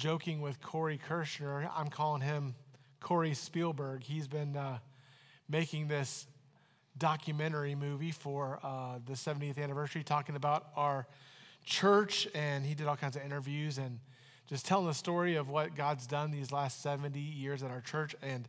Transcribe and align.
joking 0.00 0.40
with 0.40 0.62
Corey 0.62 0.98
Kirshner. 1.10 1.70
I'm 1.76 1.88
calling 1.88 2.22
him 2.22 2.54
Corey 3.00 3.34
Spielberg. 3.34 4.02
He's 4.02 4.26
been 4.26 4.56
uh, 4.56 4.78
making 5.46 5.88
this 5.88 6.26
documentary 6.96 7.74
movie 7.74 8.10
for 8.10 8.60
uh, 8.62 8.98
the 9.04 9.12
70th 9.12 9.58
anniversary, 9.58 10.02
talking 10.02 10.36
about 10.36 10.68
our 10.74 11.06
church, 11.66 12.26
and 12.34 12.64
he 12.64 12.74
did 12.74 12.86
all 12.86 12.96
kinds 12.96 13.14
of 13.14 13.22
interviews 13.22 13.76
and 13.76 13.98
just 14.48 14.64
telling 14.64 14.86
the 14.86 14.94
story 14.94 15.36
of 15.36 15.50
what 15.50 15.74
God's 15.74 16.06
done 16.06 16.30
these 16.30 16.50
last 16.50 16.80
70 16.82 17.20
years 17.20 17.62
at 17.62 17.70
our 17.70 17.82
church. 17.82 18.16
And 18.22 18.48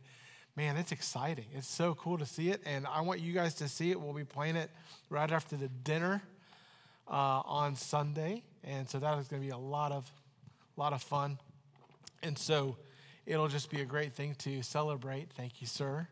man, 0.56 0.78
it's 0.78 0.90
exciting. 0.90 1.48
It's 1.54 1.68
so 1.68 1.94
cool 1.96 2.16
to 2.16 2.24
see 2.24 2.48
it, 2.48 2.62
and 2.64 2.86
I 2.86 3.02
want 3.02 3.20
you 3.20 3.34
guys 3.34 3.52
to 3.56 3.68
see 3.68 3.90
it. 3.90 4.00
We'll 4.00 4.14
be 4.14 4.24
playing 4.24 4.56
it 4.56 4.70
right 5.10 5.30
after 5.30 5.58
the 5.58 5.68
dinner 5.68 6.22
uh, 7.06 7.42
on 7.44 7.76
Sunday, 7.76 8.42
and 8.64 8.88
so 8.88 8.98
that 9.00 9.18
is 9.18 9.28
going 9.28 9.42
to 9.42 9.46
be 9.46 9.52
a 9.52 9.58
lot 9.58 9.92
of, 9.92 10.10
lot 10.80 10.92
of 10.92 11.02
fun. 11.02 11.38
And 12.22 12.36
so 12.38 12.76
it'll 13.26 13.48
just 13.48 13.70
be 13.70 13.80
a 13.80 13.84
great 13.84 14.12
thing 14.12 14.34
to 14.36 14.62
celebrate. 14.62 15.30
Thank 15.36 15.60
you, 15.60 15.66
sir. 15.66 16.08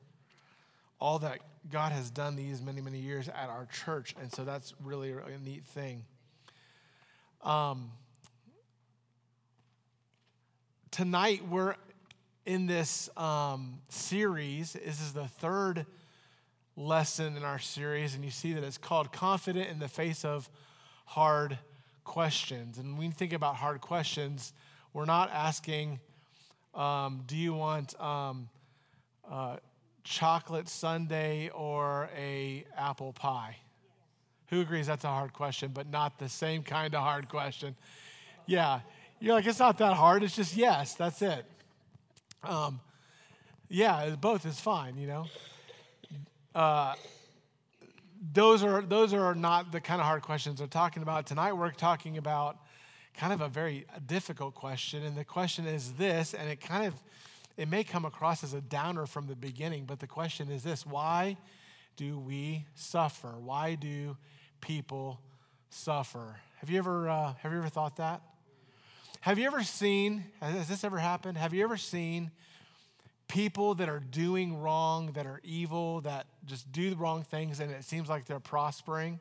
All 1.01 1.19
that 1.21 1.41
God 1.71 1.93
has 1.93 2.11
done 2.11 2.37
these 2.37 2.61
many, 2.61 2.81
many 2.81 2.99
years 2.99 3.29
at 3.29 3.49
our 3.49 3.67
church, 3.67 4.15
and 4.21 4.33
so 4.33 4.45
that's 4.45 4.75
really 4.83 5.13
a 5.13 5.39
neat 5.39 5.65
thing. 5.65 6.05
Um, 7.43 7.91
tonight 10.91 11.43
we're 11.49 11.75
in 12.45 12.67
this 12.67 13.09
um, 13.17 13.79
series. 13.89 14.75
This 14.75 15.01
is 15.01 15.13
the 15.13 15.27
third 15.27 15.87
lesson 16.77 17.37
in 17.37 17.45
our 17.45 17.59
series, 17.59 18.15
and 18.15 18.25
you 18.25 18.31
see 18.31 18.53
that 18.53 18.65
it's 18.65 18.79
called 18.79 19.13
Confident 19.13 19.69
in 19.69 19.79
the 19.79 19.89
Face 19.89 20.25
of 20.25 20.51
Hard 21.07 21.59
Questions. 22.11 22.77
And 22.77 22.99
when 22.99 23.07
you 23.07 23.13
think 23.13 23.33
about 23.33 23.55
hard 23.55 23.81
questions, 23.81 24.53
we're 24.93 25.05
not 25.05 25.31
asking, 25.31 26.01
um, 26.75 27.23
do 27.25 27.37
you 27.37 27.55
want 27.55 27.99
um, 28.01 28.49
uh, 29.31 29.59
chocolate 30.03 30.69
sundae 30.69 31.51
or 31.51 32.11
a 32.17 32.65
apple 32.77 33.13
pie? 33.13 33.59
Who 34.49 34.61
agrees 34.61 34.89
that's 34.89 35.05
a 35.05 35.09
hard 35.09 35.33
question, 35.33 35.71
but 35.73 35.89
not 35.89 36.19
the 36.19 36.29
same 36.29 36.65
kind 36.65 36.97
of 36.97 37.01
hard 37.01 37.29
question? 37.29 37.77
Yeah. 38.45 38.81
You're 39.21 39.35
like, 39.35 39.47
it's 39.47 39.61
not 39.61 39.79
that 39.79 39.95
hard. 39.95 40.25
It's 40.25 40.35
just 40.35 40.57
yes, 40.57 40.95
that's 40.95 41.23
it. 41.23 41.45
Um, 42.43 42.81
yeah, 43.69 44.17
both 44.21 44.47
is 44.47 44.59
fine, 44.59 44.99
you 44.99 45.07
know. 45.07 45.27
Uh, 46.57 46.97
those 48.21 48.63
are 48.63 48.83
those 48.83 49.15
are 49.15 49.35
not 49.35 49.73
the 49.73 49.81
kind 49.81 50.01
of 50.01 50.07
hard 50.07 50.23
questions 50.23 50.61
we're 50.61 50.67
talking 50.67 51.03
about 51.03 51.27
tonight. 51.27 51.55
We're 51.55 51.71
talking 51.71 52.19
about 52.19 52.59
kind 53.17 53.33
of 53.33 53.41
a 53.41 53.49
very 53.49 53.87
difficult 54.07 54.55
question, 54.55 55.03
and 55.05 55.17
the 55.17 55.25
question 55.25 55.67
is 55.67 55.93
this, 55.95 56.35
and 56.35 56.49
it 56.49 56.61
kind 56.61 56.87
of 56.87 56.95
it 57.57 57.69
may 57.69 57.83
come 57.83 58.05
across 58.05 58.45
as 58.45 58.53
a 58.53 58.61
downer 58.61 59.07
from 59.07 59.27
the 59.27 59.37
beginning, 59.37 59.85
but 59.85 60.01
the 60.01 60.07
question 60.07 60.51
is 60.51 60.63
this: 60.63 60.85
Why 60.85 61.39
do 61.97 62.19
we 62.19 62.67
suffer? 62.75 63.35
Why 63.39 63.75
do 63.75 64.17
people 64.61 65.21
suffer? 65.71 66.41
Have 66.57 66.69
you 66.69 66.79
ever 66.79 67.09
uh, 67.09 67.35
have 67.41 67.53
you 67.53 67.59
ever 67.59 67.69
thought 67.69 67.97
that? 67.97 68.21
Have 69.23 69.39
you 69.39 69.47
ever 69.47 69.63
seen, 69.63 70.25
has 70.41 70.67
this 70.67 70.83
ever 70.83 70.99
happened? 70.99 71.37
Have 71.37 71.53
you 71.53 71.63
ever 71.63 71.77
seen 71.77 72.31
people 73.31 73.77
that 73.77 73.89
are 73.89 74.01
doing 74.01 74.61
wrong, 74.61 75.13
that 75.13 75.25
are 75.25 75.41
evil, 75.45 76.01
that 76.01 76.27
just 76.45 76.71
do 76.73 76.91
the 76.91 76.97
wrong 76.97 77.23
things 77.23 77.61
and 77.61 77.71
it 77.71 77.85
seems 77.85 78.09
like 78.09 78.27
they're 78.27 78.41
prospering? 78.41 79.21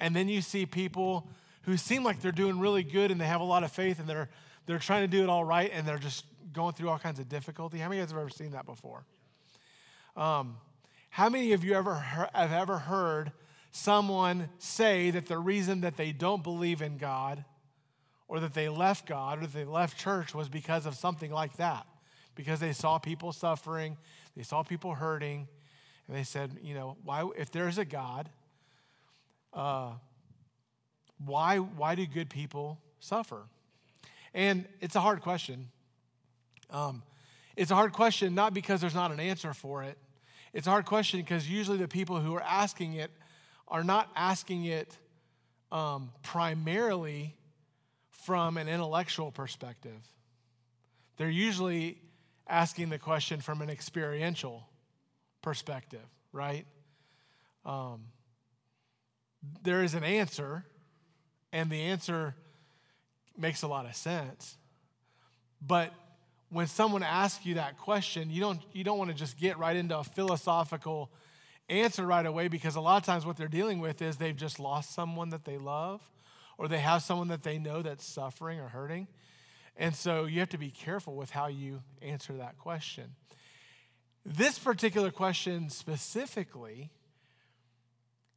And 0.00 0.14
then 0.14 0.28
you 0.28 0.42
see 0.42 0.66
people 0.66 1.28
who 1.62 1.76
seem 1.76 2.02
like 2.02 2.20
they're 2.20 2.32
doing 2.32 2.58
really 2.58 2.82
good 2.82 3.12
and 3.12 3.20
they 3.20 3.26
have 3.26 3.40
a 3.40 3.44
lot 3.44 3.62
of 3.62 3.70
faith 3.70 4.00
and 4.00 4.08
they're, 4.08 4.28
they're 4.66 4.80
trying 4.80 5.02
to 5.02 5.08
do 5.08 5.22
it 5.22 5.28
all 5.28 5.44
right 5.44 5.70
and 5.72 5.86
they're 5.86 5.98
just 5.98 6.24
going 6.52 6.74
through 6.74 6.88
all 6.88 6.98
kinds 6.98 7.20
of 7.20 7.28
difficulty. 7.28 7.78
How 7.78 7.88
many 7.88 8.00
of 8.00 8.00
you 8.00 8.06
guys 8.06 8.10
have 8.12 8.20
ever 8.20 8.30
seen 8.30 8.50
that 8.50 8.66
before? 8.66 9.04
Um, 10.16 10.56
how 11.08 11.28
many 11.28 11.52
of 11.52 11.62
you 11.62 11.74
ever 11.74 11.94
have 11.94 12.52
ever 12.52 12.78
heard 12.78 13.32
someone 13.70 14.48
say 14.58 15.10
that 15.10 15.26
the 15.26 15.38
reason 15.38 15.82
that 15.82 15.96
they 15.96 16.12
don't 16.12 16.42
believe 16.42 16.82
in 16.82 16.98
God 16.98 17.44
or 18.28 18.40
that 18.40 18.54
they 18.54 18.68
left 18.68 19.06
God 19.06 19.38
or 19.38 19.42
that 19.42 19.52
they 19.52 19.64
left 19.64 19.98
church 19.98 20.34
was 20.34 20.48
because 20.48 20.86
of 20.86 20.94
something 20.94 21.30
like 21.30 21.56
that. 21.56 21.86
Because 22.34 22.60
they 22.60 22.72
saw 22.72 22.98
people 22.98 23.32
suffering, 23.32 23.96
they 24.36 24.42
saw 24.42 24.62
people 24.62 24.94
hurting, 24.94 25.48
and 26.08 26.16
they 26.16 26.24
said, 26.24 26.58
you 26.62 26.74
know, 26.74 26.96
why, 27.04 27.28
if 27.36 27.50
there's 27.50 27.78
a 27.78 27.84
God, 27.84 28.28
uh, 29.52 29.92
why, 31.24 31.58
why 31.58 31.94
do 31.94 32.06
good 32.06 32.30
people 32.30 32.78
suffer? 33.00 33.42
And 34.34 34.66
it's 34.80 34.96
a 34.96 35.00
hard 35.00 35.20
question. 35.20 35.68
Um, 36.70 37.02
it's 37.56 37.70
a 37.70 37.74
hard 37.74 37.92
question 37.92 38.34
not 38.34 38.54
because 38.54 38.80
there's 38.80 38.94
not 38.94 39.12
an 39.12 39.20
answer 39.20 39.52
for 39.52 39.82
it. 39.82 39.98
It's 40.52 40.66
a 40.66 40.70
hard 40.70 40.86
question 40.86 41.20
because 41.20 41.48
usually 41.48 41.78
the 41.78 41.88
people 41.88 42.20
who 42.20 42.34
are 42.34 42.42
asking 42.42 42.94
it 42.94 43.10
are 43.68 43.84
not 43.84 44.10
asking 44.16 44.64
it 44.64 44.96
um, 45.70 46.12
primarily 46.22 47.34
from 48.10 48.56
an 48.56 48.68
intellectual 48.68 49.30
perspective. 49.30 50.00
They're 51.16 51.30
usually 51.30 51.98
asking 52.52 52.90
the 52.90 52.98
question 52.98 53.40
from 53.40 53.62
an 53.62 53.70
experiential 53.70 54.68
perspective, 55.40 56.04
right? 56.32 56.66
Um, 57.64 58.04
there 59.62 59.82
is 59.82 59.94
an 59.94 60.04
answer, 60.04 60.64
and 61.50 61.70
the 61.70 61.80
answer 61.80 62.34
makes 63.36 63.62
a 63.62 63.66
lot 63.66 63.86
of 63.86 63.96
sense. 63.96 64.58
But 65.66 65.94
when 66.50 66.66
someone 66.66 67.02
asks 67.02 67.46
you 67.46 67.54
that 67.54 67.78
question, 67.78 68.30
you 68.30 68.40
don't, 68.40 68.60
you 68.74 68.84
don't 68.84 68.98
want 68.98 69.10
to 69.10 69.16
just 69.16 69.38
get 69.38 69.58
right 69.58 69.74
into 69.74 69.98
a 69.98 70.04
philosophical 70.04 71.10
answer 71.70 72.04
right 72.04 72.26
away 72.26 72.48
because 72.48 72.76
a 72.76 72.80
lot 72.82 72.98
of 72.98 73.06
times 73.06 73.24
what 73.24 73.38
they're 73.38 73.48
dealing 73.48 73.80
with 73.80 74.02
is 74.02 74.16
they've 74.18 74.36
just 74.36 74.60
lost 74.60 74.92
someone 74.92 75.30
that 75.30 75.46
they 75.46 75.56
love 75.56 76.02
or 76.58 76.68
they 76.68 76.80
have 76.80 77.02
someone 77.02 77.28
that 77.28 77.42
they 77.42 77.58
know 77.58 77.80
that's 77.80 78.04
suffering 78.04 78.60
or 78.60 78.68
hurting. 78.68 79.08
And 79.76 79.94
so 79.94 80.24
you 80.24 80.40
have 80.40 80.50
to 80.50 80.58
be 80.58 80.70
careful 80.70 81.14
with 81.14 81.30
how 81.30 81.46
you 81.46 81.82
answer 82.00 82.34
that 82.34 82.58
question. 82.58 83.14
This 84.24 84.58
particular 84.58 85.10
question 85.10 85.70
specifically 85.70 86.90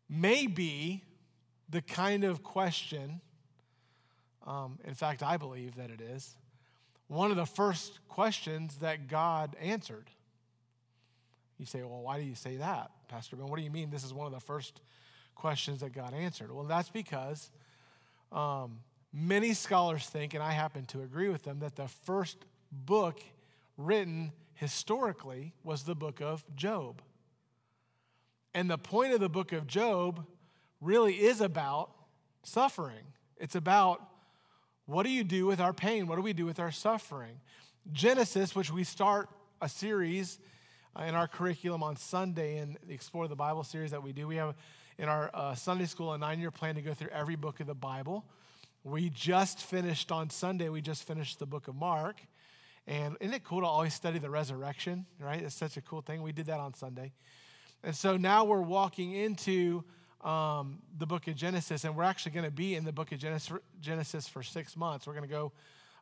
may 0.10 0.48
be 0.48 1.04
the 1.70 1.82
kind 1.82 2.24
of 2.24 2.44
question, 2.44 3.22
um, 4.46 4.80
in 4.84 4.94
fact, 4.94 5.22
I 5.22 5.38
believe 5.38 5.76
that 5.76 5.90
it 5.90 6.02
is, 6.02 6.36
one 7.08 7.32
of 7.32 7.38
the 7.38 7.46
first 7.46 8.00
questions 8.08 8.78
that 8.78 9.08
God 9.08 9.56
answered. 9.62 10.10
You 11.58 11.66
say, 11.66 11.84
well, 11.84 12.02
why 12.02 12.20
do 12.20 12.26
you 12.26 12.36
say 12.36 12.58
that, 12.58 12.92
Pastor 13.08 13.36
Ben? 13.36 13.48
What 13.48 13.58
do 13.58 13.64
you 13.64 13.70
mean 13.72 13.90
this 13.90 14.04
is 14.04 14.14
one 14.14 14.26
of 14.26 14.34
the 14.34 14.40
first 14.40 14.82
questions 15.36 15.82
that 15.82 15.94
God 15.94 16.14
answered? 16.14 16.52
Well, 16.52 16.66
that's 16.66 16.90
because 16.90 17.52
um, 18.32 18.80
many 19.16 19.54
scholars 19.54 20.08
think, 20.08 20.34
and 20.34 20.44
I 20.44 20.52
happen 20.52 20.86
to 20.88 21.02
agree 21.02 21.30
with 21.30 21.44
them, 21.44 21.60
that 21.60 21.78
the 21.78 21.88
first 21.88 22.38
book 22.72 23.22
written 23.78 24.34
historically 24.54 25.54
was 25.64 25.84
the 25.84 25.96
book 25.96 26.22
of 26.22 26.44
Job. 26.56 27.02
And 28.54 28.70
the 28.70 28.78
point 28.78 29.14
of 29.14 29.22
the 29.22 29.30
book 29.30 29.54
of 29.54 29.68
Job 29.68 30.26
really 30.82 31.14
is 31.14 31.40
about 31.40 31.92
suffering. 32.44 33.06
It's 33.38 33.56
about 33.56 34.02
what 34.86 35.04
do 35.04 35.10
you 35.10 35.24
do 35.24 35.46
with 35.46 35.60
our 35.60 35.74
pain? 35.74 36.08
What 36.08 36.18
do 36.18 36.22
we 36.22 36.34
do 36.34 36.46
with 36.46 36.60
our 36.60 36.72
suffering? 36.72 37.40
Genesis, 37.92 38.56
which 38.56 38.72
we 38.72 38.84
start 38.84 39.30
a 39.62 39.70
series 39.70 40.40
uh, 40.98 41.04
in 41.04 41.16
our 41.16 41.28
curriculum 41.28 41.84
on 41.84 41.96
Sunday 41.96 42.58
in 42.58 42.78
the 42.86 42.94
Explore 42.94 43.28
the 43.28 43.36
Bible 43.36 43.64
series 43.64 43.92
that 43.92 44.04
we 44.04 44.12
do, 44.12 44.28
we 44.28 44.36
have 44.36 44.56
in 44.98 45.10
our 45.10 45.30
uh, 45.34 45.56
Sunday 45.56 45.86
school 45.86 46.14
a 46.14 46.18
nine 46.18 46.40
year 46.40 46.52
plan 46.52 46.76
to 46.76 46.82
go 46.82 46.94
through 46.94 47.10
every 47.10 47.36
book 47.36 47.60
of 47.60 47.68
the 47.68 47.76
Bible. 47.76 48.26
We 48.86 49.10
just 49.10 49.62
finished 49.62 50.12
on 50.12 50.30
Sunday, 50.30 50.70
we 50.70 50.80
just 50.80 51.08
finished 51.08 51.40
the 51.40 51.48
book 51.48 51.68
of 51.68 51.74
Mark. 51.74 52.22
And 52.86 53.18
isn't 53.20 53.34
it 53.34 53.44
cool 53.44 53.62
to 53.62 53.66
always 53.66 53.96
study 53.96 54.20
the 54.20 54.30
resurrection, 54.30 55.08
right? 55.20 55.42
It's 55.42 55.56
such 55.56 55.76
a 55.76 55.82
cool 55.82 56.02
thing. 56.02 56.22
We 56.22 56.32
did 56.32 56.46
that 56.46 56.60
on 56.60 56.76
Sunday. 56.76 57.12
And 57.84 57.96
so 57.96 58.16
now 58.16 58.46
we're 58.46 58.62
walking 58.62 59.14
into 59.14 59.84
um, 60.22 60.84
the 60.96 61.08
book 61.08 61.28
of 61.28 61.36
Genesis, 61.36 61.84
and 61.84 61.96
we're 61.96 62.04
actually 62.04 62.34
going 62.34 62.46
to 62.46 62.52
be 62.52 62.76
in 62.76 62.86
the 62.86 62.92
book 62.92 63.12
of 63.12 63.18
Genesis 63.82 64.28
for 64.28 64.44
six 64.44 64.78
months. 64.78 65.08
We're 65.08 65.16
going 65.16 65.28
to 65.28 65.34
go 65.34 65.52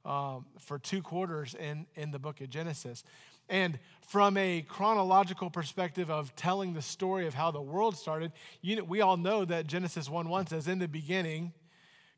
um, 0.04 0.46
for 0.60 0.78
two 0.78 1.02
quarters 1.02 1.56
in, 1.56 1.86
in 1.96 2.12
the 2.12 2.20
book 2.20 2.42
of 2.42 2.50
Genesis. 2.50 3.06
And 3.48 3.80
from 4.10 4.36
a 4.36 4.62
chronological 4.64 5.50
perspective 5.50 6.12
of 6.12 6.36
telling 6.36 6.74
the 6.74 6.82
story 6.82 7.28
of 7.28 7.34
how 7.34 7.50
the 7.50 7.62
world 7.62 7.96
started, 7.96 8.34
you 8.62 8.76
know, 8.76 8.84
we 8.84 9.00
all 9.00 9.16
know 9.16 9.46
that 9.46 9.68
Genesis 9.68 10.10
1 10.10 10.28
1 10.28 10.48
says, 10.48 10.68
In 10.68 10.80
the 10.80 10.90
beginning, 10.90 11.54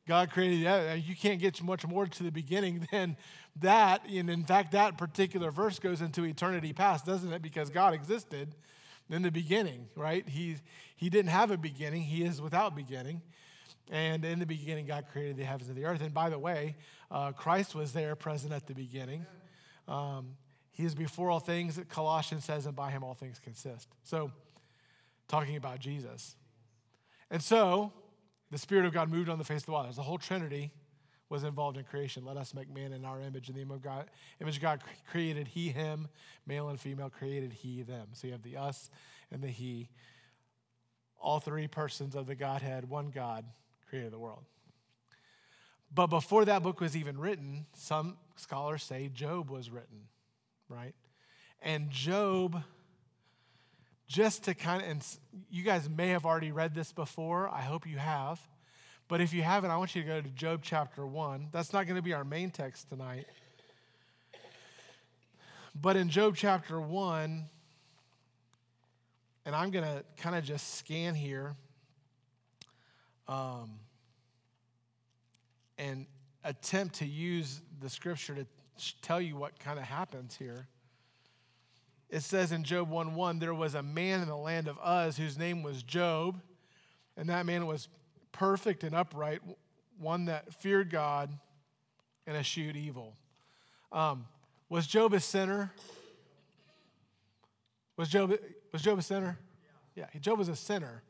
God 0.08 0.30
created 0.32 0.66
that. 0.66 1.04
You 1.08 1.16
can't 1.16 1.40
get 1.40 1.62
much 1.64 1.86
more 1.88 2.06
to 2.06 2.24
the 2.24 2.32
beginning 2.32 2.88
than 2.92 3.18
that. 3.58 4.08
And 4.08 4.30
in 4.30 4.44
fact, 4.44 4.72
that 4.74 4.98
particular 4.98 5.52
verse 5.52 5.80
goes 5.80 6.02
into 6.02 6.24
eternity 6.24 6.74
past, 6.74 7.06
doesn't 7.06 7.32
it? 7.32 7.42
Because 7.42 7.70
God 7.70 7.94
existed 7.94 8.56
in 9.10 9.22
the 9.22 9.32
beginning, 9.32 9.88
right? 9.96 10.28
He, 10.28 10.58
he 10.96 11.10
didn't 11.10 11.32
have 11.32 11.52
a 11.52 11.58
beginning, 11.58 12.04
He 12.04 12.24
is 12.24 12.42
without 12.42 12.76
beginning. 12.76 13.22
And 13.92 14.26
in 14.26 14.40
the 14.40 14.48
beginning, 14.48 14.88
God 14.88 15.06
created 15.12 15.38
the 15.38 15.44
heavens 15.44 15.70
and 15.70 15.78
the 15.78 15.86
earth. 15.86 16.02
And 16.02 16.14
by 16.14 16.30
the 16.30 16.40
way, 16.40 16.76
uh, 17.12 17.32
Christ 17.34 17.76
was 17.76 17.94
there 17.94 18.16
present 18.16 18.52
at 18.52 18.66
the 18.66 18.74
beginning. 18.74 19.28
Um, 19.88 20.38
he 20.72 20.84
is 20.84 20.96
before 20.96 21.30
all 21.30 21.40
things, 21.40 21.80
Colossians 21.90 22.46
says, 22.46 22.66
and 22.66 22.76
by 22.76 22.90
him 22.90 23.04
all 23.04 23.14
things 23.14 23.40
consist. 23.40 23.88
So, 24.04 24.32
talking 25.28 25.56
about 25.56 25.80
Jesus. 25.80 26.36
And 27.30 27.42
so, 27.42 27.94
the 28.56 28.60
Spirit 28.60 28.86
of 28.86 28.94
God 28.94 29.10
moved 29.10 29.28
on 29.28 29.38
the 29.38 29.44
face 29.44 29.64
of 29.64 29.66
the 29.66 29.74
waters. 29.74 29.98
The 29.98 30.04
whole 30.04 30.18
Trinity 30.18 30.72
was 31.28 31.44
involved 31.44 31.76
in 31.76 31.84
creation. 31.84 32.24
Let 32.24 32.38
us 32.38 32.54
make 32.54 32.74
man 32.74 32.94
in 32.94 33.04
our 33.04 33.20
image. 33.20 33.50
In 33.50 33.56
the 33.56 33.62
image 33.62 33.76
of 33.76 33.82
God, 33.82 34.06
image 34.40 34.56
of 34.56 34.62
God 34.62 34.82
created 35.12 35.50
he, 35.50 35.68
him, 35.68 36.08
male 36.48 36.70
and 36.70 36.80
female 36.80 37.10
created 37.10 37.52
he, 37.52 37.82
them. 37.82 38.08
So 38.14 38.28
you 38.28 38.32
have 38.32 38.44
the 38.44 38.56
us 38.56 38.90
and 39.30 39.42
the 39.42 39.50
he. 39.50 39.90
All 41.20 41.42
three 41.42 41.68
persons 41.68 42.16
of 42.16 42.28
the 42.28 42.36
Godhead, 42.36 42.90
one 42.90 43.10
God, 43.10 43.44
created 43.90 44.14
the 44.14 44.20
world. 44.20 44.46
But 45.94 46.08
before 46.08 46.46
that 46.46 46.64
book 46.64 46.80
was 46.80 46.96
even 46.96 47.20
written, 47.20 47.66
some 47.74 48.16
scholars 48.38 48.84
say 48.84 49.10
Job 49.14 49.50
was 49.50 49.70
written, 49.70 50.08
right? 50.70 50.96
And 51.62 51.90
Job, 51.90 52.64
just 54.08 54.44
to 54.44 54.54
kind 54.54 54.84
of, 54.84 54.90
and 54.90 55.06
you 55.50 55.64
guys 55.64 55.90
may 55.90 56.10
have 56.10 56.26
already 56.26 56.52
read 56.52 56.76
this 56.76 56.92
before. 56.92 57.50
I 57.50 57.62
hope 57.62 57.88
you 57.88 57.98
have. 57.98 58.40
But 59.08 59.22
if 59.22 59.34
you 59.34 59.44
haven't, 59.44 59.72
I 59.72 59.78
want 59.78 59.96
you 59.96 60.02
to 60.02 60.08
go 60.08 60.22
to 60.22 60.30
Job 60.30 60.62
chapter 60.64 61.06
1. 61.06 61.50
That's 61.52 61.74
not 61.74 61.86
going 61.86 61.96
to 61.96 62.02
be 62.02 62.14
our 62.14 62.24
main 62.24 62.50
text 62.50 62.90
tonight. 62.90 63.26
But 65.80 65.96
in 65.96 66.10
Job 66.10 66.36
chapter 66.36 66.80
1, 66.80 67.44
and 69.46 69.56
I'm 69.56 69.70
going 69.70 69.84
to 69.84 70.04
kind 70.18 70.36
of 70.36 70.44
just 70.44 70.76
scan 70.76 71.14
here 71.14 71.56
um, 73.28 73.72
and 75.78 76.06
attempt 76.44 76.96
to 76.96 77.06
use 77.06 77.62
the 77.82 77.90
scripture 77.90 78.36
to 78.36 78.46
tell 79.02 79.22
you 79.22 79.36
what 79.36 79.60
kind 79.60 79.78
of 79.78 79.86
happens 79.86 80.36
here. 80.36 80.68
It 82.16 82.24
says 82.24 82.54
in 82.54 82.64
Job 82.64 82.90
1 82.90 83.14
1, 83.14 83.40
there 83.40 83.54
was 83.54 83.76
a 83.76 83.84
man 83.84 84.22
in 84.22 84.30
the 84.30 84.38
land 84.38 84.70
of 84.70 84.78
Uz 84.78 85.18
whose 85.18 85.38
name 85.38 85.64
was 85.64 85.84
Job, 85.84 86.40
and 87.18 87.28
that 87.28 87.46
man 87.46 87.66
was 87.66 87.90
perfect 88.32 88.86
and 88.86 88.96
upright, 88.96 89.42
one 90.00 90.24
that 90.26 90.54
feared 90.54 90.90
God 90.90 91.30
and 92.26 92.38
eschewed 92.38 92.78
evil. 92.78 93.18
Um, 93.92 94.28
was 94.70 94.88
Job 94.88 95.14
a 95.14 95.20
sinner? 95.20 95.74
Was 97.98 98.08
Job, 98.08 98.34
was 98.72 98.82
Job 98.82 98.98
a 98.98 99.02
sinner? 99.02 99.38
Yeah, 99.94 100.06
Job 100.22 100.40
was 100.40 100.48
a 100.48 100.56
sinner. 100.56 101.04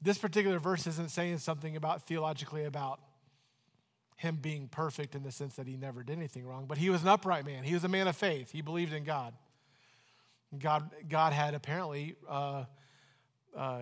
This 0.00 0.18
particular 0.18 0.60
verse 0.60 0.86
isn't 0.86 1.10
saying 1.10 1.38
something 1.38 1.74
about 1.74 2.02
theologically 2.02 2.62
about 2.62 3.00
him 4.18 4.38
being 4.40 4.68
perfect 4.68 5.16
in 5.16 5.24
the 5.24 5.32
sense 5.32 5.56
that 5.56 5.66
he 5.66 5.76
never 5.76 6.04
did 6.04 6.16
anything 6.16 6.46
wrong, 6.46 6.66
but 6.68 6.78
he 6.78 6.90
was 6.90 7.02
an 7.02 7.08
upright 7.08 7.44
man. 7.44 7.64
He 7.64 7.74
was 7.74 7.82
a 7.82 7.88
man 7.88 8.06
of 8.06 8.16
faith. 8.16 8.52
He 8.52 8.62
believed 8.62 8.92
in 8.92 9.02
God. 9.02 9.34
God, 10.58 10.90
God 11.08 11.32
had 11.32 11.54
apparently 11.54 12.16
uh, 12.28 12.64
uh, 13.56 13.80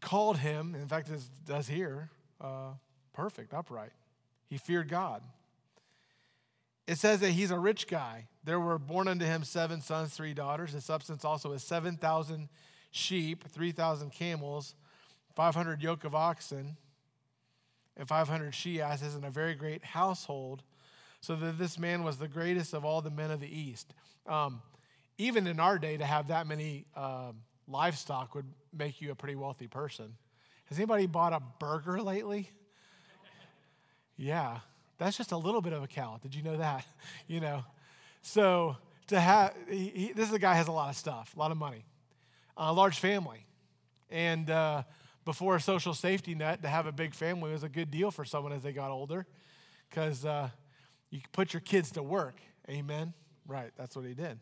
called 0.00 0.38
him, 0.38 0.74
in 0.74 0.88
fact, 0.88 1.10
as 1.10 1.24
does 1.46 1.68
here, 1.68 2.10
uh, 2.40 2.72
perfect, 3.12 3.54
upright. 3.54 3.92
He 4.46 4.58
feared 4.58 4.88
God. 4.88 5.22
It 6.86 6.98
says 6.98 7.20
that 7.20 7.30
he's 7.30 7.50
a 7.50 7.58
rich 7.58 7.86
guy. 7.86 8.26
There 8.44 8.60
were 8.60 8.78
born 8.78 9.08
unto 9.08 9.24
him 9.24 9.42
seven 9.42 9.80
sons, 9.80 10.14
three 10.14 10.34
daughters. 10.34 10.72
His 10.72 10.84
substance 10.84 11.24
also 11.24 11.52
is 11.52 11.62
7,000 11.62 12.48
sheep, 12.90 13.48
3,000 13.48 14.10
camels, 14.10 14.74
500 15.34 15.82
yoke 15.82 16.04
of 16.04 16.14
oxen, 16.14 16.76
and 17.96 18.06
500 18.06 18.54
she 18.54 18.80
asses, 18.80 19.14
and 19.14 19.24
a 19.24 19.30
very 19.30 19.54
great 19.54 19.84
household, 19.84 20.62
so 21.20 21.34
that 21.36 21.58
this 21.58 21.78
man 21.78 22.04
was 22.04 22.18
the 22.18 22.28
greatest 22.28 22.74
of 22.74 22.84
all 22.84 23.00
the 23.00 23.10
men 23.10 23.30
of 23.30 23.40
the 23.40 23.48
East. 23.48 23.94
Um, 24.26 24.60
even 25.18 25.46
in 25.46 25.60
our 25.60 25.78
day, 25.78 25.96
to 25.96 26.04
have 26.04 26.28
that 26.28 26.46
many 26.46 26.86
um, 26.96 27.42
livestock 27.68 28.34
would 28.34 28.46
make 28.76 29.00
you 29.00 29.10
a 29.10 29.14
pretty 29.14 29.36
wealthy 29.36 29.66
person. 29.66 30.16
Has 30.66 30.78
anybody 30.78 31.06
bought 31.06 31.32
a 31.32 31.40
burger 31.58 32.00
lately? 32.00 32.50
Yeah, 34.16 34.58
that's 34.98 35.16
just 35.16 35.32
a 35.32 35.36
little 35.36 35.60
bit 35.60 35.72
of 35.72 35.82
a 35.82 35.86
cow. 35.86 36.18
Did 36.22 36.34
you 36.34 36.42
know 36.42 36.56
that? 36.56 36.86
you 37.26 37.40
know, 37.40 37.64
so 38.22 38.76
to 39.08 39.20
have 39.20 39.54
he, 39.68 39.92
he, 39.94 40.12
this 40.12 40.28
is 40.28 40.34
a 40.34 40.38
guy 40.38 40.54
has 40.54 40.68
a 40.68 40.72
lot 40.72 40.90
of 40.90 40.96
stuff, 40.96 41.34
a 41.34 41.38
lot 41.38 41.50
of 41.50 41.56
money, 41.56 41.84
a 42.56 42.72
large 42.72 42.98
family, 42.98 43.46
and 44.10 44.50
uh, 44.50 44.82
before 45.24 45.56
a 45.56 45.60
social 45.60 45.94
safety 45.94 46.34
net, 46.34 46.62
to 46.62 46.68
have 46.68 46.86
a 46.86 46.92
big 46.92 47.14
family 47.14 47.50
was 47.50 47.64
a 47.64 47.68
good 47.68 47.90
deal 47.90 48.10
for 48.10 48.24
someone 48.24 48.52
as 48.52 48.62
they 48.62 48.72
got 48.72 48.90
older, 48.90 49.26
because 49.90 50.24
uh, 50.24 50.48
you 51.10 51.20
put 51.32 51.52
your 51.52 51.60
kids 51.60 51.90
to 51.92 52.02
work. 52.02 52.36
Amen. 52.68 53.12
Right, 53.46 53.72
that's 53.76 53.94
what 53.94 54.06
he 54.06 54.14
did. 54.14 54.38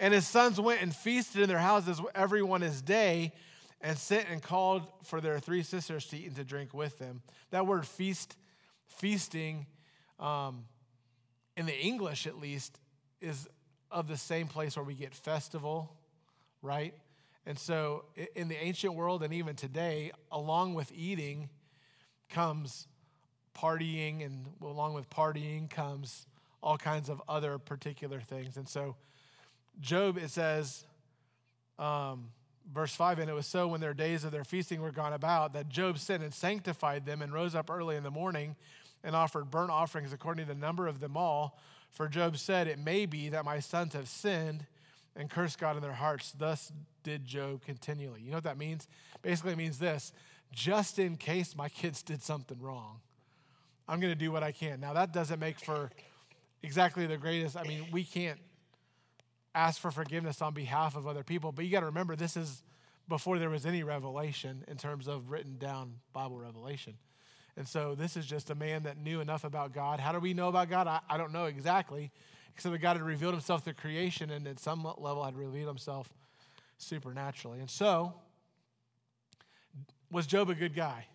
And 0.00 0.14
his 0.14 0.26
sons 0.26 0.60
went 0.60 0.80
and 0.82 0.94
feasted 0.94 1.42
in 1.42 1.48
their 1.48 1.58
houses 1.58 2.00
every 2.14 2.42
one 2.42 2.60
his 2.60 2.82
day, 2.82 3.32
and 3.80 3.96
sent 3.96 4.28
and 4.28 4.42
called 4.42 4.82
for 5.04 5.20
their 5.20 5.38
three 5.38 5.62
sisters 5.62 6.06
to 6.06 6.16
eat 6.16 6.26
and 6.26 6.36
to 6.36 6.44
drink 6.44 6.74
with 6.74 6.98
them. 6.98 7.22
That 7.50 7.66
word 7.66 7.86
feast, 7.86 8.36
feasting, 8.86 9.66
um, 10.18 10.64
in 11.56 11.66
the 11.66 11.78
English 11.78 12.26
at 12.26 12.38
least, 12.38 12.78
is 13.20 13.48
of 13.90 14.08
the 14.08 14.16
same 14.16 14.48
place 14.48 14.76
where 14.76 14.84
we 14.84 14.94
get 14.94 15.14
festival, 15.14 15.96
right? 16.60 16.94
And 17.46 17.58
so 17.58 18.04
in 18.36 18.48
the 18.48 18.56
ancient 18.56 18.94
world 18.94 19.22
and 19.22 19.32
even 19.32 19.56
today, 19.56 20.12
along 20.30 20.74
with 20.74 20.92
eating 20.92 21.48
comes 22.28 22.86
partying, 23.56 24.24
and 24.24 24.46
along 24.60 24.94
with 24.94 25.08
partying 25.08 25.70
comes 25.70 26.26
all 26.62 26.76
kinds 26.76 27.08
of 27.08 27.22
other 27.28 27.58
particular 27.58 28.20
things. 28.20 28.56
And 28.56 28.68
so 28.68 28.96
Job, 29.80 30.18
it 30.18 30.30
says, 30.30 30.84
um, 31.78 32.30
verse 32.72 32.94
5 32.94 33.18
And 33.18 33.30
it 33.30 33.34
was 33.34 33.46
so 33.46 33.68
when 33.68 33.80
their 33.80 33.94
days 33.94 34.24
of 34.24 34.32
their 34.32 34.44
feasting 34.44 34.80
were 34.80 34.90
gone 34.90 35.12
about 35.12 35.52
that 35.54 35.68
Job 35.68 35.98
sinned 35.98 36.22
and 36.22 36.34
sanctified 36.34 37.06
them 37.06 37.22
and 37.22 37.32
rose 37.32 37.54
up 37.54 37.70
early 37.70 37.96
in 37.96 38.02
the 38.02 38.10
morning 38.10 38.56
and 39.04 39.14
offered 39.14 39.50
burnt 39.50 39.70
offerings 39.70 40.12
according 40.12 40.46
to 40.46 40.52
the 40.52 40.58
number 40.58 40.86
of 40.86 41.00
them 41.00 41.16
all. 41.16 41.58
For 41.90 42.08
Job 42.08 42.36
said, 42.36 42.66
It 42.66 42.78
may 42.78 43.06
be 43.06 43.28
that 43.30 43.44
my 43.44 43.60
sons 43.60 43.94
have 43.94 44.08
sinned 44.08 44.66
and 45.16 45.30
cursed 45.30 45.58
God 45.58 45.76
in 45.76 45.82
their 45.82 45.92
hearts. 45.92 46.32
Thus 46.32 46.72
did 47.02 47.24
Job 47.24 47.64
continually. 47.64 48.20
You 48.20 48.30
know 48.30 48.36
what 48.36 48.44
that 48.44 48.58
means? 48.58 48.86
Basically, 49.22 49.52
it 49.52 49.58
means 49.58 49.78
this 49.78 50.12
just 50.52 50.98
in 50.98 51.16
case 51.16 51.54
my 51.54 51.68
kids 51.68 52.02
did 52.02 52.22
something 52.22 52.58
wrong, 52.60 53.00
I'm 53.86 54.00
going 54.00 54.12
to 54.12 54.18
do 54.18 54.32
what 54.32 54.42
I 54.42 54.52
can. 54.52 54.80
Now, 54.80 54.94
that 54.94 55.12
doesn't 55.12 55.38
make 55.38 55.58
for 55.58 55.90
exactly 56.62 57.06
the 57.06 57.16
greatest. 57.16 57.56
I 57.56 57.64
mean, 57.64 57.86
we 57.90 58.04
can't 58.04 58.38
ask 59.58 59.80
for 59.80 59.90
forgiveness 59.90 60.40
on 60.40 60.54
behalf 60.54 60.94
of 60.94 61.06
other 61.06 61.24
people. 61.24 61.50
But 61.50 61.64
you 61.64 61.72
got 61.72 61.80
to 61.80 61.86
remember, 61.86 62.14
this 62.14 62.36
is 62.36 62.62
before 63.08 63.38
there 63.38 63.50
was 63.50 63.66
any 63.66 63.82
revelation 63.82 64.64
in 64.68 64.76
terms 64.76 65.08
of 65.08 65.30
written 65.30 65.58
down 65.58 65.94
Bible 66.12 66.38
revelation. 66.38 66.94
And 67.56 67.66
so 67.66 67.96
this 67.96 68.16
is 68.16 68.24
just 68.24 68.50
a 68.50 68.54
man 68.54 68.84
that 68.84 68.98
knew 68.98 69.20
enough 69.20 69.42
about 69.42 69.72
God. 69.72 69.98
How 69.98 70.12
do 70.12 70.20
we 70.20 70.32
know 70.32 70.48
about 70.48 70.70
God? 70.70 70.86
I, 70.86 71.00
I 71.10 71.16
don't 71.16 71.32
know 71.32 71.46
exactly, 71.46 72.12
except 72.54 72.72
that 72.72 72.78
God 72.78 72.96
had 72.96 73.04
revealed 73.04 73.34
himself 73.34 73.64
through 73.64 73.74
creation 73.74 74.30
and 74.30 74.46
at 74.46 74.60
some 74.60 74.84
level 74.84 75.24
had 75.24 75.36
revealed 75.36 75.68
himself 75.68 76.08
supernaturally. 76.76 77.58
And 77.58 77.68
so, 77.68 78.14
was 80.10 80.28
Job 80.28 80.50
a 80.50 80.54
good 80.54 80.74
guy? 80.74 81.06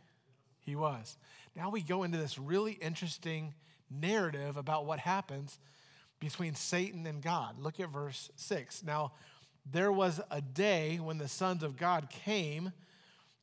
He 0.59 0.75
was. 0.75 1.17
Now 1.55 1.69
we 1.69 1.81
go 1.81 2.03
into 2.03 2.17
this 2.17 2.37
really 2.37 2.73
interesting 2.73 3.53
narrative 3.89 4.57
about 4.57 4.85
what 4.85 4.99
happens 4.99 5.59
between 6.23 6.55
Satan 6.55 7.05
and 7.05 7.21
God. 7.21 7.59
Look 7.59 7.79
at 7.79 7.89
verse 7.89 8.31
6. 8.35 8.83
Now, 8.83 9.11
there 9.69 9.91
was 9.91 10.21
a 10.31 10.41
day 10.41 10.99
when 11.01 11.17
the 11.17 11.27
sons 11.27 11.63
of 11.63 11.77
God 11.77 12.09
came 12.09 12.71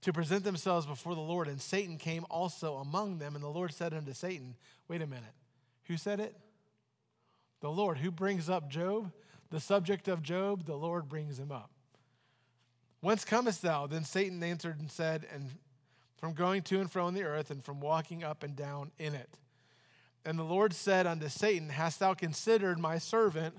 to 0.02 0.12
present 0.12 0.44
themselves 0.44 0.86
before 0.86 1.14
the 1.14 1.20
Lord, 1.20 1.46
and 1.46 1.60
Satan 1.60 1.98
came 1.98 2.24
also 2.30 2.76
among 2.76 3.18
them. 3.18 3.34
And 3.34 3.44
the 3.44 3.48
Lord 3.48 3.74
said 3.74 3.92
unto 3.92 4.12
Satan, 4.12 4.56
Wait 4.88 5.02
a 5.02 5.06
minute, 5.06 5.34
who 5.84 5.96
said 5.96 6.20
it? 6.20 6.34
The 7.60 7.70
Lord. 7.70 7.98
Who 7.98 8.10
brings 8.10 8.48
up 8.48 8.70
Job? 8.70 9.12
The 9.50 9.60
subject 9.60 10.08
of 10.08 10.22
Job, 10.22 10.64
the 10.64 10.76
Lord 10.76 11.08
brings 11.08 11.38
him 11.38 11.52
up. 11.52 11.70
Whence 13.00 13.24
comest 13.24 13.62
thou? 13.62 13.86
Then 13.86 14.04
Satan 14.04 14.42
answered 14.42 14.78
and 14.78 14.90
said, 14.90 15.26
And 15.34 15.50
from 16.18 16.32
going 16.32 16.62
to 16.62 16.80
and 16.80 16.90
fro 16.90 17.08
in 17.08 17.14
the 17.14 17.24
earth, 17.24 17.50
and 17.50 17.64
from 17.64 17.80
walking 17.80 18.24
up 18.24 18.42
and 18.42 18.56
down 18.56 18.90
in 18.98 19.14
it. 19.14 19.28
And 20.24 20.38
the 20.38 20.44
Lord 20.44 20.72
said 20.72 21.06
unto 21.06 21.28
Satan, 21.28 21.70
Hast 21.70 22.00
thou 22.00 22.14
considered 22.14 22.78
my 22.78 22.98
servant 22.98 23.54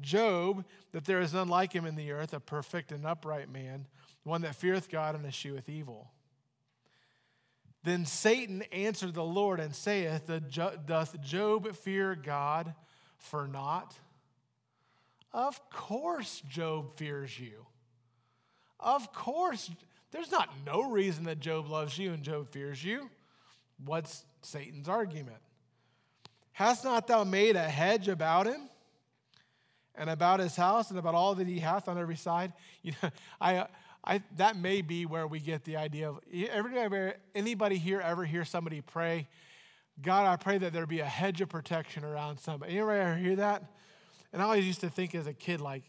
Job, 0.00 0.64
that 0.92 1.04
there 1.04 1.20
is 1.20 1.34
none 1.34 1.48
like 1.48 1.72
him 1.72 1.84
in 1.84 1.96
the 1.96 2.12
earth, 2.12 2.32
a 2.32 2.40
perfect 2.40 2.92
and 2.92 3.04
upright 3.04 3.50
man, 3.50 3.86
one 4.22 4.42
that 4.42 4.54
feareth 4.54 4.88
God 4.88 5.14
and 5.14 5.26
escheweth 5.26 5.68
evil? 5.68 6.10
Then 7.84 8.06
Satan 8.06 8.62
answered 8.72 9.14
the 9.14 9.24
Lord 9.24 9.60
and 9.60 9.74
saith, 9.74 10.30
Doth 10.86 11.20
Job 11.20 11.74
fear 11.74 12.14
God 12.14 12.74
for 13.16 13.46
naught? 13.48 13.94
Of 15.32 15.68
course, 15.70 16.42
Job 16.48 16.96
fears 16.96 17.38
you. 17.38 17.66
Of 18.80 19.12
course, 19.12 19.70
there's 20.10 20.30
not 20.30 20.48
no 20.64 20.90
reason 20.90 21.24
that 21.24 21.40
Job 21.40 21.68
loves 21.68 21.98
you 21.98 22.12
and 22.12 22.22
Job 22.22 22.48
fears 22.50 22.82
you. 22.82 23.10
What's 23.84 24.24
Satan's 24.42 24.88
argument? 24.88 25.38
Hast 26.58 26.82
not 26.82 27.06
thou 27.06 27.22
made 27.22 27.54
a 27.54 27.62
hedge 27.62 28.08
about 28.08 28.48
him 28.48 28.68
and 29.94 30.10
about 30.10 30.40
his 30.40 30.56
house 30.56 30.90
and 30.90 30.98
about 30.98 31.14
all 31.14 31.36
that 31.36 31.46
he 31.46 31.60
hath 31.60 31.86
on 31.86 31.96
every 31.96 32.16
side? 32.16 32.52
You 32.82 32.94
know, 33.00 33.10
I, 33.40 33.66
I, 34.02 34.22
that 34.38 34.56
may 34.56 34.82
be 34.82 35.06
where 35.06 35.28
we 35.28 35.38
get 35.38 35.62
the 35.62 35.76
idea 35.76 36.08
of 36.08 36.18
everybody, 36.50 37.12
anybody 37.32 37.78
here 37.78 38.00
ever 38.00 38.24
hear 38.24 38.44
somebody 38.44 38.80
pray, 38.80 39.28
God, 40.02 40.26
I 40.26 40.34
pray 40.34 40.58
that 40.58 40.72
there 40.72 40.84
be 40.84 40.98
a 40.98 41.04
hedge 41.04 41.40
of 41.40 41.48
protection 41.48 42.04
around 42.04 42.40
somebody. 42.40 42.76
Anybody 42.76 43.00
ever 43.02 43.16
hear 43.16 43.36
that? 43.36 43.62
And 44.32 44.42
I 44.42 44.44
always 44.44 44.66
used 44.66 44.80
to 44.80 44.90
think 44.90 45.14
as 45.14 45.28
a 45.28 45.32
kid, 45.32 45.60
like, 45.60 45.84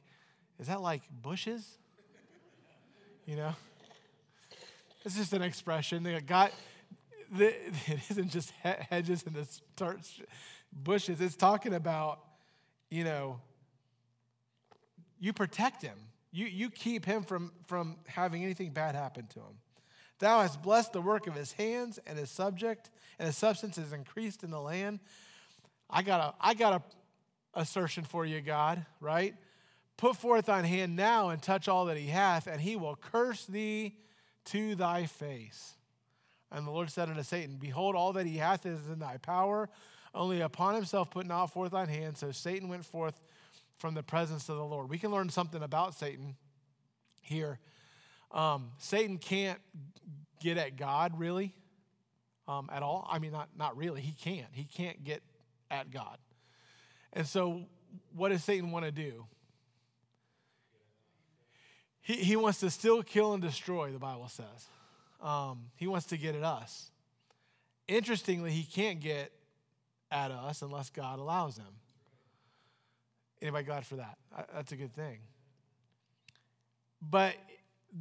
is 0.59 0.67
that 0.67 0.81
like 0.81 1.01
bushes? 1.09 1.79
You 3.25 3.37
know? 3.37 3.55
It's 5.03 5.15
just 5.15 5.33
an 5.33 5.41
expression. 5.41 6.07
God, 6.27 6.51
it 7.39 7.73
isn't 8.11 8.29
just 8.29 8.51
hedges 8.61 9.23
and 9.25 9.33
the 9.33 9.47
bushes. 10.71 11.21
It's 11.21 11.35
talking 11.35 11.73
about, 11.73 12.19
you 12.89 13.03
know, 13.03 13.39
you 15.19 15.33
protect 15.33 15.81
him. 15.81 15.97
You, 16.31 16.45
you 16.45 16.69
keep 16.69 17.05
him 17.05 17.23
from, 17.23 17.51
from 17.67 17.97
having 18.07 18.43
anything 18.43 18.71
bad 18.71 18.95
happen 18.95 19.27
to 19.27 19.39
him. 19.39 19.57
Thou 20.19 20.41
hast 20.41 20.61
blessed 20.61 20.93
the 20.93 21.01
work 21.01 21.27
of 21.27 21.35
his 21.35 21.53
hands, 21.53 21.99
and 22.05 22.19
his 22.19 22.29
subject 22.29 22.89
and 23.17 23.27
his 23.27 23.37
substance 23.37 23.77
is 23.77 23.93
increased 23.93 24.43
in 24.43 24.51
the 24.51 24.59
land. 24.59 24.99
I 25.89 26.03
got 26.03 26.21
a, 26.21 26.33
I 26.45 26.53
got 26.53 26.73
a 26.73 27.59
assertion 27.59 28.03
for 28.03 28.25
you, 28.25 28.41
God, 28.41 28.85
right? 28.99 29.33
Put 29.97 30.15
forth 30.15 30.45
thine 30.45 30.65
hand 30.65 30.95
now 30.95 31.29
and 31.29 31.41
touch 31.41 31.67
all 31.67 31.85
that 31.85 31.97
he 31.97 32.07
hath, 32.07 32.47
and 32.47 32.61
he 32.61 32.75
will 32.75 32.95
curse 32.95 33.45
thee 33.45 33.95
to 34.45 34.75
thy 34.75 35.05
face. 35.05 35.73
And 36.51 36.65
the 36.65 36.71
Lord 36.71 36.89
said 36.89 37.09
unto 37.09 37.23
Satan, 37.23 37.57
Behold, 37.57 37.95
all 37.95 38.13
that 38.13 38.25
he 38.25 38.37
hath 38.37 38.65
is 38.65 38.87
in 38.87 38.99
thy 38.99 39.17
power, 39.17 39.69
only 40.13 40.41
upon 40.41 40.75
himself 40.75 41.11
put 41.11 41.25
not 41.25 41.47
forth 41.47 41.71
thine 41.71 41.87
hand. 41.87 42.17
So 42.17 42.31
Satan 42.31 42.69
went 42.69 42.85
forth 42.85 43.19
from 43.77 43.93
the 43.93 44.03
presence 44.03 44.49
of 44.49 44.57
the 44.57 44.65
Lord. 44.65 44.89
We 44.89 44.97
can 44.97 45.11
learn 45.11 45.29
something 45.29 45.63
about 45.63 45.93
Satan 45.93 46.35
here. 47.21 47.59
Um, 48.31 48.71
Satan 48.77 49.17
can't 49.17 49.59
get 50.41 50.57
at 50.57 50.77
God 50.77 51.19
really 51.19 51.53
um, 52.47 52.69
at 52.71 52.83
all. 52.83 53.07
I 53.09 53.19
mean, 53.19 53.31
not, 53.31 53.49
not 53.57 53.77
really. 53.77 54.01
He 54.01 54.11
can't. 54.11 54.49
He 54.51 54.63
can't 54.63 55.03
get 55.03 55.21
at 55.71 55.91
God. 55.91 56.17
And 57.13 57.25
so, 57.25 57.65
what 58.13 58.29
does 58.29 58.43
Satan 58.43 58.71
want 58.71 58.85
to 58.85 58.91
do? 58.91 59.25
He, 62.01 62.15
he 62.15 62.35
wants 62.35 62.59
to 62.59 62.69
still 62.69 63.03
kill 63.03 63.33
and 63.33 63.41
destroy, 63.41 63.91
the 63.91 63.99
Bible 63.99 64.27
says. 64.27 64.67
Um, 65.21 65.65
he 65.75 65.87
wants 65.87 66.07
to 66.07 66.17
get 66.17 66.35
at 66.35 66.43
us. 66.43 66.91
Interestingly, 67.87 68.51
he 68.51 68.63
can't 68.63 68.99
get 68.99 69.31
at 70.11 70.31
us 70.31 70.61
unless 70.61 70.89
God 70.89 71.19
allows 71.19 71.57
him. 71.57 71.65
Anybody 73.41 73.65
glad 73.65 73.85
for 73.85 73.95
that? 73.97 74.17
Uh, 74.35 74.43
that's 74.53 74.71
a 74.71 74.75
good 74.75 74.93
thing. 74.93 75.19
But 77.01 77.35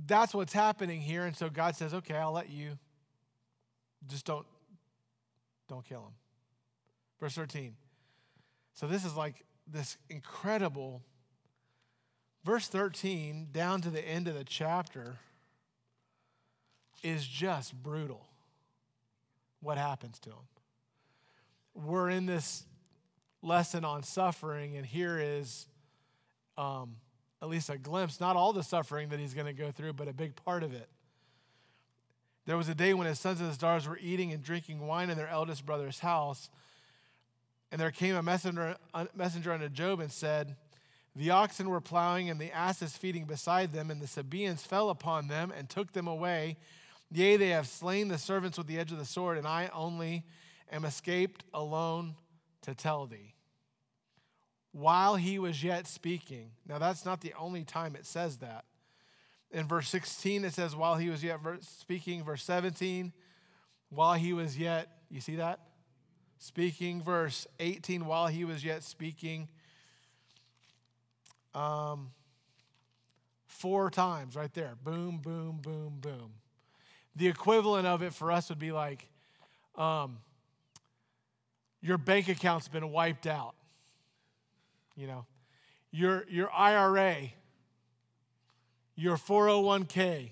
that's 0.06 0.34
what's 0.34 0.52
happening 0.52 1.00
here. 1.00 1.24
And 1.24 1.36
so 1.36 1.48
God 1.48 1.76
says, 1.76 1.94
okay, 1.94 2.14
I'll 2.14 2.32
let 2.32 2.50
you. 2.50 2.78
Just 4.06 4.26
don't, 4.26 4.46
don't 5.68 5.84
kill 5.84 6.00
him. 6.00 6.14
Verse 7.20 7.34
13. 7.34 7.74
So 8.74 8.86
this 8.86 9.04
is 9.04 9.14
like 9.14 9.44
this 9.66 9.96
incredible 10.08 11.02
verse 12.44 12.68
13 12.68 13.48
down 13.52 13.80
to 13.82 13.90
the 13.90 14.00
end 14.00 14.28
of 14.28 14.34
the 14.34 14.44
chapter 14.44 15.18
is 17.02 17.26
just 17.26 17.74
brutal 17.74 18.26
what 19.60 19.78
happens 19.78 20.18
to 20.20 20.30
him. 20.30 20.36
We're 21.84 22.10
in 22.10 22.26
this 22.26 22.64
lesson 23.40 23.84
on 23.84 24.02
suffering, 24.02 24.76
and 24.76 24.84
here 24.84 25.20
is 25.20 25.66
um, 26.56 26.96
at 27.40 27.48
least 27.48 27.70
a 27.70 27.78
glimpse, 27.78 28.18
not 28.18 28.34
all 28.34 28.52
the 28.52 28.64
suffering 28.64 29.10
that 29.10 29.20
he's 29.20 29.32
going 29.32 29.46
to 29.46 29.52
go 29.52 29.70
through, 29.70 29.92
but 29.92 30.08
a 30.08 30.12
big 30.12 30.34
part 30.34 30.64
of 30.64 30.74
it. 30.74 30.88
There 32.46 32.56
was 32.56 32.68
a 32.68 32.74
day 32.74 32.94
when 32.94 33.06
his 33.06 33.20
sons 33.20 33.38
and 33.38 33.48
his 33.48 33.58
daughters 33.58 33.86
were 33.86 33.98
eating 34.02 34.32
and 34.32 34.42
drinking 34.42 34.80
wine 34.80 35.08
in 35.08 35.16
their 35.16 35.28
eldest 35.28 35.64
brother's 35.64 36.00
house. 36.00 36.50
And 37.70 37.80
there 37.80 37.92
came 37.92 38.16
a 38.16 38.22
messenger, 38.24 38.76
a 38.92 39.06
messenger 39.14 39.52
unto 39.52 39.68
Job 39.68 40.00
and 40.00 40.10
said, 40.10 40.56
The 41.14 41.30
oxen 41.30 41.68
were 41.68 41.80
plowing 41.80 42.28
and 42.28 42.40
the 42.40 42.50
asses 42.50 42.96
feeding 42.96 43.24
beside 43.24 43.72
them, 43.72 43.88
and 43.88 44.00
the 44.00 44.08
Sabaeans 44.08 44.62
fell 44.62 44.90
upon 44.90 45.28
them 45.28 45.52
and 45.56 45.68
took 45.68 45.92
them 45.92 46.08
away. 46.08 46.56
Yea, 47.12 47.36
they 47.36 47.50
have 47.50 47.68
slain 47.68 48.08
the 48.08 48.18
servants 48.18 48.58
with 48.58 48.66
the 48.66 48.80
edge 48.80 48.90
of 48.90 48.98
the 48.98 49.04
sword, 49.04 49.38
and 49.38 49.46
I 49.46 49.70
only 49.72 50.24
am 50.72 50.84
escaped 50.84 51.44
alone 51.52 52.14
to 52.62 52.74
tell 52.74 53.06
thee 53.06 53.34
while 54.72 55.16
he 55.16 55.38
was 55.38 55.62
yet 55.64 55.86
speaking. 55.86 56.50
Now, 56.66 56.78
that's 56.78 57.04
not 57.04 57.20
the 57.20 57.34
only 57.38 57.64
time 57.64 57.96
it 57.96 58.06
says 58.06 58.38
that. 58.38 58.64
In 59.50 59.66
verse 59.66 59.88
16, 59.88 60.44
it 60.44 60.52
says, 60.52 60.76
while 60.76 60.96
he 60.96 61.08
was 61.08 61.24
yet 61.24 61.40
speaking. 61.62 62.22
Verse 62.22 62.44
17, 62.44 63.12
while 63.88 64.14
he 64.14 64.32
was 64.32 64.58
yet, 64.58 64.88
you 65.10 65.20
see 65.20 65.36
that? 65.36 65.60
Speaking. 66.38 67.02
Verse 67.02 67.46
18, 67.58 68.04
while 68.06 68.26
he 68.26 68.44
was 68.44 68.62
yet 68.62 68.84
speaking. 68.84 69.48
Um, 71.54 72.10
four 73.46 73.90
times 73.90 74.36
right 74.36 74.52
there. 74.52 74.74
Boom, 74.84 75.18
boom, 75.18 75.58
boom, 75.62 75.94
boom. 76.00 76.34
The 77.16 77.26
equivalent 77.26 77.86
of 77.86 78.02
it 78.02 78.12
for 78.12 78.30
us 78.30 78.50
would 78.50 78.58
be 78.58 78.70
like, 78.70 79.08
um, 79.74 80.18
your 81.80 81.98
bank 81.98 82.28
account's 82.28 82.68
been 82.68 82.90
wiped 82.90 83.26
out 83.26 83.54
you 84.98 85.06
know, 85.06 85.24
your, 85.92 86.26
your 86.28 86.52
IRA, 86.52 87.30
your 88.96 89.16
401k, 89.16 90.30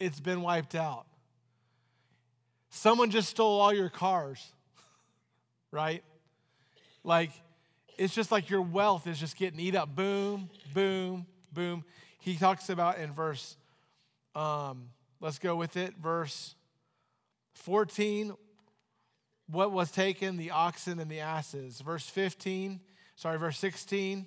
it's 0.00 0.18
been 0.18 0.42
wiped 0.42 0.74
out. 0.74 1.06
Someone 2.68 3.10
just 3.10 3.28
stole 3.28 3.60
all 3.60 3.72
your 3.72 3.88
cars, 3.88 4.44
right? 5.70 6.02
Like, 7.04 7.30
it's 7.96 8.12
just 8.12 8.32
like 8.32 8.50
your 8.50 8.60
wealth 8.60 9.06
is 9.06 9.20
just 9.20 9.36
getting 9.36 9.60
eat 9.60 9.76
up. 9.76 9.94
Boom, 9.94 10.50
boom, 10.74 11.24
boom. 11.52 11.84
He 12.18 12.34
talks 12.34 12.68
about 12.68 12.98
in 12.98 13.12
verse, 13.12 13.56
um, 14.34 14.88
let's 15.20 15.38
go 15.38 15.54
with 15.54 15.76
it, 15.76 15.94
verse 15.96 16.56
14, 17.54 18.32
what 19.48 19.72
was 19.72 19.90
taken, 19.90 20.36
the 20.36 20.50
oxen 20.50 20.98
and 20.98 21.10
the 21.10 21.20
asses. 21.20 21.80
Verse 21.80 22.08
15, 22.08 22.80
sorry, 23.16 23.38
verse 23.38 23.58
16 23.58 24.26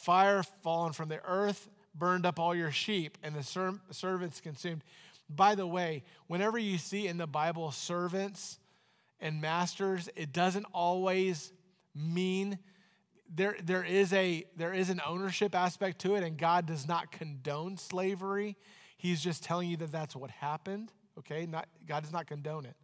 fire 0.00 0.42
fallen 0.62 0.92
from 0.92 1.08
the 1.08 1.20
earth 1.24 1.68
burned 1.94 2.24
up 2.24 2.38
all 2.38 2.54
your 2.54 2.70
sheep, 2.70 3.18
and 3.22 3.34
the 3.34 3.42
ser- 3.42 3.80
servants 3.90 4.40
consumed. 4.40 4.82
By 5.28 5.54
the 5.54 5.66
way, 5.66 6.04
whenever 6.26 6.58
you 6.58 6.78
see 6.78 7.06
in 7.06 7.18
the 7.18 7.26
Bible 7.26 7.70
servants 7.70 8.58
and 9.20 9.40
masters, 9.40 10.08
it 10.16 10.32
doesn't 10.32 10.66
always 10.72 11.52
mean 11.94 12.58
there, 13.32 13.56
there, 13.62 13.84
is 13.84 14.12
a, 14.12 14.44
there 14.56 14.72
is 14.72 14.90
an 14.90 15.00
ownership 15.06 15.54
aspect 15.54 16.00
to 16.00 16.16
it, 16.16 16.24
and 16.24 16.36
God 16.36 16.66
does 16.66 16.88
not 16.88 17.12
condone 17.12 17.76
slavery. 17.76 18.56
He's 18.96 19.22
just 19.22 19.44
telling 19.44 19.68
you 19.68 19.76
that 19.78 19.92
that's 19.92 20.16
what 20.16 20.30
happened, 20.30 20.90
okay? 21.18 21.46
Not, 21.46 21.68
God 21.86 22.02
does 22.02 22.12
not 22.12 22.26
condone 22.26 22.64
it 22.64 22.74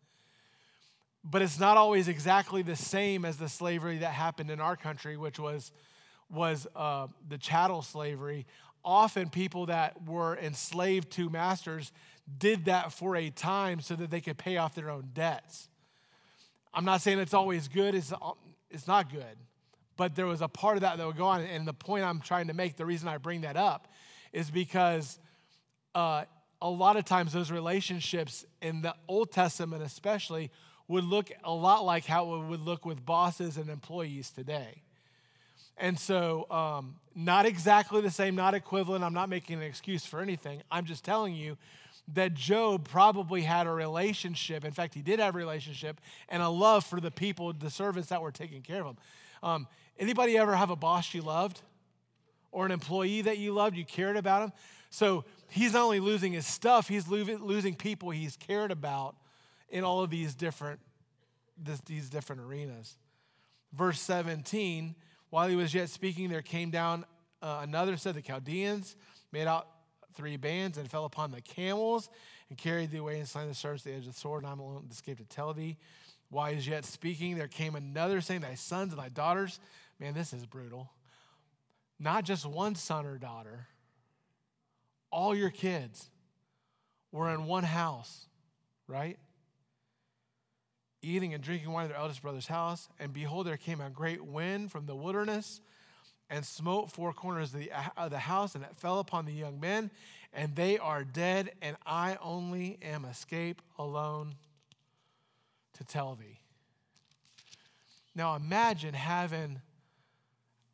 but 1.28 1.42
it's 1.42 1.58
not 1.58 1.76
always 1.76 2.08
exactly 2.08 2.62
the 2.62 2.76
same 2.76 3.24
as 3.24 3.36
the 3.36 3.48
slavery 3.48 3.98
that 3.98 4.12
happened 4.12 4.50
in 4.50 4.60
our 4.60 4.76
country, 4.76 5.16
which 5.16 5.38
was, 5.38 5.72
was 6.30 6.66
uh, 6.76 7.08
the 7.28 7.36
chattel 7.36 7.82
slavery. 7.82 8.46
Often, 8.84 9.30
people 9.30 9.66
that 9.66 10.06
were 10.06 10.36
enslaved 10.36 11.10
to 11.12 11.28
masters 11.28 11.90
did 12.38 12.66
that 12.66 12.92
for 12.92 13.16
a 13.16 13.30
time 13.30 13.80
so 13.80 13.96
that 13.96 14.10
they 14.10 14.20
could 14.20 14.38
pay 14.38 14.56
off 14.56 14.74
their 14.74 14.88
own 14.88 15.10
debts. 15.12 15.68
I'm 16.72 16.84
not 16.84 17.00
saying 17.00 17.18
it's 17.18 17.34
always 17.34 17.66
good, 17.66 17.94
it's, 17.94 18.12
it's 18.70 18.86
not 18.86 19.10
good, 19.10 19.36
but 19.96 20.14
there 20.14 20.26
was 20.26 20.42
a 20.42 20.48
part 20.48 20.76
of 20.76 20.82
that 20.82 20.98
that 20.98 21.06
would 21.06 21.16
go 21.16 21.26
on. 21.26 21.40
And 21.40 21.66
the 21.66 21.72
point 21.72 22.04
I'm 22.04 22.20
trying 22.20 22.46
to 22.48 22.54
make, 22.54 22.76
the 22.76 22.86
reason 22.86 23.08
I 23.08 23.18
bring 23.18 23.40
that 23.40 23.56
up, 23.56 23.88
is 24.32 24.50
because 24.50 25.18
uh, 25.94 26.24
a 26.62 26.70
lot 26.70 26.96
of 26.96 27.04
times 27.04 27.32
those 27.32 27.50
relationships 27.50 28.44
in 28.62 28.82
the 28.82 28.94
Old 29.08 29.32
Testament, 29.32 29.82
especially, 29.82 30.50
would 30.88 31.04
look 31.04 31.30
a 31.44 31.52
lot 31.52 31.84
like 31.84 32.04
how 32.04 32.34
it 32.34 32.46
would 32.46 32.60
look 32.60 32.84
with 32.84 33.04
bosses 33.04 33.56
and 33.56 33.68
employees 33.68 34.30
today. 34.30 34.82
And 35.78 35.98
so, 35.98 36.50
um, 36.50 36.96
not 37.14 37.44
exactly 37.44 38.00
the 38.00 38.10
same, 38.10 38.34
not 38.34 38.54
equivalent. 38.54 39.04
I'm 39.04 39.12
not 39.12 39.28
making 39.28 39.56
an 39.56 39.62
excuse 39.62 40.06
for 40.06 40.20
anything. 40.20 40.62
I'm 40.70 40.86
just 40.86 41.04
telling 41.04 41.34
you 41.34 41.58
that 42.14 42.34
Job 42.34 42.88
probably 42.88 43.42
had 43.42 43.66
a 43.66 43.70
relationship. 43.70 44.64
In 44.64 44.72
fact, 44.72 44.94
he 44.94 45.02
did 45.02 45.18
have 45.18 45.34
a 45.34 45.38
relationship 45.38 46.00
and 46.28 46.42
a 46.42 46.48
love 46.48 46.84
for 46.84 47.00
the 47.00 47.10
people, 47.10 47.52
the 47.52 47.70
servants 47.70 48.08
that 48.08 48.22
were 48.22 48.30
taking 48.30 48.62
care 48.62 48.80
of 48.80 48.86
him. 48.86 48.96
Um, 49.42 49.66
anybody 49.98 50.38
ever 50.38 50.54
have 50.54 50.70
a 50.70 50.76
boss 50.76 51.12
you 51.12 51.22
loved 51.22 51.60
or 52.52 52.64
an 52.64 52.72
employee 52.72 53.22
that 53.22 53.38
you 53.38 53.52
loved, 53.52 53.76
you 53.76 53.84
cared 53.84 54.16
about 54.16 54.44
him? 54.44 54.52
So 54.90 55.24
he's 55.50 55.72
not 55.72 55.82
only 55.82 56.00
losing 56.00 56.32
his 56.32 56.46
stuff, 56.46 56.88
he's 56.88 57.08
losing 57.08 57.74
people 57.74 58.10
he's 58.10 58.36
cared 58.36 58.70
about 58.70 59.16
in 59.68 59.84
all 59.84 60.02
of 60.02 60.10
these 60.10 60.34
different 60.34 60.80
this, 61.56 61.80
these 61.80 62.10
different 62.10 62.42
arenas. 62.42 62.96
Verse 63.72 64.00
17, 64.00 64.94
while 65.30 65.48
he 65.48 65.56
was 65.56 65.74
yet 65.74 65.88
speaking, 65.88 66.28
there 66.28 66.42
came 66.42 66.70
down 66.70 67.04
uh, 67.42 67.60
another 67.62 67.96
set 67.96 68.10
of 68.10 68.16
the 68.16 68.22
Chaldeans, 68.22 68.96
made 69.32 69.46
out 69.46 69.66
three 70.14 70.36
bands, 70.36 70.78
and 70.78 70.90
fell 70.90 71.04
upon 71.04 71.30
the 71.30 71.40
camels 71.40 72.08
and 72.48 72.58
carried 72.58 72.90
thee 72.90 72.98
away 72.98 73.18
and 73.18 73.28
slain 73.28 73.48
the 73.48 73.54
servants 73.54 73.84
the 73.84 73.92
edge 73.92 74.06
of 74.06 74.14
the 74.14 74.20
sword. 74.20 74.42
And 74.42 74.52
I'm 74.52 74.60
alone 74.60 74.86
escaped 74.90 75.18
to 75.18 75.24
tell 75.24 75.52
thee. 75.52 75.76
While 76.28 76.50
he 76.50 76.56
was 76.56 76.66
yet 76.66 76.84
speaking, 76.84 77.36
there 77.36 77.48
came 77.48 77.74
another 77.74 78.20
saying, 78.20 78.40
Thy 78.40 78.54
sons 78.54 78.92
and 78.92 79.00
thy 79.00 79.08
daughters. 79.08 79.60
Man, 80.00 80.14
this 80.14 80.32
is 80.32 80.44
brutal. 80.44 80.90
Not 81.98 82.24
just 82.24 82.44
one 82.44 82.74
son 82.74 83.06
or 83.06 83.16
daughter, 83.16 83.68
all 85.10 85.34
your 85.34 85.50
kids 85.50 86.10
were 87.10 87.30
in 87.30 87.46
one 87.46 87.64
house, 87.64 88.26
right? 88.86 89.18
Eating 91.06 91.34
and 91.34 91.42
drinking 91.42 91.70
wine 91.70 91.84
in 91.84 91.90
their 91.92 92.00
eldest 92.00 92.20
brother's 92.20 92.48
house. 92.48 92.88
And 92.98 93.12
behold, 93.12 93.46
there 93.46 93.56
came 93.56 93.80
a 93.80 93.88
great 93.90 94.24
wind 94.24 94.72
from 94.72 94.86
the 94.86 94.96
wilderness 94.96 95.60
and 96.28 96.44
smote 96.44 96.90
four 96.90 97.12
corners 97.12 97.54
of 97.54 97.60
the, 97.60 97.70
of 97.96 98.10
the 98.10 98.18
house, 98.18 98.56
and 98.56 98.64
it 98.64 98.76
fell 98.76 98.98
upon 98.98 99.24
the 99.24 99.32
young 99.32 99.60
men, 99.60 99.92
and 100.32 100.56
they 100.56 100.78
are 100.78 101.04
dead, 101.04 101.52
and 101.62 101.76
I 101.86 102.18
only 102.20 102.78
am 102.82 103.04
escaped 103.04 103.62
alone 103.78 104.34
to 105.74 105.84
tell 105.84 106.16
thee. 106.16 106.40
Now 108.16 108.34
imagine 108.34 108.94
having 108.94 109.60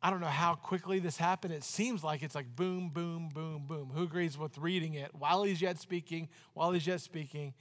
I 0.05 0.09
don't 0.09 0.19
know 0.19 0.27
how 0.27 0.55
quickly 0.55 0.99
this 0.99 1.15
happened. 1.15 1.53
It 1.53 1.63
seems 1.63 2.03
like 2.03 2.23
it's 2.23 2.35
like 2.35 2.57
boom, 2.57 2.89
boom, 2.89 3.29
boom, 3.33 3.63
boom. 3.65 3.89
Who 3.93 4.03
agrees 4.03 4.37
with 4.37 4.57
reading 4.57 4.95
it 4.95 5.11
while 5.15 5.43
he's 5.43 5.61
yet 5.61 5.79
speaking, 5.79 6.27
while 6.53 6.73
he's 6.73 6.85
yet 6.85 6.99
speaking? 6.99 7.53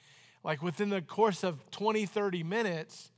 Like 0.44 0.62
within 0.62 0.90
the 0.90 1.02
course 1.02 1.44
of 1.44 1.70
20, 1.70 2.06
30 2.06 2.42
minutes, 2.42 3.10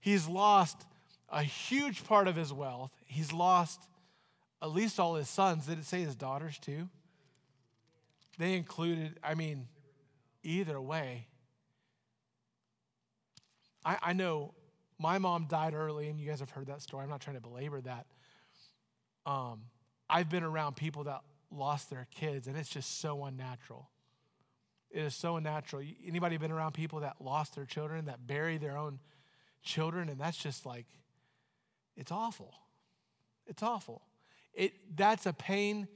he's 0.00 0.28
lost 0.28 0.86
a 1.28 1.42
huge 1.42 2.04
part 2.04 2.28
of 2.28 2.36
his 2.36 2.52
wealth. 2.52 2.92
He's 3.06 3.32
lost 3.32 3.86
at 4.62 4.70
least 4.70 5.00
all 5.00 5.14
his 5.14 5.28
sons. 5.28 5.66
Did 5.66 5.78
it 5.78 5.84
say 5.84 6.02
his 6.02 6.14
daughters 6.14 6.58
too? 6.58 6.88
They 8.38 8.54
included, 8.54 9.18
I 9.22 9.34
mean, 9.34 9.68
either 10.42 10.80
way. 10.80 11.26
I, 13.84 13.98
I 14.02 14.12
know 14.12 14.54
my 14.98 15.18
mom 15.18 15.46
died 15.46 15.74
early, 15.74 16.08
and 16.08 16.20
you 16.20 16.28
guys 16.28 16.40
have 16.40 16.50
heard 16.50 16.66
that 16.66 16.82
story. 16.82 17.04
I'm 17.04 17.10
not 17.10 17.20
trying 17.20 17.36
to 17.36 17.42
belabor 17.42 17.80
that. 17.82 18.06
Um, 19.24 19.62
I've 20.08 20.28
been 20.28 20.42
around 20.42 20.76
people 20.76 21.04
that 21.04 21.20
lost 21.50 21.90
their 21.90 22.06
kids, 22.14 22.46
and 22.48 22.56
it's 22.56 22.68
just 22.68 23.00
so 23.00 23.24
unnatural. 23.24 23.88
It 24.90 25.02
is 25.02 25.14
so 25.14 25.36
unnatural. 25.36 25.84
Anybody 26.04 26.36
been 26.36 26.50
around 26.50 26.72
people 26.72 27.00
that 27.00 27.16
lost 27.20 27.54
their 27.54 27.64
children, 27.64 28.06
that 28.06 28.26
bury 28.26 28.58
their 28.58 28.76
own 28.76 28.98
children, 29.62 30.08
and 30.08 30.20
that's 30.20 30.36
just 30.36 30.66
like, 30.66 30.86
it's 31.96 32.10
awful. 32.10 32.54
It's 33.46 33.62
awful. 33.62 34.02
It 34.52 34.72
that's 34.96 35.26
a 35.26 35.32
pain 35.32 35.86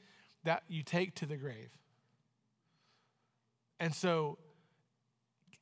that 0.45 0.63
you 0.69 0.83
take 0.83 1.15
to 1.17 1.27
the 1.27 1.37
grave. 1.37 1.71
And 3.81 3.95
so 3.95 4.39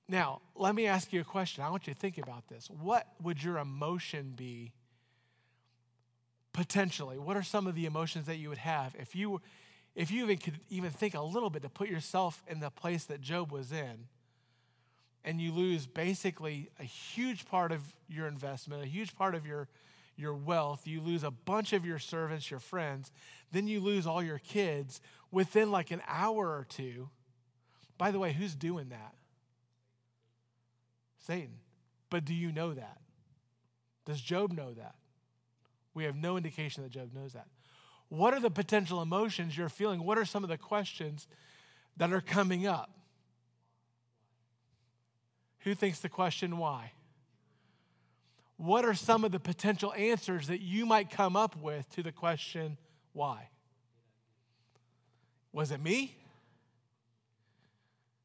now, 0.09 0.43
let 0.55 0.75
me 0.75 0.87
ask 0.87 1.13
you 1.13 1.21
a 1.21 1.25
question. 1.25 1.65
I 1.65 1.71
want 1.71 1.87
you 1.87 1.95
to 1.95 1.99
think 1.99 2.19
about 2.19 2.49
this. 2.49 2.69
What 2.69 3.07
would 3.23 3.43
your 3.43 3.59
emotion 3.59 4.35
be 4.37 4.73
potentially 6.53 7.19
what 7.19 7.37
are 7.37 7.43
some 7.43 7.67
of 7.67 7.75
the 7.75 7.87
emotions 7.87 8.27
that 8.27 8.37
you 8.37 8.49
would 8.49 8.59
have 8.59 8.95
if 8.99 9.17
you 9.17 9.41
if 9.95 10.11
you 10.11 10.25
even 10.25 10.39
could 10.39 10.61
even 10.71 10.91
think 10.91 11.15
a 11.15 11.23
little 11.23 11.51
bit 11.51 11.63
to 11.63 11.69
put 11.69 11.89
yourself 11.89 12.43
in 12.49 12.61
the 12.61 12.71
place 12.71 13.05
that 13.05 13.21
Job 13.21 13.53
was 13.53 13.73
in 13.73 14.07
and 15.25 15.41
you 15.41 15.53
lose 15.53 15.87
basically 15.87 16.71
a 16.81 16.85
huge 16.85 17.47
part 17.47 17.73
of 17.73 17.81
your 18.09 18.27
investment 18.27 18.83
a 18.83 18.87
huge 18.87 19.15
part 19.15 19.35
of 19.35 19.47
your 19.47 19.69
your 20.17 20.35
wealth 20.35 20.87
you 20.87 21.01
lose 21.01 21.25
a 21.25 21.31
bunch 21.31 21.73
of 21.73 21.85
your 21.85 21.99
servants 21.99 22.51
your 22.51 22.61
friends 22.61 23.13
then 23.53 23.69
you 23.69 23.81
lose 23.81 24.07
all 24.07 24.23
your 24.23 24.39
kids 24.39 25.01
within 25.31 25.71
like 25.71 25.91
an 25.91 26.03
hour 26.09 26.49
or 26.49 26.67
two. 26.69 27.11
By 27.99 28.11
the 28.11 28.19
way 28.19 28.33
who's 28.33 28.55
doing 28.55 28.89
that? 28.89 29.15
Satan. 31.27 31.59
But 32.11 32.25
do 32.25 32.35
you 32.35 32.51
know 32.51 32.75
that? 32.75 32.99
Does 34.05 34.21
Job 34.21 34.53
know 34.53 34.73
that? 34.73 34.95
We 35.95 36.05
have 36.05 36.17
no 36.17 36.37
indication 36.37 36.83
that 36.83 36.91
Job 36.91 37.15
knows 37.15 37.35
that. 37.35 37.47
What 38.13 38.35
are 38.35 38.41
the 38.41 38.51
potential 38.51 39.01
emotions 39.01 39.57
you're 39.57 39.71
feeling? 39.71 40.05
What 40.05 40.19
are 40.19 40.27
some 40.27 40.45
of 40.45 40.51
the 40.51 40.59
questions 40.59 41.27
that 41.97 42.13
are 42.13 42.21
coming 42.21 42.67
up? 42.67 42.91
Who 45.61 45.75
thinks 45.75 46.01
the 46.01 46.11
question 46.11 46.59
why? 46.59 46.93
What 48.59 48.85
are 48.85 48.93
some 48.93 49.25
of 49.25 49.33
the 49.33 49.41
potential 49.41 49.95
answers 49.95 50.49
that 50.49 50.61
you 50.61 50.85
might 50.85 51.09
come 51.09 51.37
up 51.37 51.57
with 51.57 51.89
to 51.93 52.03
the 52.03 52.13
question 52.13 52.77
why? 53.15 53.49
Was 55.51 55.71
it 55.71 55.81
me? 55.81 56.15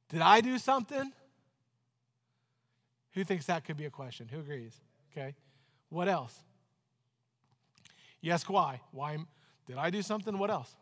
Did 0.10 0.19
I 0.19 0.41
do 0.41 0.58
something? 0.58 1.13
Who 3.13 3.23
thinks 3.23 3.45
that 3.45 3.63
could 3.63 3.78
be 3.78 3.86
a 3.86 3.89
question? 3.89 4.28
Who 4.30 4.41
agrees? 4.41 4.76
Okay. 5.13 5.34
What 5.88 6.10
else? 6.10 6.38
You 8.19 8.34
ask 8.34 8.50
why? 8.50 8.82
Why 8.91 9.19
did 9.67 9.77
I 9.77 9.89
do 9.89 10.01
something? 10.01 10.38
What 10.38 10.49
else? 10.49 10.75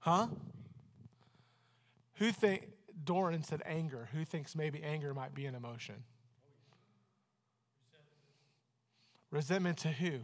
Huh? 0.00 0.26
Who 2.14 2.30
think 2.30 2.68
Doran 3.04 3.42
said 3.42 3.62
anger? 3.64 4.08
Who 4.12 4.24
thinks 4.24 4.54
maybe 4.54 4.82
anger 4.82 5.14
might 5.14 5.34
be 5.34 5.46
an 5.46 5.54
emotion? 5.54 6.04
Resentment 9.30 9.78
to 9.78 9.88
who? 9.88 10.20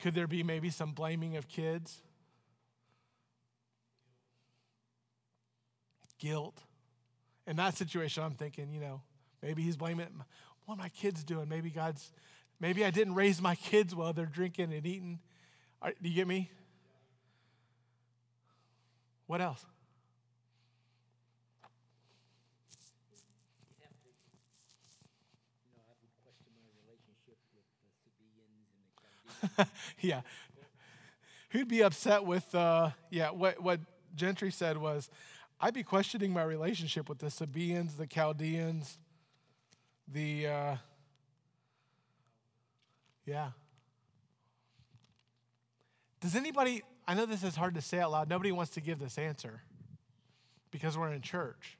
Could 0.00 0.14
there 0.14 0.26
be 0.26 0.42
maybe 0.42 0.70
some 0.70 0.92
blaming 0.92 1.36
of 1.36 1.48
kids? 1.48 2.02
Guilt 6.18 6.60
in 7.46 7.56
that 7.56 7.76
situation, 7.76 8.24
I'm 8.24 8.34
thinking, 8.34 8.72
you 8.72 8.80
know, 8.80 9.00
maybe 9.46 9.62
he's 9.62 9.76
blaming 9.76 10.08
what 10.64 10.76
my 10.76 10.88
kids 10.88 11.22
doing? 11.22 11.48
Maybe 11.48 11.70
God's, 11.70 12.10
maybe 12.58 12.84
I 12.84 12.90
didn't 12.90 13.14
raise 13.14 13.40
my 13.40 13.54
kids 13.54 13.94
well. 13.94 14.12
They're 14.12 14.26
drinking 14.26 14.72
and 14.72 14.84
eating. 14.84 15.20
Do 15.84 16.08
you 16.08 16.14
get 16.16 16.26
me? 16.26 16.50
What 19.28 19.40
else? 19.40 19.64
yeah. 30.00 30.22
Who'd 31.50 31.68
be 31.68 31.82
upset 31.82 32.24
with, 32.24 32.52
uh, 32.52 32.90
yeah, 33.10 33.30
what, 33.30 33.62
what 33.62 33.78
Gentry 34.16 34.50
said 34.50 34.76
was, 34.76 35.08
I'd 35.60 35.72
be 35.72 35.84
questioning 35.84 36.32
my 36.32 36.42
relationship 36.42 37.08
with 37.08 37.20
the 37.20 37.30
Sabaeans, 37.30 37.94
the 37.94 38.08
Chaldeans, 38.08 38.98
the, 40.08 40.46
uh, 40.46 40.76
yeah. 43.24 43.50
Does 46.20 46.34
anybody, 46.34 46.82
I 47.06 47.14
know 47.14 47.26
this 47.26 47.42
is 47.42 47.56
hard 47.56 47.74
to 47.74 47.82
say 47.82 47.98
out 47.98 48.12
loud, 48.12 48.28
nobody 48.28 48.52
wants 48.52 48.72
to 48.72 48.80
give 48.80 48.98
this 48.98 49.18
answer 49.18 49.62
because 50.70 50.96
we're 50.96 51.12
in 51.12 51.22
church. 51.22 51.78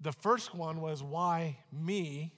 The 0.00 0.12
first 0.12 0.54
one 0.54 0.80
was 0.80 1.02
why 1.02 1.58
me? 1.72 2.32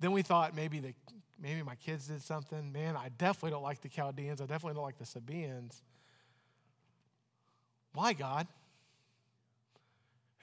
Then 0.00 0.12
we 0.12 0.22
thought 0.22 0.54
maybe 0.54 0.78
the 0.78 0.94
maybe 1.40 1.62
my 1.62 1.74
kids 1.74 2.06
did 2.06 2.22
something. 2.22 2.72
Man, 2.72 2.96
I 2.96 3.08
definitely 3.18 3.50
don't 3.50 3.62
like 3.62 3.80
the 3.80 3.88
Chaldeans. 3.88 4.40
I 4.40 4.46
definitely 4.46 4.74
don't 4.74 4.84
like 4.84 4.98
the 4.98 5.06
Sabaeans. 5.06 5.82
Why, 7.92 8.12
God? 8.12 8.46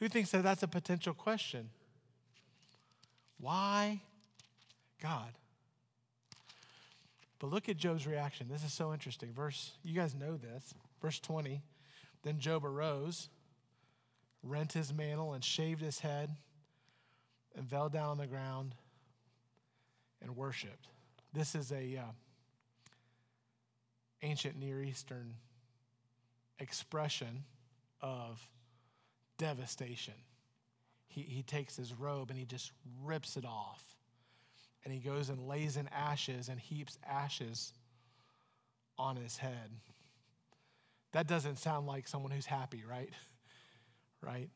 Who 0.02 0.10
thinks 0.10 0.32
that 0.32 0.42
that's 0.42 0.64
a 0.64 0.68
potential 0.68 1.14
question? 1.14 1.70
Why, 3.40 4.02
God? 5.00 5.32
But 7.38 7.52
look 7.52 7.70
at 7.70 7.78
Job's 7.78 8.08
reaction. 8.08 8.48
This 8.50 8.64
is 8.64 8.74
so 8.74 8.94
interesting. 8.94 9.32
Verse, 9.32 9.74
you 9.84 9.94
guys 9.94 10.16
know 10.16 10.38
this. 10.38 10.74
Verse 11.04 11.20
20. 11.20 11.62
Then 12.24 12.40
Job 12.40 12.66
arose, 12.66 13.30
rent 14.42 14.74
his 14.74 14.92
mantle, 14.92 15.34
and 15.34 15.44
shaved 15.44 15.82
his 15.82 16.00
head, 16.00 16.32
and 17.56 17.70
fell 17.70 17.88
down 17.88 18.10
on 18.10 18.18
the 18.18 18.28
ground 18.28 18.74
and 20.20 20.36
worshiped. 20.36 20.88
This 21.32 21.54
is 21.54 21.72
a 21.72 21.98
uh, 21.98 22.12
ancient 24.24 24.58
Near 24.58 24.82
Eastern 24.82 25.36
expression 26.60 27.44
of 28.02 28.40
devastation. 29.42 30.14
He, 31.08 31.22
he 31.22 31.42
takes 31.42 31.76
his 31.76 31.94
robe 31.94 32.30
and 32.30 32.38
he 32.38 32.46
just 32.46 32.72
rips 33.04 33.36
it 33.38 33.44
off. 33.44 33.84
And 34.86 34.94
he 34.94 35.00
goes 35.00 35.30
and 35.30 35.48
lays 35.48 35.78
in 35.78 35.90
ashes 35.90 36.48
and 36.48 36.60
heaps 36.60 36.98
ashes 37.10 37.74
on 39.00 39.16
his 39.16 39.38
head. 39.38 39.72
That 41.12 41.28
doesn't 41.28 41.58
sound 41.58 41.88
like 41.88 42.08
someone 42.08 42.32
who's 42.32 42.46
happy, 42.46 42.84
right? 42.88 43.10
right? 44.22 44.50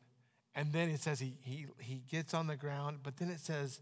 And 0.54 0.72
then 0.72 0.88
it 0.88 1.00
says 1.00 1.18
he, 1.18 1.34
he, 1.42 1.66
he 1.78 2.02
gets 2.08 2.32
on 2.32 2.46
the 2.46 2.56
ground, 2.56 3.00
but 3.02 3.16
then 3.16 3.28
it 3.28 3.40
says 3.40 3.80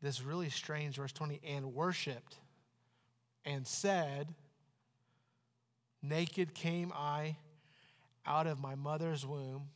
this 0.00 0.22
really 0.22 0.50
strange 0.50 0.96
verse 0.96 1.12
20 1.12 1.40
and 1.44 1.74
worshiped 1.74 2.36
and 3.44 3.66
said, 3.66 4.28
Naked 6.00 6.54
came 6.54 6.92
I 6.94 7.36
out 8.24 8.46
of 8.46 8.60
my 8.60 8.76
mother's 8.76 9.26
womb, 9.26 9.68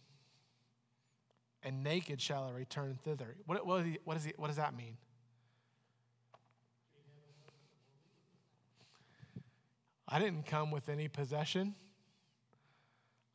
and 1.67 1.83
naked 1.83 2.23
shall 2.23 2.45
I 2.45 2.53
return 2.53 2.97
thither. 3.03 3.35
What, 3.45 3.67
what, 3.67 3.85
he, 3.85 3.91
he, 3.91 3.99
what 4.37 4.47
does 4.47 4.57
that 4.57 4.77
mean? 4.77 4.97
I 10.07 10.21
didn't 10.21 10.47
come 10.47 10.71
with 10.71 10.89
any 10.89 11.09
possession. 11.09 11.75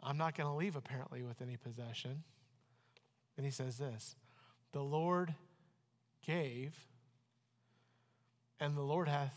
I'm 0.01 0.17
not 0.17 0.37
going 0.37 0.49
to 0.49 0.55
leave, 0.55 0.77
apparently, 0.77 1.23
with 1.23 1.41
any 1.41 1.57
possession. 1.57 2.23
And 3.35 3.45
he 3.45 3.51
says 3.51 3.77
this 3.77 4.15
The 4.71 4.81
Lord 4.81 5.35
gave, 6.25 6.73
and 8.61 8.77
the 8.77 8.81
Lord 8.81 9.09
hath 9.09 9.35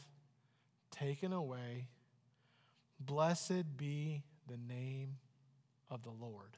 taken 0.93 1.33
away. 1.33 1.89
Blessed 3.01 3.77
be 3.77 4.23
the 4.49 4.57
name 4.57 5.17
of 5.91 6.05
the 6.05 6.13
Lord. 6.13 6.57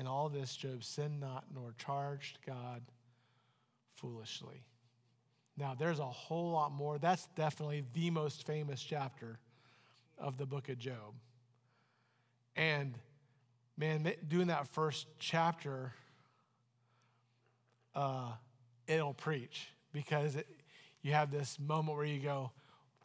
In 0.00 0.06
all 0.06 0.30
this, 0.30 0.56
Job 0.56 0.82
sinned 0.82 1.20
not 1.20 1.44
nor 1.54 1.74
charged 1.76 2.38
God 2.46 2.80
foolishly. 3.96 4.64
Now, 5.58 5.76
there's 5.78 5.98
a 5.98 6.06
whole 6.06 6.52
lot 6.52 6.72
more. 6.72 6.96
That's 6.96 7.28
definitely 7.36 7.84
the 7.92 8.08
most 8.08 8.46
famous 8.46 8.80
chapter 8.80 9.38
of 10.16 10.38
the 10.38 10.46
book 10.46 10.70
of 10.70 10.78
Job. 10.78 11.12
And 12.56 12.94
man, 13.76 14.10
doing 14.26 14.46
that 14.46 14.68
first 14.68 15.06
chapter, 15.18 15.92
uh, 17.94 18.32
it'll 18.86 19.12
preach 19.12 19.68
because 19.92 20.34
it, 20.34 20.46
you 21.02 21.12
have 21.12 21.30
this 21.30 21.58
moment 21.58 21.98
where 21.98 22.06
you 22.06 22.20
go, 22.20 22.52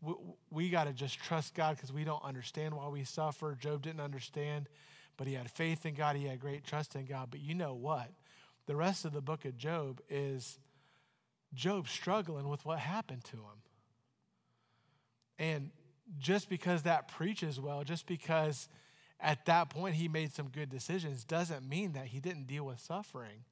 we, 0.02 0.14
we 0.50 0.70
got 0.70 0.86
to 0.86 0.94
just 0.94 1.20
trust 1.20 1.56
God 1.56 1.76
because 1.76 1.92
we 1.92 2.06
don't 2.06 2.24
understand 2.24 2.74
why 2.74 2.88
we 2.88 3.04
suffer. 3.04 3.54
Job 3.60 3.82
didn't 3.82 4.00
understand, 4.00 4.70
but 5.18 5.28
he 5.28 5.34
had 5.34 5.50
faith 5.50 5.86
in 5.86 5.94
God. 5.94 6.16
He 6.16 6.26
had 6.26 6.40
great 6.40 6.66
trust 6.66 6.96
in 6.96 7.06
God. 7.06 7.30
But 7.32 7.40
you 7.40 7.56
know 7.56 7.74
what? 7.74 8.12
The 8.66 8.76
rest 8.76 9.06
of 9.06 9.14
the 9.14 9.22
book 9.22 9.46
of 9.46 9.58
Job 9.58 10.02
is 10.10 10.60
Job 11.54 11.88
struggling 11.88 12.50
with 12.50 12.66
what 12.66 12.80
happened 12.80 13.24
to 13.26 13.38
him. 13.38 13.62
And 15.38 15.72
just 16.20 16.50
because 16.50 16.84
that 16.84 17.08
preaches 17.08 17.60
well, 17.60 17.84
just 17.84 18.08
because 18.08 18.70
at 19.20 19.46
that 19.46 19.70
point 19.70 19.96
he 19.96 20.08
made 20.08 20.34
some 20.34 20.50
good 20.50 20.70
decisions, 20.70 21.24
doesn't 21.24 21.68
mean 21.68 21.94
that 21.94 22.08
he 22.08 22.20
didn't 22.20 22.48
deal 22.48 22.66
with 22.66 22.80
suffering. 22.80 23.44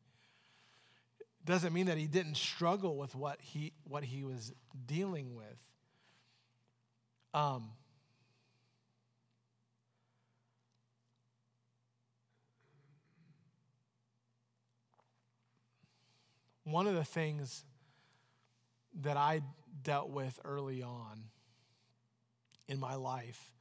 Doesn't 1.45 1.73
mean 1.73 1.87
that 1.87 1.97
he 1.97 2.07
didn't 2.07 2.35
struggle 2.35 2.95
with 2.97 3.15
what 3.15 3.39
he, 3.41 3.73
what 3.83 4.03
he 4.03 4.23
was 4.23 4.53
dealing 4.85 5.35
with. 5.35 5.57
Um, 7.33 7.71
one 16.63 16.87
of 16.87 16.95
the 16.95 17.03
things 17.03 17.63
that 19.01 19.17
I 19.17 19.41
dealt 19.83 20.09
with 20.09 20.39
early 20.45 20.81
on 20.83 21.23
in 22.67 22.79
my 22.79 22.95
life 22.95 23.51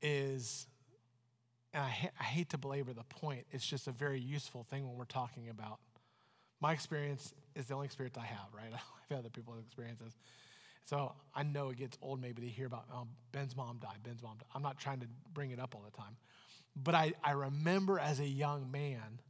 is, 0.00 0.66
and 1.72 1.82
I, 1.82 1.88
ha- 1.88 2.12
I 2.18 2.24
hate 2.24 2.50
to 2.50 2.58
belabor 2.58 2.92
the 2.92 3.04
point, 3.04 3.46
it's 3.50 3.66
just 3.66 3.88
a 3.88 3.92
very 3.92 4.20
useful 4.20 4.64
thing 4.64 4.86
when 4.86 4.96
we're 4.96 5.04
talking 5.04 5.48
about. 5.48 5.78
My 6.60 6.72
experience 6.72 7.34
is 7.54 7.66
the 7.66 7.74
only 7.74 7.86
experience 7.86 8.16
I 8.16 8.26
have, 8.26 8.46
right? 8.54 8.72
I've 9.10 9.18
other 9.18 9.28
people's 9.28 9.60
experiences. 9.60 10.16
So 10.86 11.12
I 11.34 11.42
know 11.42 11.70
it 11.70 11.78
gets 11.78 11.96
old 12.02 12.20
maybe 12.20 12.42
to 12.42 12.48
hear 12.48 12.66
about 12.66 12.84
oh, 12.92 13.06
Ben's 13.32 13.56
mom 13.56 13.78
died, 13.78 14.02
Ben's 14.02 14.22
mom 14.22 14.36
died. 14.38 14.48
I'm 14.54 14.62
not 14.62 14.78
trying 14.78 15.00
to 15.00 15.06
bring 15.32 15.50
it 15.50 15.58
up 15.58 15.74
all 15.74 15.82
the 15.82 15.96
time. 15.96 16.16
But 16.76 16.94
I, 16.94 17.12
I 17.22 17.32
remember 17.32 17.98
as 17.98 18.20
a 18.20 18.26
young 18.26 18.70
man 18.70 19.20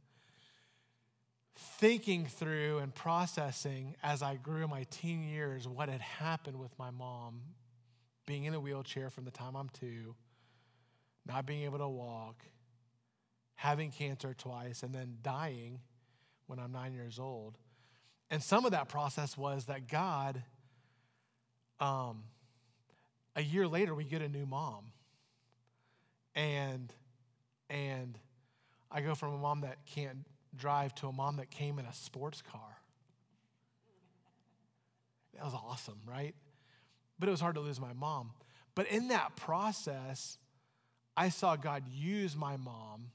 thinking 1.55 2.25
through 2.25 2.79
and 2.79 2.93
processing 2.93 3.95
as 4.03 4.21
I 4.21 4.35
grew 4.35 4.67
my 4.67 4.85
teen 4.89 5.23
years 5.23 5.67
what 5.67 5.89
had 5.89 6.01
happened 6.01 6.59
with 6.59 6.77
my 6.77 6.91
mom 6.91 7.41
being 8.25 8.45
in 8.45 8.53
a 8.53 8.59
wheelchair 8.59 9.09
from 9.09 9.25
the 9.25 9.31
time 9.31 9.55
I'm 9.55 9.69
two, 9.69 10.15
not 11.25 11.45
being 11.45 11.63
able 11.63 11.77
to 11.79 11.87
walk, 11.87 12.43
having 13.55 13.91
cancer 13.91 14.33
twice, 14.33 14.83
and 14.83 14.93
then 14.93 15.17
dying 15.21 15.79
when 16.47 16.59
I'm 16.59 16.71
nine 16.71 16.93
years 16.93 17.19
old. 17.19 17.57
And 18.29 18.41
some 18.41 18.65
of 18.65 18.71
that 18.71 18.89
process 18.89 19.37
was 19.37 19.65
that 19.65 19.87
God 19.87 20.43
um, 21.79 22.23
a 23.35 23.41
year 23.41 23.67
later, 23.67 23.93
we 23.93 24.05
get 24.05 24.21
a 24.21 24.29
new 24.29 24.45
mom. 24.45 24.85
And, 26.35 26.91
and 27.69 28.17
I 28.91 29.01
go 29.01 29.15
from 29.15 29.33
a 29.33 29.37
mom 29.37 29.61
that 29.61 29.77
can't 29.85 30.25
drive 30.57 30.93
to 30.95 31.07
a 31.07 31.11
mom 31.11 31.37
that 31.37 31.49
came 31.49 31.79
in 31.79 31.85
a 31.85 31.93
sports 31.93 32.41
car. 32.41 32.79
That 35.35 35.43
was 35.43 35.53
awesome, 35.53 35.99
right? 36.05 36.33
But 37.19 37.29
it 37.29 37.31
was 37.31 37.41
hard 37.41 37.55
to 37.55 37.61
lose 37.61 37.79
my 37.79 37.93
mom. 37.93 38.31
But 38.73 38.87
in 38.87 39.09
that 39.09 39.35
process, 39.35 40.37
I 41.15 41.29
saw 41.29 41.55
God 41.55 41.83
use 41.87 42.35
my 42.35 42.57
mom 42.57 43.11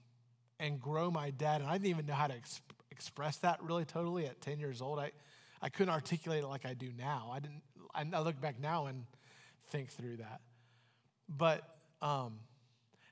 and 0.58 0.80
grow 0.80 1.10
my 1.10 1.30
dad. 1.30 1.60
And 1.60 1.70
I 1.70 1.74
didn't 1.74 1.88
even 1.88 2.06
know 2.06 2.14
how 2.14 2.26
to 2.26 2.34
exp- 2.34 2.60
express 2.90 3.36
that 3.38 3.62
really 3.62 3.84
totally 3.84 4.26
at 4.26 4.40
10 4.40 4.58
years 4.58 4.82
old. 4.82 4.98
I, 4.98 5.12
I 5.62 5.68
couldn't 5.68 5.92
articulate 5.92 6.42
it 6.42 6.46
like 6.46 6.66
I 6.66 6.74
do 6.74 6.90
now. 6.96 7.30
I 7.32 7.40
didn't. 7.40 7.62
I 7.92 8.20
look 8.20 8.40
back 8.40 8.60
now 8.60 8.86
and 8.86 9.04
think 9.70 9.90
through 9.90 10.18
that. 10.18 10.40
But 11.28 11.62
um, 12.00 12.38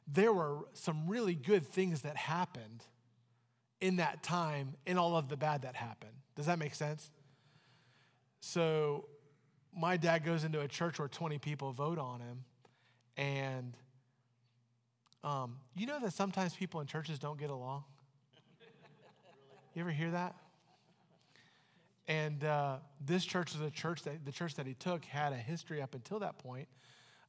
there 0.06 0.32
were 0.32 0.60
some 0.72 1.08
really 1.08 1.34
good 1.34 1.66
things 1.66 2.02
that 2.02 2.16
happened 2.16 2.84
in 3.80 3.96
that 3.96 4.22
time, 4.22 4.74
in 4.86 4.98
all 4.98 5.16
of 5.16 5.28
the 5.28 5.36
bad 5.36 5.62
that 5.62 5.74
happened. 5.74 6.12
Does 6.36 6.46
that 6.46 6.58
make 6.58 6.74
sense? 6.74 7.10
So, 8.40 9.06
my 9.76 9.96
dad 9.96 10.24
goes 10.24 10.44
into 10.44 10.60
a 10.60 10.68
church 10.68 10.98
where 10.98 11.08
20 11.08 11.38
people 11.38 11.72
vote 11.72 11.98
on 11.98 12.20
him, 12.20 12.44
and 13.16 13.76
um, 15.22 15.56
you 15.76 15.86
know 15.86 16.00
that 16.00 16.12
sometimes 16.12 16.54
people 16.54 16.80
in 16.80 16.86
churches 16.86 17.18
don't 17.18 17.38
get 17.38 17.50
along. 17.50 17.84
You 19.74 19.82
ever 19.82 19.90
hear 19.90 20.10
that? 20.10 20.34
And 22.08 22.42
uh, 22.42 22.76
this 23.04 23.24
church 23.24 23.52
was 23.52 23.60
a 23.60 23.70
church 23.70 24.02
that 24.04 24.24
the 24.24 24.32
church 24.32 24.54
that 24.54 24.66
he 24.66 24.74
took 24.74 25.04
had 25.04 25.32
a 25.32 25.36
history 25.36 25.82
up 25.82 25.94
until 25.94 26.18
that 26.20 26.38
point 26.38 26.66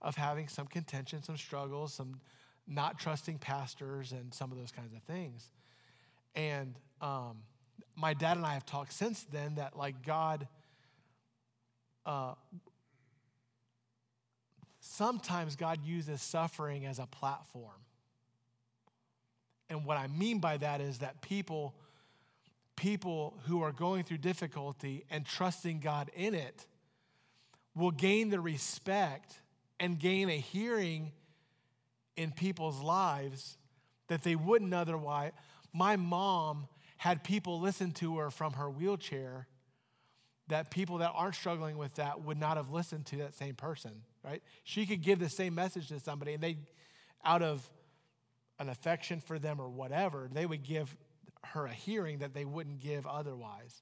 of 0.01 0.15
having 0.15 0.47
some 0.47 0.65
contention, 0.65 1.21
some 1.21 1.37
struggles, 1.37 1.93
some 1.93 2.21
not 2.65 2.97
trusting 2.97 3.39
pastors, 3.39 4.13
and 4.13 4.33
some 4.33 4.51
of 4.51 4.57
those 4.57 4.71
kinds 4.71 4.93
of 4.93 5.03
things. 5.03 5.49
And 6.35 6.75
um, 7.01 7.37
my 7.95 8.13
dad 8.13 8.37
and 8.37 8.45
I 8.45 8.53
have 8.53 8.65
talked 8.65 8.93
since 8.93 9.23
then 9.23 9.55
that 9.55 9.77
like 9.77 10.05
God. 10.05 10.47
Uh, 12.05 12.33
sometimes 14.79 15.55
God 15.55 15.79
uses 15.85 16.21
suffering 16.21 16.85
as 16.85 16.99
a 16.99 17.05
platform. 17.05 17.71
And 19.69 19.85
what 19.85 19.97
I 19.97 20.07
mean 20.07 20.39
by 20.39 20.57
that 20.57 20.81
is 20.81 20.99
that 20.99 21.21
people 21.21 21.75
people 22.75 23.37
who 23.45 23.61
are 23.61 23.73
going 23.73 24.03
through 24.03 24.17
difficulty 24.17 25.03
and 25.11 25.25
trusting 25.25 25.81
God 25.81 26.09
in 26.15 26.33
it 26.33 26.65
will 27.75 27.91
gain 27.91 28.29
the 28.29 28.39
respect 28.39 29.35
and 29.81 29.99
gain 29.99 30.29
a 30.29 30.37
hearing 30.37 31.11
in 32.15 32.31
people's 32.31 32.79
lives 32.79 33.57
that 34.07 34.23
they 34.23 34.35
wouldn't 34.35 34.73
otherwise. 34.73 35.33
My 35.73 35.95
mom 35.95 36.67
had 36.97 37.23
people 37.23 37.59
listen 37.59 37.91
to 37.93 38.17
her 38.17 38.29
from 38.29 38.53
her 38.53 38.69
wheelchair 38.69 39.47
that 40.47 40.71
people 40.71 40.97
that 40.97 41.11
aren't 41.15 41.35
struggling 41.35 41.77
with 41.77 41.95
that 41.95 42.21
would 42.21 42.39
not 42.39 42.57
have 42.57 42.71
listened 42.71 43.05
to 43.05 43.17
that 43.17 43.35
same 43.35 43.55
person, 43.55 43.91
right? 44.23 44.41
She 44.63 44.85
could 44.85 45.01
give 45.01 45.19
the 45.19 45.29
same 45.29 45.55
message 45.55 45.87
to 45.89 45.99
somebody 45.99 46.33
and 46.33 46.43
they, 46.43 46.57
out 47.23 47.41
of 47.41 47.69
an 48.59 48.67
affection 48.67 49.21
for 49.21 49.39
them 49.39 49.61
or 49.61 49.69
whatever, 49.69 50.27
they 50.31 50.45
would 50.45 50.63
give 50.63 50.95
her 51.45 51.65
a 51.65 51.71
hearing 51.71 52.19
that 52.19 52.33
they 52.33 52.45
wouldn't 52.45 52.79
give 52.79 53.05
otherwise. 53.05 53.81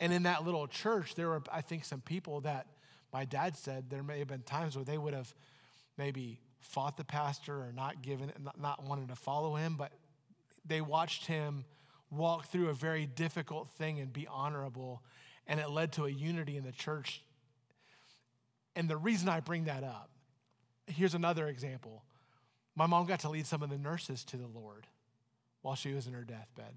And 0.00 0.12
in 0.12 0.24
that 0.24 0.44
little 0.44 0.66
church, 0.66 1.14
there 1.14 1.28
were, 1.28 1.42
I 1.50 1.60
think, 1.60 1.84
some 1.84 2.00
people 2.00 2.40
that 2.42 2.66
my 3.12 3.24
dad 3.24 3.56
said 3.56 3.88
there 3.88 4.02
may 4.02 4.18
have 4.18 4.28
been 4.28 4.42
times 4.42 4.76
where 4.76 4.84
they 4.84 4.98
would 4.98 5.14
have 5.14 5.32
maybe 5.96 6.40
fought 6.60 6.96
the 6.96 7.04
pastor 7.04 7.54
or 7.54 7.72
not 7.72 8.02
given, 8.02 8.32
not, 8.60 8.84
wanted 8.84 9.08
to 9.08 9.16
follow 9.16 9.54
him, 9.54 9.76
but 9.76 9.92
they 10.64 10.80
watched 10.80 11.26
him 11.26 11.64
walk 12.10 12.46
through 12.46 12.68
a 12.68 12.74
very 12.74 13.06
difficult 13.06 13.68
thing 13.70 13.98
and 13.98 14.12
be 14.12 14.26
honorable. 14.30 15.02
And 15.46 15.60
it 15.60 15.70
led 15.70 15.92
to 15.92 16.04
a 16.04 16.10
unity 16.10 16.56
in 16.56 16.64
the 16.64 16.72
church. 16.72 17.22
And 18.76 18.88
the 18.88 18.96
reason 18.96 19.28
I 19.28 19.40
bring 19.40 19.64
that 19.64 19.84
up, 19.84 20.10
here's 20.86 21.14
another 21.14 21.48
example. 21.48 22.02
My 22.74 22.86
mom 22.86 23.06
got 23.06 23.20
to 23.20 23.28
lead 23.28 23.46
some 23.46 23.62
of 23.62 23.70
the 23.70 23.78
nurses 23.78 24.24
to 24.24 24.36
the 24.36 24.46
Lord 24.46 24.86
while 25.62 25.74
she 25.74 25.92
was 25.92 26.06
in 26.06 26.12
her 26.12 26.24
deathbed. 26.24 26.76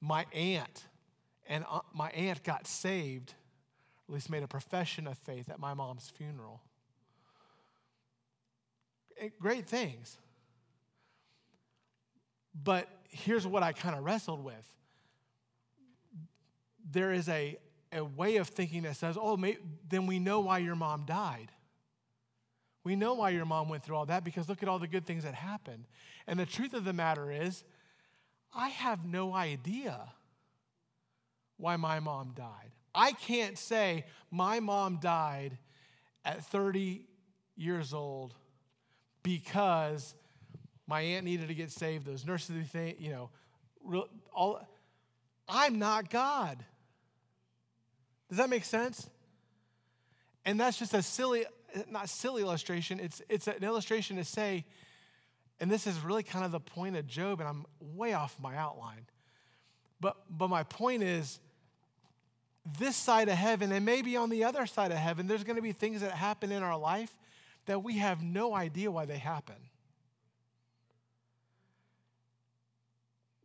My 0.00 0.26
aunt 0.32 0.84
and 1.46 1.64
uh, 1.70 1.80
my 1.92 2.10
aunt 2.10 2.42
got 2.42 2.66
saved, 2.66 3.34
at 4.08 4.14
least 4.14 4.30
made 4.30 4.42
a 4.42 4.48
profession 4.48 5.06
of 5.06 5.18
faith 5.18 5.48
at 5.50 5.58
my 5.58 5.74
mom's 5.74 6.08
funeral. 6.08 6.62
Great 9.38 9.66
things. 9.66 10.18
But 12.62 12.88
here's 13.08 13.46
what 13.46 13.62
I 13.62 13.72
kind 13.72 13.96
of 13.96 14.04
wrestled 14.04 14.44
with 14.44 14.70
there 16.90 17.12
is 17.12 17.28
a, 17.28 17.58
a 17.92 18.04
way 18.04 18.36
of 18.36 18.48
thinking 18.48 18.82
that 18.82 18.96
says, 18.96 19.16
oh, 19.20 19.36
then 19.88 20.06
we 20.06 20.18
know 20.18 20.40
why 20.40 20.58
your 20.58 20.76
mom 20.76 21.04
died. 21.04 21.50
We 22.84 22.94
know 22.94 23.14
why 23.14 23.30
your 23.30 23.46
mom 23.46 23.68
went 23.68 23.82
through 23.82 23.96
all 23.96 24.06
that 24.06 24.22
because 24.22 24.48
look 24.48 24.62
at 24.62 24.68
all 24.68 24.78
the 24.78 24.86
good 24.86 25.06
things 25.06 25.24
that 25.24 25.34
happened. 25.34 25.86
And 26.26 26.38
the 26.38 26.46
truth 26.46 26.74
of 26.74 26.84
the 26.84 26.92
matter 26.92 27.32
is, 27.32 27.64
I 28.54 28.68
have 28.68 29.04
no 29.04 29.34
idea 29.34 30.12
why 31.56 31.76
my 31.76 31.98
mom 31.98 32.32
died. 32.36 32.72
I 32.94 33.12
can't 33.12 33.58
say 33.58 34.04
my 34.30 34.60
mom 34.60 34.98
died 35.00 35.58
at 36.24 36.44
30 36.44 37.06
years 37.56 37.92
old 37.92 38.34
because 39.22 40.14
my 40.86 41.00
aunt 41.00 41.24
needed 41.24 41.48
to 41.48 41.54
get 41.54 41.70
saved, 41.70 42.06
those 42.06 42.26
nurses, 42.26 42.56
you 42.98 43.10
know, 43.10 43.30
all. 44.34 44.66
I'm 45.48 45.78
not 45.78 46.10
God. 46.10 46.64
Does 48.28 48.38
that 48.38 48.48
make 48.48 48.64
sense? 48.64 49.08
And 50.44 50.58
that's 50.58 50.78
just 50.78 50.94
a 50.94 51.02
silly, 51.02 51.44
not 51.90 52.08
silly 52.08 52.42
illustration. 52.42 53.00
It's, 53.00 53.22
it's 53.28 53.46
an 53.46 53.62
illustration 53.62 54.16
to 54.16 54.24
say, 54.24 54.64
and 55.60 55.70
this 55.70 55.86
is 55.86 56.00
really 56.00 56.22
kind 56.22 56.44
of 56.44 56.52
the 56.52 56.60
point 56.60 56.96
of 56.96 57.06
Job, 57.06 57.40
and 57.40 57.48
I'm 57.48 57.64
way 57.80 58.12
off 58.12 58.36
my 58.40 58.56
outline. 58.56 59.06
But, 60.00 60.16
but 60.28 60.48
my 60.48 60.64
point 60.64 61.02
is, 61.02 61.38
this 62.78 62.96
side 62.96 63.28
of 63.28 63.34
heaven, 63.34 63.72
and 63.72 63.84
maybe 63.84 64.16
on 64.16 64.30
the 64.30 64.44
other 64.44 64.66
side 64.66 64.90
of 64.90 64.96
heaven, 64.96 65.26
there's 65.26 65.44
going 65.44 65.56
to 65.56 65.62
be 65.62 65.72
things 65.72 66.00
that 66.00 66.12
happen 66.12 66.50
in 66.50 66.62
our 66.62 66.78
life 66.78 67.14
that 67.66 67.82
we 67.82 67.98
have 67.98 68.22
no 68.22 68.54
idea 68.54 68.90
why 68.90 69.04
they 69.04 69.18
happen. 69.18 69.56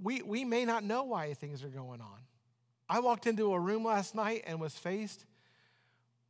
We, 0.01 0.21
we 0.21 0.45
may 0.45 0.65
not 0.65 0.83
know 0.83 1.03
why 1.03 1.33
things 1.33 1.63
are 1.63 1.69
going 1.69 2.01
on. 2.01 2.19
I 2.89 2.99
walked 2.99 3.27
into 3.27 3.53
a 3.53 3.59
room 3.59 3.85
last 3.85 4.15
night 4.15 4.43
and 4.47 4.59
was 4.59 4.73
faced 4.73 5.25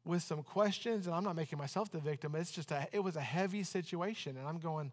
with 0.06 0.24
some 0.24 0.44
questions, 0.44 1.08
and 1.08 1.16
I'm 1.16 1.24
not 1.24 1.36
making 1.36 1.58
myself 1.58 1.92
the 1.92 2.00
victim. 2.00 2.36
It's 2.36 2.52
just 2.52 2.72
a, 2.72 2.88
it 2.92 3.00
was 3.00 3.16
a 3.16 3.22
heavy 3.22 3.64
situation, 3.64 4.38
and 4.38 4.48
I'm 4.48 4.58
going, 4.58 4.92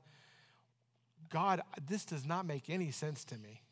God, 1.31 1.63
this 1.89 2.05
does 2.05 2.27
not 2.27 2.47
make 2.47 2.69
any 2.69 2.91
sense 2.91 3.25
to 3.27 3.39
me. 3.39 3.63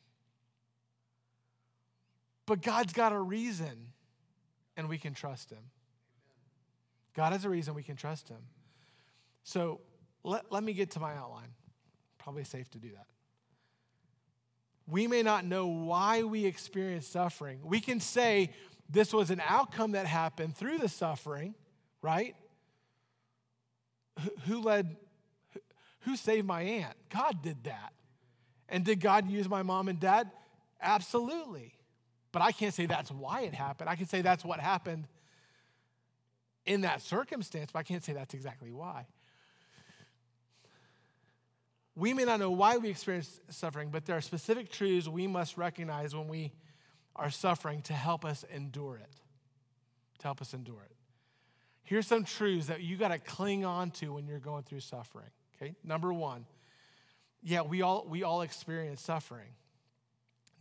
But 2.46 2.62
God's 2.62 2.92
got 2.92 3.12
a 3.12 3.18
reason, 3.18 3.92
and 4.76 4.88
we 4.88 4.98
can 4.98 5.14
trust 5.14 5.50
Him. 5.50 5.70
God 7.14 7.32
has 7.32 7.44
a 7.44 7.48
reason 7.48 7.74
we 7.74 7.82
can 7.82 7.96
trust 7.96 8.28
Him. 8.28 8.40
So 9.44 9.80
let, 10.24 10.50
let 10.50 10.64
me 10.64 10.72
get 10.72 10.90
to 10.92 11.00
my 11.00 11.14
outline. 11.14 11.52
Probably 12.18 12.44
safe 12.44 12.70
to 12.70 12.78
do 12.78 12.88
that. 12.90 13.06
We 14.86 15.06
may 15.06 15.22
not 15.22 15.44
know 15.44 15.66
why 15.66 16.22
we 16.22 16.44
experience 16.44 17.06
suffering. 17.06 17.60
We 17.64 17.80
can 17.80 18.00
say 18.00 18.50
this 18.88 19.12
was 19.12 19.30
an 19.30 19.40
outcome 19.46 19.92
that 19.92 20.06
happened 20.06 20.56
through 20.56 20.78
the 20.78 20.88
suffering, 20.88 21.54
right? 22.02 22.36
Who 24.46 24.60
led, 24.60 24.96
who 26.00 26.16
saved 26.16 26.46
my 26.46 26.62
aunt? 26.62 26.94
God 27.08 27.42
did 27.42 27.64
that. 27.64 27.92
And 28.68 28.84
did 28.84 29.00
God 29.00 29.30
use 29.30 29.48
my 29.48 29.62
mom 29.62 29.88
and 29.88 29.98
dad? 29.98 30.30
Absolutely. 30.80 31.74
But 32.30 32.42
I 32.42 32.52
can't 32.52 32.74
say 32.74 32.86
that's 32.86 33.10
why 33.10 33.42
it 33.42 33.54
happened. 33.54 33.88
I 33.88 33.96
can 33.96 34.06
say 34.06 34.20
that's 34.20 34.44
what 34.44 34.60
happened 34.60 35.06
in 36.66 36.82
that 36.82 37.00
circumstance, 37.02 37.70
but 37.72 37.78
I 37.78 37.82
can't 37.82 38.04
say 38.04 38.12
that's 38.12 38.34
exactly 38.34 38.72
why. 38.72 39.06
We 41.96 42.12
may 42.12 42.24
not 42.24 42.40
know 42.40 42.50
why 42.50 42.76
we 42.76 42.88
experience 42.88 43.40
suffering, 43.50 43.90
but 43.90 44.04
there 44.04 44.16
are 44.16 44.20
specific 44.20 44.70
truths 44.70 45.06
we 45.06 45.26
must 45.26 45.56
recognize 45.56 46.14
when 46.14 46.28
we 46.28 46.52
are 47.14 47.30
suffering 47.30 47.82
to 47.82 47.92
help 47.92 48.24
us 48.24 48.44
endure 48.52 48.96
it. 48.96 49.14
To 50.18 50.24
help 50.24 50.40
us 50.40 50.54
endure 50.54 50.82
it. 50.84 50.96
Here's 51.84 52.06
some 52.06 52.24
truths 52.24 52.66
that 52.66 52.80
you 52.80 52.96
got 52.96 53.08
to 53.08 53.18
cling 53.18 53.64
on 53.64 53.90
to 53.92 54.14
when 54.14 54.26
you're 54.26 54.38
going 54.38 54.64
through 54.64 54.80
suffering. 54.80 55.30
Okay? 55.56 55.74
Number 55.84 56.12
one, 56.12 56.46
yeah, 57.42 57.60
we 57.60 57.82
all 57.82 58.06
we 58.08 58.22
all 58.22 58.40
experience 58.42 59.02
suffering. 59.02 59.50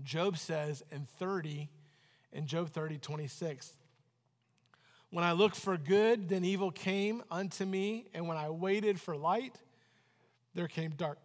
Job 0.03 0.37
says 0.37 0.83
in 0.91 1.05
30, 1.17 1.69
in 2.33 2.45
Job 2.45 2.69
30, 2.69 2.97
26, 2.97 3.77
when 5.11 5.23
I 5.23 5.31
looked 5.31 5.55
for 5.55 5.77
good, 5.77 6.27
then 6.27 6.43
evil 6.43 6.71
came 6.71 7.23
unto 7.31 7.65
me, 7.65 8.07
and 8.13 8.27
when 8.27 8.35
I 8.35 8.49
waited 8.49 8.99
for 8.99 9.15
light, 9.15 9.55
there 10.55 10.67
came 10.67 10.91
dark, 10.91 11.19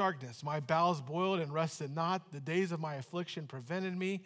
darkness. 0.00 0.42
My 0.42 0.60
bowels 0.60 1.02
boiled 1.02 1.40
and 1.40 1.52
rested 1.52 1.94
not. 1.94 2.32
The 2.32 2.40
days 2.40 2.72
of 2.72 2.80
my 2.80 2.94
affliction 2.94 3.46
prevented 3.46 3.94
me. 3.94 4.22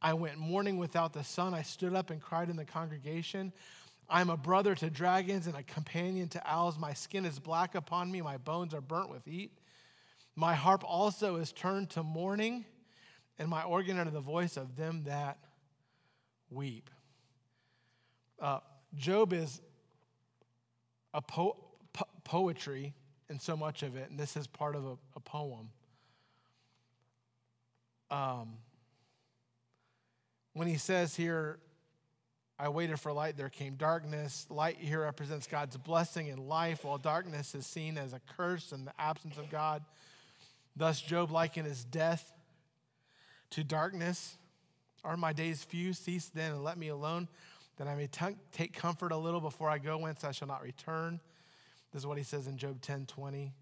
I 0.00 0.14
went 0.14 0.38
mourning 0.38 0.78
without 0.78 1.12
the 1.12 1.22
sun. 1.22 1.52
I 1.52 1.60
stood 1.60 1.94
up 1.94 2.08
and 2.08 2.18
cried 2.18 2.48
in 2.48 2.56
the 2.56 2.64
congregation. 2.64 3.52
I 4.08 4.22
am 4.22 4.30
a 4.30 4.38
brother 4.38 4.74
to 4.76 4.88
dragons 4.88 5.46
and 5.46 5.54
a 5.54 5.62
companion 5.62 6.28
to 6.28 6.50
owls. 6.50 6.78
My 6.78 6.94
skin 6.94 7.26
is 7.26 7.38
black 7.38 7.74
upon 7.74 8.10
me. 8.10 8.22
My 8.22 8.38
bones 8.38 8.72
are 8.72 8.80
burnt 8.80 9.10
with 9.10 9.26
heat. 9.26 9.52
My 10.34 10.54
harp 10.54 10.82
also 10.82 11.36
is 11.36 11.52
turned 11.52 11.90
to 11.90 12.02
mourning, 12.02 12.64
and 13.38 13.50
my 13.50 13.64
organ 13.64 13.98
unto 13.98 14.10
the 14.10 14.20
voice 14.20 14.56
of 14.56 14.76
them 14.76 15.02
that 15.04 15.36
weep. 16.48 16.88
Uh, 18.40 18.60
Job 18.94 19.34
is 19.34 19.60
a 21.12 21.20
po- 21.20 21.58
po- 21.92 22.08
poetry 22.24 22.94
in 23.30 23.38
so 23.38 23.56
much 23.56 23.82
of 23.82 23.96
it, 23.96 24.10
and 24.10 24.18
this 24.18 24.36
is 24.36 24.46
part 24.46 24.74
of 24.74 24.86
a, 24.86 24.96
a 25.16 25.20
poem. 25.20 25.70
Um, 28.10 28.54
when 30.54 30.66
he 30.66 30.78
says 30.78 31.14
here, 31.14 31.58
I 32.58 32.70
waited 32.70 32.98
for 32.98 33.12
light, 33.12 33.36
there 33.36 33.48
came 33.48 33.74
darkness. 33.74 34.46
Light 34.50 34.78
here 34.80 35.02
represents 35.02 35.46
God's 35.46 35.76
blessing 35.76 36.26
in 36.26 36.48
life, 36.48 36.84
while 36.84 36.98
darkness 36.98 37.54
is 37.54 37.66
seen 37.66 37.96
as 37.96 38.12
a 38.12 38.20
curse 38.36 38.72
and 38.72 38.86
the 38.86 39.00
absence 39.00 39.38
of 39.38 39.50
God. 39.50 39.84
Thus, 40.74 41.00
Job 41.00 41.30
likened 41.30 41.68
his 41.68 41.84
death 41.84 42.32
to 43.50 43.62
darkness. 43.62 44.36
Are 45.04 45.16
my 45.16 45.32
days 45.32 45.62
few? 45.62 45.92
Cease 45.92 46.26
then 46.26 46.52
and 46.52 46.64
let 46.64 46.78
me 46.78 46.88
alone, 46.88 47.28
that 47.76 47.86
I 47.86 47.94
may 47.94 48.08
t- 48.08 48.36
take 48.52 48.72
comfort 48.72 49.12
a 49.12 49.16
little 49.16 49.40
before 49.40 49.70
I 49.70 49.78
go, 49.78 49.98
whence 49.98 50.24
I 50.24 50.32
shall 50.32 50.48
not 50.48 50.62
return. 50.62 51.20
This 51.92 52.02
is 52.02 52.06
what 52.06 52.18
he 52.18 52.24
says 52.24 52.46
in 52.46 52.58
Job 52.58 52.80
10 52.80 53.06
20. 53.06 53.52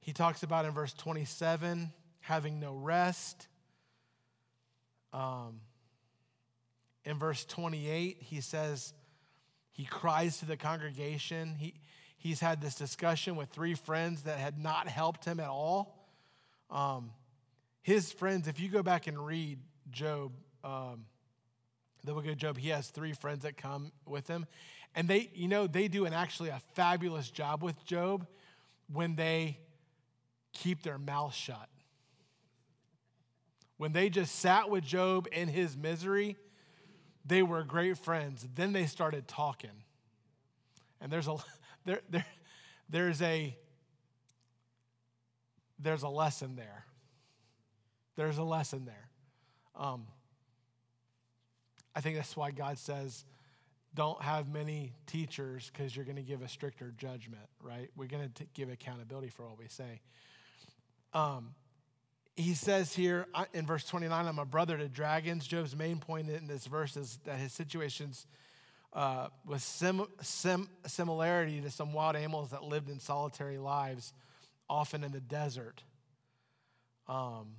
He 0.00 0.12
talks 0.12 0.42
about 0.42 0.64
in 0.64 0.72
verse 0.72 0.92
27 0.92 1.92
having 2.20 2.60
no 2.60 2.74
rest. 2.74 3.48
Um, 5.12 5.60
in 7.04 7.18
verse 7.18 7.44
28, 7.46 8.18
he 8.20 8.40
says, 8.40 8.92
he 9.72 9.84
cries 9.84 10.38
to 10.38 10.44
the 10.44 10.56
congregation. 10.56 11.54
He, 11.58 11.74
he's 12.16 12.40
had 12.40 12.60
this 12.60 12.74
discussion 12.74 13.36
with 13.36 13.48
three 13.50 13.74
friends 13.74 14.22
that 14.22 14.38
had 14.38 14.58
not 14.58 14.88
helped 14.88 15.24
him 15.24 15.40
at 15.40 15.48
all. 15.48 16.06
Um, 16.70 17.12
his 17.82 18.12
friends, 18.12 18.48
if 18.48 18.60
you 18.60 18.68
go 18.68 18.82
back 18.82 19.06
and 19.06 19.24
read 19.24 19.58
Job, 19.90 20.32
um, 20.64 21.06
the 22.04 22.12
book 22.12 22.26
of 22.26 22.36
Job, 22.36 22.58
he 22.58 22.68
has 22.70 22.88
three 22.88 23.12
friends 23.12 23.44
that 23.44 23.56
come 23.56 23.92
with 24.04 24.26
him. 24.26 24.46
And 24.94 25.06
they, 25.08 25.30
you 25.34 25.48
know, 25.48 25.66
they 25.66 25.88
do 25.88 26.06
an 26.06 26.12
actually 26.12 26.48
a 26.48 26.60
fabulous 26.74 27.30
job 27.30 27.62
with 27.62 27.84
Job 27.84 28.26
when 28.92 29.14
they 29.16 29.58
keep 30.52 30.82
their 30.82 30.98
mouth 30.98 31.34
shut. 31.34 31.68
When 33.76 33.92
they 33.92 34.10
just 34.10 34.36
sat 34.36 34.70
with 34.70 34.84
Job 34.84 35.28
in 35.30 35.48
his 35.48 35.76
misery, 35.76 36.36
they 37.24 37.42
were 37.42 37.62
great 37.62 37.96
friends. 37.98 38.46
Then 38.54 38.72
they 38.72 38.86
started 38.86 39.28
talking. 39.28 39.84
And 41.00 41.12
there's 41.12 41.28
a 41.28 41.36
there, 41.84 42.00
there 42.10 42.26
there's 42.88 43.22
a 43.22 43.56
there's 45.78 46.02
a 46.02 46.08
lesson 46.08 46.56
there. 46.56 46.84
There's 48.16 48.38
a 48.38 48.42
lesson 48.42 48.84
there. 48.84 49.08
Um, 49.76 50.06
I 51.94 52.00
think 52.00 52.16
that's 52.16 52.36
why 52.36 52.50
God 52.50 52.78
says, 52.78 53.24
don't 53.98 54.22
have 54.22 54.48
many 54.48 54.92
teachers 55.08 55.72
because 55.72 55.96
you're 55.96 56.04
going 56.04 56.14
to 56.14 56.22
give 56.22 56.40
a 56.40 56.48
stricter 56.48 56.94
judgment, 56.96 57.42
right? 57.60 57.90
We're 57.96 58.06
going 58.06 58.30
to 58.32 58.44
give 58.54 58.70
accountability 58.70 59.26
for 59.26 59.42
what 59.42 59.58
we 59.58 59.66
say. 59.66 60.02
Um, 61.12 61.56
he 62.36 62.54
says 62.54 62.94
here 62.94 63.26
in 63.52 63.66
verse 63.66 63.82
29, 63.86 64.24
I'm 64.24 64.38
a 64.38 64.44
brother 64.44 64.78
to 64.78 64.86
dragons. 64.88 65.48
Job's 65.48 65.74
main 65.74 65.98
point 65.98 66.30
in 66.30 66.46
this 66.46 66.68
verse 66.68 66.96
is 66.96 67.18
that 67.24 67.40
his 67.40 67.52
situations 67.52 68.28
uh, 68.92 69.30
was 69.44 69.64
sim, 69.64 70.06
sim, 70.22 70.68
similarity 70.86 71.60
to 71.60 71.70
some 71.72 71.92
wild 71.92 72.14
animals 72.14 72.50
that 72.50 72.62
lived 72.62 72.88
in 72.88 73.00
solitary 73.00 73.58
lives 73.58 74.12
often 74.70 75.02
in 75.02 75.10
the 75.10 75.20
desert. 75.20 75.82
Um, 77.08 77.56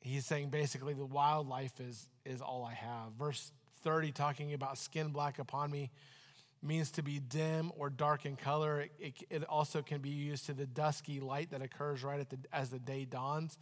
he's 0.00 0.26
saying 0.26 0.48
basically 0.48 0.92
the 0.92 1.06
wildlife 1.06 1.78
is, 1.78 2.08
is 2.24 2.40
all 2.40 2.64
I 2.64 2.74
have. 2.74 3.12
Verse 3.16 3.52
30, 3.82 4.12
talking 4.12 4.54
about 4.54 4.78
skin 4.78 5.08
black 5.08 5.38
upon 5.38 5.70
me, 5.70 5.90
means 6.62 6.90
to 6.92 7.02
be 7.02 7.18
dim 7.18 7.72
or 7.76 7.90
dark 7.90 8.24
in 8.24 8.36
color. 8.36 8.82
It, 8.82 8.92
it, 8.98 9.14
it, 9.30 9.44
also 9.44 9.82
can 9.82 10.00
be 10.00 10.10
used 10.10 10.46
to 10.46 10.52
the 10.52 10.66
dusky 10.66 11.20
light 11.20 11.50
that 11.50 11.60
occurs 11.60 12.04
right 12.04 12.20
at 12.20 12.30
the, 12.30 12.38
as 12.52 12.70
the 12.70 12.78
day 12.78 13.04
dawns. 13.04 13.58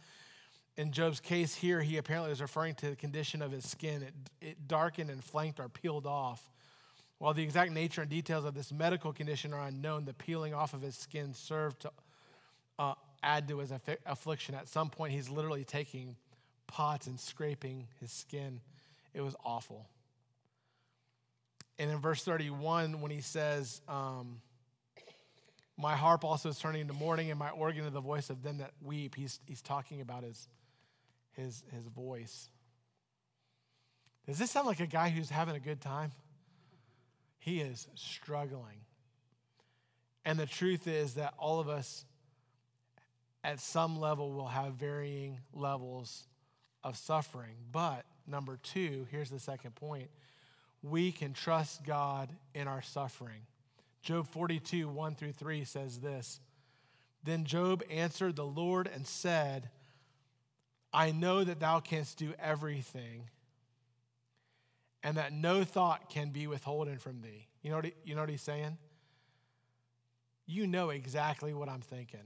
In 0.77 0.91
Job's 0.91 1.19
case 1.19 1.55
here, 1.55 1.81
he 1.81 1.97
apparently 1.97 2.31
is 2.31 2.41
referring 2.41 2.75
to 2.75 2.89
the 2.89 2.95
condition 2.95 3.41
of 3.41 3.51
his 3.51 3.67
skin. 3.67 4.03
It, 4.03 4.13
it 4.41 4.67
darkened 4.67 5.09
and 5.09 5.23
flanked 5.23 5.59
or 5.59 5.67
peeled 5.67 6.05
off. 6.05 6.49
While 7.17 7.33
the 7.33 7.43
exact 7.43 7.71
nature 7.71 8.01
and 8.01 8.09
details 8.09 8.45
of 8.45 8.53
this 8.53 8.71
medical 8.71 9.13
condition 9.13 9.53
are 9.53 9.67
unknown, 9.67 10.05
the 10.05 10.13
peeling 10.13 10.53
off 10.53 10.73
of 10.73 10.81
his 10.81 10.95
skin 10.95 11.33
served 11.33 11.81
to 11.81 11.91
uh, 12.79 12.93
add 13.21 13.47
to 13.49 13.59
his 13.59 13.71
affliction. 14.05 14.55
At 14.55 14.67
some 14.67 14.89
point, 14.89 15.13
he's 15.13 15.29
literally 15.29 15.63
taking 15.63 16.15
pots 16.65 17.05
and 17.05 17.19
scraping 17.19 17.87
his 17.99 18.11
skin. 18.11 18.59
It 19.13 19.21
was 19.21 19.35
awful. 19.43 19.87
And 21.81 21.89
in 21.89 21.97
verse 21.97 22.23
31, 22.23 23.01
when 23.01 23.09
he 23.09 23.21
says, 23.21 23.81
um, 23.87 24.39
My 25.77 25.95
harp 25.95 26.23
also 26.23 26.49
is 26.49 26.59
turning 26.59 26.81
into 26.81 26.93
mourning, 26.93 27.31
and 27.31 27.39
my 27.39 27.49
organ 27.49 27.85
to 27.85 27.89
the 27.89 27.99
voice 27.99 28.29
of 28.29 28.43
them 28.43 28.59
that 28.59 28.69
weep, 28.83 29.15
he's, 29.15 29.39
he's 29.47 29.63
talking 29.63 29.99
about 29.99 30.23
his, 30.23 30.47
his, 31.31 31.63
his 31.73 31.87
voice. 31.87 32.51
Does 34.27 34.37
this 34.37 34.51
sound 34.51 34.67
like 34.67 34.79
a 34.79 34.85
guy 34.85 35.09
who's 35.09 35.31
having 35.31 35.55
a 35.55 35.59
good 35.59 35.81
time? 35.81 36.11
He 37.39 37.61
is 37.61 37.87
struggling. 37.95 38.85
And 40.23 40.37
the 40.37 40.45
truth 40.45 40.87
is 40.87 41.15
that 41.15 41.33
all 41.39 41.59
of 41.59 41.67
us, 41.67 42.05
at 43.43 43.59
some 43.59 43.99
level, 43.99 44.31
will 44.33 44.49
have 44.49 44.73
varying 44.75 45.39
levels 45.51 46.27
of 46.83 46.95
suffering. 46.95 47.55
But 47.71 48.05
number 48.27 48.59
two, 48.61 49.07
here's 49.09 49.31
the 49.31 49.39
second 49.39 49.73
point 49.73 50.11
we 50.83 51.11
can 51.11 51.33
trust 51.33 51.83
God 51.85 52.29
in 52.53 52.67
our 52.67 52.81
suffering. 52.81 53.41
Job 54.01 54.27
42, 54.27 54.87
1 54.87 55.15
through 55.15 55.33
3 55.33 55.63
says 55.63 55.99
this 55.99 56.39
Then 57.23 57.45
Job 57.45 57.83
answered 57.89 58.35
the 58.35 58.45
Lord 58.45 58.89
and 58.93 59.05
said, 59.05 59.69
I 60.93 61.11
know 61.11 61.43
that 61.43 61.59
thou 61.59 61.79
canst 61.79 62.17
do 62.17 62.33
everything, 62.39 63.29
and 65.03 65.17
that 65.17 65.31
no 65.31 65.63
thought 65.63 66.09
can 66.09 66.31
be 66.31 66.47
withholden 66.47 66.97
from 66.97 67.21
thee. 67.21 67.47
You 67.61 67.69
know 67.69 67.77
what, 67.77 67.85
he, 67.85 67.93
you 68.03 68.15
know 68.15 68.21
what 68.21 68.29
he's 68.29 68.41
saying? 68.41 68.77
You 70.45 70.67
know 70.67 70.89
exactly 70.89 71.53
what 71.53 71.69
I'm 71.69 71.81
thinking. 71.81 72.19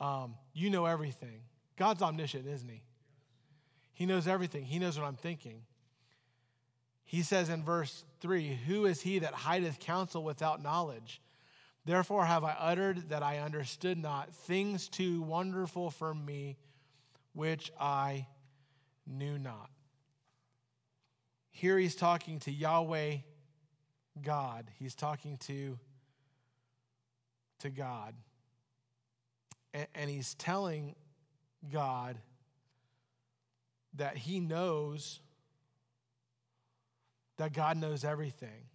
Um, 0.00 0.34
you 0.52 0.70
know 0.70 0.86
everything. 0.86 1.42
God's 1.76 2.02
omniscient, 2.02 2.46
isn't 2.46 2.68
he? 2.68 2.82
He 3.92 4.06
knows 4.06 4.26
everything. 4.26 4.64
He 4.64 4.78
knows 4.78 4.98
what 4.98 5.06
I'm 5.06 5.16
thinking. 5.16 5.62
He 7.10 7.22
says 7.22 7.48
in 7.48 7.64
verse 7.64 8.04
3 8.20 8.60
Who 8.68 8.86
is 8.86 9.00
he 9.00 9.18
that 9.18 9.34
hideth 9.34 9.80
counsel 9.80 10.22
without 10.22 10.62
knowledge? 10.62 11.20
Therefore 11.84 12.24
have 12.24 12.44
I 12.44 12.52
uttered 12.52 13.08
that 13.08 13.20
I 13.24 13.38
understood 13.38 13.98
not 13.98 14.32
things 14.32 14.86
too 14.86 15.20
wonderful 15.20 15.90
for 15.90 16.14
me, 16.14 16.56
which 17.32 17.72
I 17.80 18.28
knew 19.08 19.40
not. 19.40 19.70
Here 21.50 21.76
he's 21.80 21.96
talking 21.96 22.38
to 22.40 22.52
Yahweh 22.52 23.16
God. 24.22 24.70
He's 24.78 24.94
talking 24.94 25.36
to, 25.38 25.80
to 27.58 27.70
God. 27.70 28.14
And, 29.74 29.88
and 29.96 30.08
he's 30.08 30.34
telling 30.34 30.94
God 31.72 32.18
that 33.94 34.16
he 34.16 34.38
knows 34.38 35.18
that 37.40 37.54
God 37.54 37.78
knows 37.78 38.04
everything. 38.04 38.68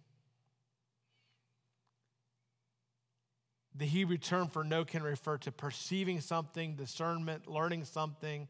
The 3.76 3.86
Hebrew 3.86 4.18
term 4.18 4.48
for 4.48 4.64
know 4.64 4.84
can 4.84 5.04
refer 5.04 5.38
to 5.38 5.52
perceiving 5.52 6.20
something, 6.20 6.74
discernment, 6.74 7.46
learning 7.46 7.84
something, 7.84 8.48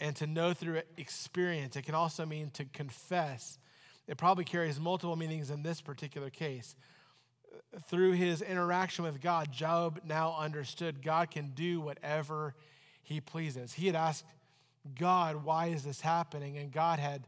and 0.00 0.16
to 0.16 0.26
know 0.26 0.54
through 0.54 0.80
experience. 0.96 1.76
It 1.76 1.82
can 1.82 1.94
also 1.94 2.24
mean 2.24 2.48
to 2.52 2.64
confess. 2.64 3.58
It 4.06 4.16
probably 4.16 4.44
carries 4.44 4.80
multiple 4.80 5.14
meanings 5.14 5.50
in 5.50 5.62
this 5.62 5.82
particular 5.82 6.30
case 6.30 6.74
through 7.86 8.12
his 8.12 8.40
interaction 8.40 9.04
with 9.04 9.20
God, 9.20 9.52
Job 9.52 10.00
now 10.06 10.36
understood 10.38 11.02
God 11.02 11.30
can 11.30 11.50
do 11.50 11.82
whatever 11.82 12.54
he 13.02 13.20
pleases. 13.20 13.74
He 13.74 13.88
had 13.88 13.96
asked 13.96 14.24
God, 14.98 15.44
why 15.44 15.66
is 15.66 15.84
this 15.84 16.00
happening? 16.00 16.56
And 16.56 16.72
God 16.72 16.98
had, 16.98 17.26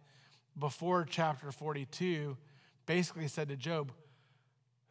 before 0.59 1.07
chapter 1.09 1.51
42, 1.53 2.37
basically 2.87 3.29
said 3.29 3.49
to 3.49 3.57
Job, 3.57 3.93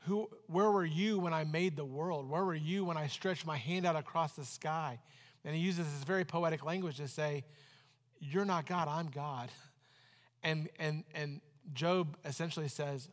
Who, 0.07 0.29
Where 0.47 0.71
were 0.71 0.85
you 0.85 1.19
when 1.19 1.33
I 1.33 1.43
made 1.43 1.75
the 1.75 1.85
world? 1.85 2.29
Where 2.29 2.45
were 2.45 2.55
you 2.55 2.85
when 2.85 2.97
I 2.97 3.07
stretched 3.07 3.45
my 3.45 3.57
hand 3.57 3.85
out 3.85 3.95
across 3.95 4.33
the 4.33 4.45
sky? 4.45 4.99
And 5.45 5.55
he 5.55 5.61
uses 5.61 5.85
this 5.85 6.03
very 6.03 6.25
poetic 6.25 6.65
language 6.65 6.97
to 6.97 7.07
say, 7.07 7.43
You're 8.19 8.45
not 8.45 8.65
God, 8.65 8.87
I'm 8.87 9.07
God. 9.07 9.49
And, 10.41 10.69
and, 10.79 11.03
and 11.13 11.41
Job 11.73 12.15
essentially 12.23 12.69
says, 12.69 13.09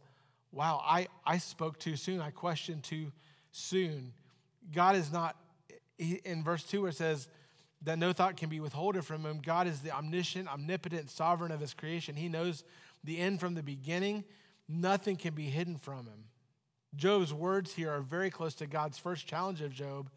wow, 0.56 0.82
I, 0.84 1.08
I 1.24 1.38
spoke 1.38 1.78
too 1.78 1.96
soon. 1.96 2.20
I 2.20 2.30
questioned 2.30 2.82
too 2.82 3.12
soon. 3.52 4.12
God 4.74 4.96
is 4.96 5.12
not, 5.12 5.36
in 5.98 6.42
verse 6.42 6.64
2, 6.64 6.80
where 6.80 6.90
it 6.90 6.96
says 6.96 7.28
that 7.86 7.98
no 7.98 8.12
thought 8.12 8.36
can 8.36 8.48
be 8.48 8.58
withholden 8.58 9.00
from 9.00 9.24
him, 9.24 9.40
God 9.40 9.68
is 9.68 9.80
the 9.80 9.92
omniscient, 9.92 10.48
omnipotent, 10.52 11.08
sovereign 11.08 11.52
of 11.52 11.60
his 11.60 11.72
creation. 11.72 12.16
He 12.16 12.28
knows 12.28 12.64
the 13.04 13.18
end 13.18 13.38
from 13.38 13.54
the 13.54 13.62
beginning. 13.62 14.24
Nothing 14.68 15.16
can 15.16 15.34
be 15.34 15.44
hidden 15.44 15.76
from 15.76 16.06
him. 16.06 16.24
Job's 16.96 17.32
words 17.32 17.74
here 17.74 17.90
are 17.90 18.00
very 18.00 18.28
close 18.28 18.54
to 18.56 18.66
God's 18.66 18.98
first 18.98 19.28
challenge 19.28 19.60
of 19.62 19.72
Job 19.72 20.10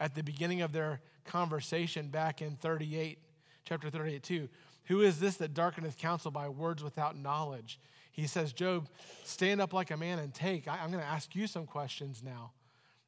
at 0.00 0.16
the 0.16 0.24
beginning 0.24 0.60
of 0.60 0.72
their 0.72 1.00
conversation 1.24 2.08
back 2.08 2.42
in 2.42 2.56
38, 2.56 3.18
chapter 3.64 3.90
38, 3.90 4.22
2. 4.24 4.48
Who 4.86 5.00
is 5.00 5.20
this 5.20 5.36
that 5.36 5.54
darkeneth 5.54 5.96
counsel 5.96 6.32
by 6.32 6.48
words 6.48 6.82
without 6.82 7.16
knowledge? 7.16 7.78
He 8.10 8.26
says, 8.26 8.52
Job, 8.52 8.88
stand 9.22 9.60
up 9.60 9.72
like 9.72 9.92
a 9.92 9.96
man 9.96 10.18
and 10.18 10.34
take. 10.34 10.66
I, 10.66 10.78
am 10.78 10.90
going 10.90 11.02
to 11.02 11.08
ask 11.08 11.36
you 11.36 11.46
some 11.46 11.66
questions 11.66 12.22
now. 12.24 12.50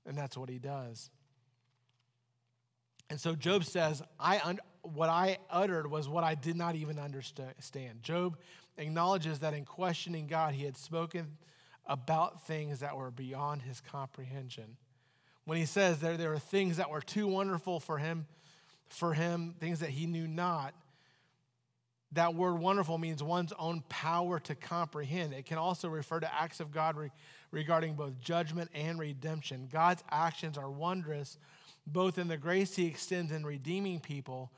And 0.06 0.16
that's 0.16 0.36
what 0.36 0.48
he 0.48 0.58
does. 0.58 1.10
And 3.10 3.20
so 3.20 3.34
Job 3.34 3.64
says, 3.64 4.02
I 4.18 4.40
un- 4.40 4.60
what 4.82 5.08
I 5.08 5.38
uttered 5.50 5.90
was 5.90 6.08
what 6.08 6.24
I 6.24 6.34
did 6.34 6.56
not 6.56 6.74
even 6.74 6.98
understand. 6.98 8.02
Job 8.02 8.36
acknowledges 8.78 9.40
that 9.40 9.54
in 9.54 9.64
questioning 9.64 10.26
God, 10.26 10.54
he 10.54 10.64
had 10.64 10.76
spoken 10.76 11.38
about 11.86 12.46
things 12.46 12.80
that 12.80 12.96
were 12.96 13.10
beyond 13.10 13.62
his 13.62 13.80
comprehension. 13.80 14.76
When 15.44 15.58
he 15.58 15.66
says 15.66 16.00
there, 16.00 16.16
there 16.16 16.30
were 16.30 16.38
things 16.38 16.78
that 16.78 16.90
were 16.90 17.00
too 17.00 17.28
wonderful 17.28 17.78
for 17.78 17.98
him, 17.98 18.26
for 18.88 19.14
him, 19.14 19.54
things 19.60 19.80
that 19.80 19.90
he 19.90 20.06
knew 20.06 20.26
not, 20.26 20.74
that 22.12 22.34
word 22.34 22.58
wonderful 22.58 22.98
means 22.98 23.22
one's 23.22 23.52
own 23.58 23.82
power 23.88 24.38
to 24.40 24.54
comprehend. 24.54 25.32
It 25.34 25.44
can 25.44 25.58
also 25.58 25.88
refer 25.88 26.20
to 26.20 26.34
acts 26.34 26.60
of 26.60 26.70
God 26.70 26.96
re- 26.96 27.10
regarding 27.50 27.94
both 27.94 28.18
judgment 28.20 28.70
and 28.74 28.98
redemption. 28.98 29.68
God's 29.70 30.02
actions 30.10 30.56
are 30.56 30.70
wondrous, 30.70 31.38
both 31.86 32.18
in 32.18 32.28
the 32.28 32.36
grace 32.36 32.74
he 32.76 32.86
extends 32.86 33.32
in 33.32 33.44
redeeming 33.46 34.00
people 34.00 34.50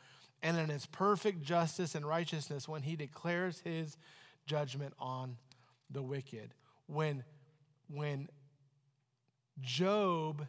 and 0.43 0.57
in 0.57 0.69
his 0.69 0.87
perfect 0.87 1.43
justice 1.43 1.95
and 1.95 2.07
righteousness 2.07 2.69
when 2.69 2.83
he 2.83 2.97
declares 2.97 3.61
his 3.65 3.97
judgment 4.47 4.95
on 4.99 5.37
the 5.91 6.03
wicked. 6.03 6.55
When, 6.87 7.25
when 7.89 8.29
Job 9.61 10.47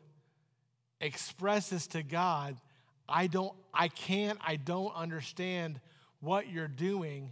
expresses 1.01 1.87
to 1.87 2.03
God, 2.03 2.57
I 3.07 3.27
don't, 3.27 3.53
I 3.73 3.87
can't, 3.87 4.37
I 4.45 4.55
don't 4.55 4.93
understand 4.95 5.79
what 6.19 6.49
you're 6.49 6.67
doing, 6.67 7.31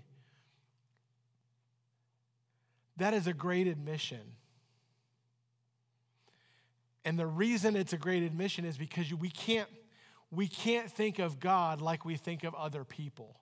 that 2.98 3.14
is 3.14 3.28
a 3.28 3.34
great 3.34 3.68
admission. 3.68 4.37
And 7.08 7.18
the 7.18 7.26
reason 7.26 7.78
it's 7.78 7.94
a 7.94 7.98
great 7.98 8.22
admission 8.22 8.66
is 8.66 8.78
because 8.78 9.14
we 9.14 9.30
can't, 9.30 9.70
we 10.30 10.46
can't 10.46 10.92
think 10.92 11.20
of 11.20 11.40
God 11.40 11.80
like 11.80 12.04
we 12.04 12.18
think 12.18 12.44
of 12.44 12.54
other 12.54 12.84
people. 12.84 13.40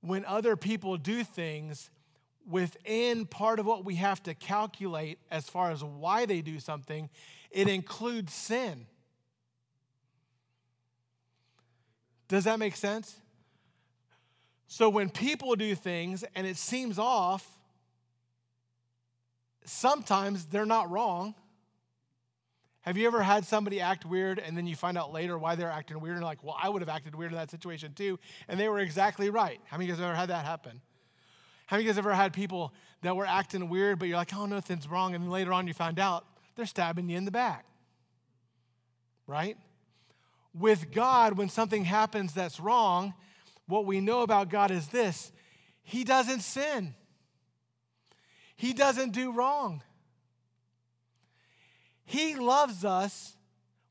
When 0.00 0.24
other 0.26 0.54
people 0.54 0.96
do 0.96 1.24
things, 1.24 1.90
within 2.48 3.26
part 3.26 3.58
of 3.58 3.66
what 3.66 3.84
we 3.84 3.96
have 3.96 4.22
to 4.22 4.34
calculate 4.34 5.18
as 5.28 5.48
far 5.48 5.72
as 5.72 5.82
why 5.82 6.24
they 6.24 6.40
do 6.40 6.60
something, 6.60 7.10
it 7.50 7.66
includes 7.66 8.32
sin. 8.32 8.86
Does 12.28 12.44
that 12.44 12.60
make 12.60 12.76
sense? 12.76 13.16
So 14.68 14.88
when 14.88 15.10
people 15.10 15.56
do 15.56 15.74
things 15.74 16.24
and 16.36 16.46
it 16.46 16.58
seems 16.58 16.96
off, 16.96 17.53
sometimes 19.64 20.46
they're 20.46 20.66
not 20.66 20.90
wrong. 20.90 21.34
Have 22.82 22.98
you 22.98 23.06
ever 23.06 23.22
had 23.22 23.46
somebody 23.46 23.80
act 23.80 24.04
weird 24.04 24.38
and 24.38 24.56
then 24.56 24.66
you 24.66 24.76
find 24.76 24.98
out 24.98 25.10
later 25.10 25.38
why 25.38 25.54
they're 25.54 25.70
acting 25.70 26.00
weird 26.00 26.16
and 26.16 26.24
like, 26.24 26.44
well, 26.44 26.56
I 26.60 26.68
would 26.68 26.82
have 26.82 26.88
acted 26.90 27.14
weird 27.14 27.32
in 27.32 27.38
that 27.38 27.50
situation 27.50 27.94
too, 27.94 28.18
and 28.46 28.60
they 28.60 28.68
were 28.68 28.78
exactly 28.78 29.30
right? 29.30 29.58
How 29.64 29.78
many 29.78 29.90
of 29.90 29.96
you 29.96 30.02
guys 30.02 30.06
ever 30.06 30.14
had 30.14 30.28
that 30.28 30.44
happen? 30.44 30.82
How 31.66 31.76
many 31.76 31.84
of 31.84 31.86
you 31.86 31.92
guys 31.92 31.98
ever 31.98 32.12
had 32.12 32.34
people 32.34 32.74
that 33.00 33.16
were 33.16 33.24
acting 33.26 33.70
weird, 33.70 33.98
but 33.98 34.08
you're 34.08 34.18
like, 34.18 34.34
oh, 34.36 34.44
nothing's 34.44 34.86
wrong, 34.86 35.14
and 35.14 35.24
then 35.24 35.30
later 35.30 35.52
on 35.52 35.66
you 35.66 35.72
find 35.72 35.98
out 35.98 36.26
they're 36.56 36.66
stabbing 36.66 37.08
you 37.08 37.16
in 37.16 37.24
the 37.24 37.30
back? 37.30 37.64
Right? 39.26 39.56
With 40.52 40.92
God, 40.92 41.38
when 41.38 41.48
something 41.48 41.84
happens 41.84 42.34
that's 42.34 42.60
wrong, 42.60 43.14
what 43.66 43.86
we 43.86 44.00
know 44.00 44.20
about 44.20 44.50
God 44.50 44.70
is 44.70 44.88
this 44.88 45.32
He 45.82 46.04
doesn't 46.04 46.40
sin, 46.40 46.94
He 48.56 48.72
doesn't 48.72 49.12
do 49.12 49.32
wrong. 49.32 49.82
He 52.04 52.34
loves 52.34 52.84
us 52.84 53.36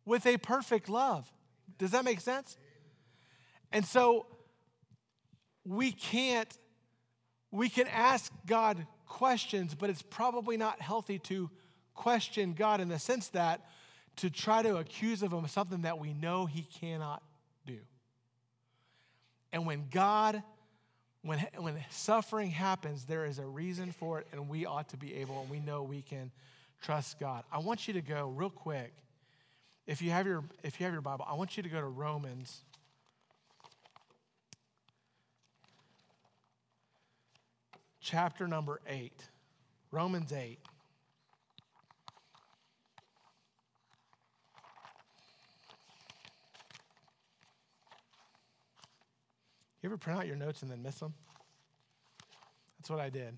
with 0.06 0.26
a 0.26 0.38
perfect 0.38 0.90
love. 0.90 1.32
Does 1.78 1.92
that 1.92 2.06
make 2.06 2.22
sense? 2.22 2.58
And 3.72 3.86
so 3.86 4.28
we 5.66 5.92
can't, 5.92 6.58
we 7.52 7.70
can 7.70 7.88
ask 7.88 8.32
God 8.46 8.86
questions, 9.08 9.76
but 9.76 9.90
it's 9.90 10.02
probably 10.02 10.58
not 10.58 10.82
healthy 10.82 11.20
to 11.20 11.50
question 11.94 12.54
God 12.54 12.82
in 12.82 12.90
the 12.90 13.00
sense 13.00 13.30
that 13.30 13.62
to 14.18 14.30
try 14.30 14.62
to 14.62 14.78
accuse 14.78 15.24
of 15.24 15.34
him 15.34 15.48
something 15.48 15.82
that 15.82 16.00
we 16.00 16.14
know 16.14 16.46
he 16.46 16.64
cannot 16.80 17.24
do. 17.66 17.80
And 19.52 19.66
when 19.66 19.86
God, 19.92 20.44
when, 21.24 21.40
when 21.58 21.84
suffering 21.90 22.52
happens, 22.52 23.06
there 23.06 23.26
is 23.26 23.40
a 23.40 23.46
reason 23.46 23.92
for 23.92 24.20
it, 24.20 24.28
and 24.32 24.50
we 24.50 24.66
ought 24.66 24.90
to 24.90 24.98
be 24.98 25.16
able, 25.16 25.42
and 25.42 25.50
we 25.50 25.60
know 25.60 25.82
we 25.82 26.02
can 26.02 26.32
trust 26.82 27.20
God. 27.20 27.44
I 27.52 27.60
want 27.60 27.88
you 27.88 27.94
to 27.94 28.02
go 28.02 28.28
real 28.28 28.50
quick. 28.50 28.94
If 29.88 30.02
you 30.02 30.12
have 30.12 30.28
your 30.28 30.44
if 30.64 30.80
you 30.80 30.86
have 30.86 30.94
your 30.94 31.02
Bible, 31.02 31.26
I 31.28 31.34
want 31.34 31.58
you 31.58 31.64
to 31.64 31.70
go 31.70 31.80
to 31.80 31.88
Romans 31.88 32.62
chapter 38.00 38.48
number 38.48 38.82
8. 38.88 39.12
Romans 39.92 40.32
8. 40.32 40.60
You 49.84 49.90
ever 49.90 49.98
print 49.98 50.18
out 50.18 50.28
your 50.28 50.38
notes 50.38 50.62
and 50.62 50.72
then 50.72 50.82
miss 50.82 50.96
them? 50.96 51.14
That's 52.80 52.90
what 52.90 53.02
I 53.02 53.10
did. 53.10 53.38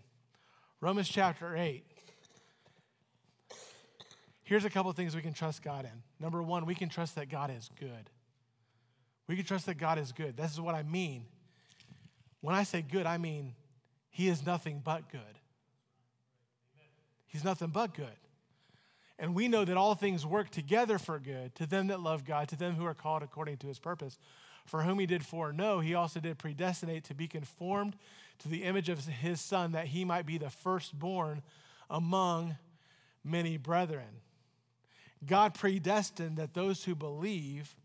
Romans 0.79 1.09
chapter 1.09 1.57
8. 1.57 1.83
Here's 4.43 4.63
a 4.63 4.69
couple 4.69 4.91
of 4.91 4.95
things 4.95 5.15
we 5.15 5.23
can 5.23 5.33
trust 5.33 5.63
God 5.63 5.85
in. 5.85 6.03
Number 6.19 6.43
one, 6.43 6.67
we 6.67 6.75
can 6.75 6.87
trust 6.87 7.15
that 7.15 7.29
God 7.29 7.49
is 7.49 7.71
good. 7.79 8.11
We 9.27 9.35
can 9.35 9.43
trust 9.43 9.65
that 9.65 9.79
God 9.79 9.97
is 9.97 10.11
good. 10.11 10.37
This 10.37 10.51
is 10.51 10.61
what 10.61 10.75
I 10.75 10.83
mean. 10.83 11.25
When 12.41 12.53
I 12.53 12.61
say 12.61 12.83
good, 12.83 13.07
I 13.07 13.17
mean 13.17 13.55
He 14.11 14.27
is 14.27 14.45
nothing 14.45 14.81
but 14.85 15.09
good. 15.11 15.21
He's 17.25 17.43
nothing 17.43 17.69
but 17.69 17.95
good. 17.95 18.05
And 19.17 19.33
we 19.33 19.47
know 19.47 19.65
that 19.65 19.77
all 19.77 19.95
things 19.95 20.27
work 20.27 20.51
together 20.51 20.99
for 20.99 21.17
good 21.17 21.55
to 21.55 21.65
them 21.65 21.87
that 21.87 22.01
love 22.01 22.23
God, 22.23 22.49
to 22.49 22.55
them 22.55 22.75
who 22.75 22.85
are 22.85 22.93
called 22.93 23.23
according 23.23 23.57
to 23.57 23.67
His 23.67 23.79
purpose. 23.79 24.19
For 24.65 24.83
whom 24.83 24.99
He 24.99 25.05
did 25.05 25.25
foreknow, 25.25 25.79
He 25.79 25.93
also 25.93 26.19
did 26.19 26.37
predestinate 26.37 27.03
to 27.05 27.13
be 27.13 27.27
conformed 27.27 27.95
to 28.39 28.49
the 28.49 28.63
image 28.63 28.89
of 28.89 29.05
His 29.05 29.39
Son, 29.39 29.71
that 29.73 29.87
He 29.87 30.03
might 30.03 30.25
be 30.25 30.37
the 30.37 30.49
firstborn 30.49 31.41
among 31.89 32.57
many 33.23 33.57
brethren. 33.57 34.21
God 35.25 35.53
predestined 35.53 36.37
that 36.37 36.53
those 36.53 36.83
who 36.83 36.95
believe 36.95 37.75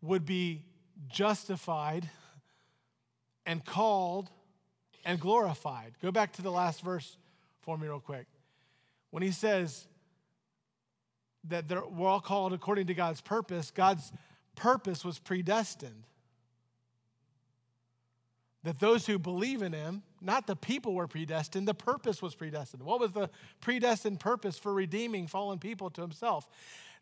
would 0.00 0.26
be 0.26 0.64
justified 1.08 2.08
and 3.46 3.64
called 3.64 4.30
and 5.04 5.18
glorified. 5.18 5.94
Go 6.02 6.10
back 6.10 6.32
to 6.34 6.42
the 6.42 6.50
last 6.50 6.82
verse 6.82 7.16
for 7.60 7.78
me, 7.78 7.86
real 7.86 8.00
quick. 8.00 8.26
When 9.10 9.22
he 9.22 9.30
says 9.30 9.86
that 11.48 11.92
we're 11.92 12.08
all 12.08 12.20
called 12.20 12.52
according 12.52 12.86
to 12.86 12.94
God's 12.94 13.20
purpose, 13.20 13.70
God's 13.70 14.12
purpose 14.54 15.04
was 15.04 15.18
predestined 15.18 16.04
that 18.64 18.78
those 18.78 19.06
who 19.06 19.18
believe 19.18 19.62
in 19.62 19.72
him, 19.72 20.02
not 20.20 20.46
the 20.46 20.54
people 20.54 20.94
were 20.94 21.08
predestined, 21.08 21.66
the 21.66 21.74
purpose 21.74 22.22
was 22.22 22.34
predestined. 22.34 22.82
What 22.82 23.00
was 23.00 23.12
the 23.12 23.28
predestined 23.60 24.20
purpose 24.20 24.56
for 24.56 24.72
redeeming 24.72 25.26
fallen 25.26 25.58
people 25.58 25.90
to 25.90 26.00
himself? 26.00 26.46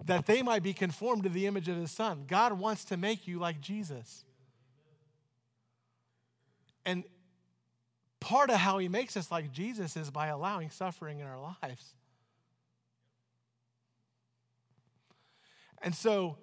That 0.05 0.25
they 0.25 0.43
might 0.43 0.63
be 0.63 0.73
conformed 0.73 1.25
to 1.25 1.29
the 1.29 1.47
image 1.47 1.69
of 1.69 1.77
his 1.77 1.91
son. 1.91 2.25
God 2.27 2.55
wants 2.55 2.87
to 2.87 2.97
make 2.97 3.29
you 3.29 3.39
like 3.39 3.61
Jesus. 3.61 4.25
And 6.87 7.05
part 8.21 8.49
of 8.49 8.57
how 8.57 8.79
he 8.79 8.89
makes 8.89 9.17
us 9.17 9.31
like 9.31 9.53
Jesus 9.53 9.99
is 9.99 10.11
by 10.11 10.29
allowing 10.29 10.71
suffering 10.71 11.21
in 11.21 11.27
our 11.27 11.55
lives. 11.63 11.95
And 15.81 15.95
so, 15.95 16.37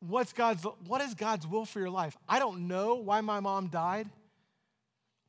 what's 0.00 0.32
God's, 0.32 0.64
what 0.86 1.00
is 1.00 1.14
God's 1.14 1.46
will 1.46 1.64
for 1.64 1.80
your 1.80 1.90
life? 1.90 2.16
I 2.28 2.38
don't 2.38 2.68
know 2.68 2.94
why 2.94 3.20
my 3.20 3.40
mom 3.40 3.68
died. 3.68 4.08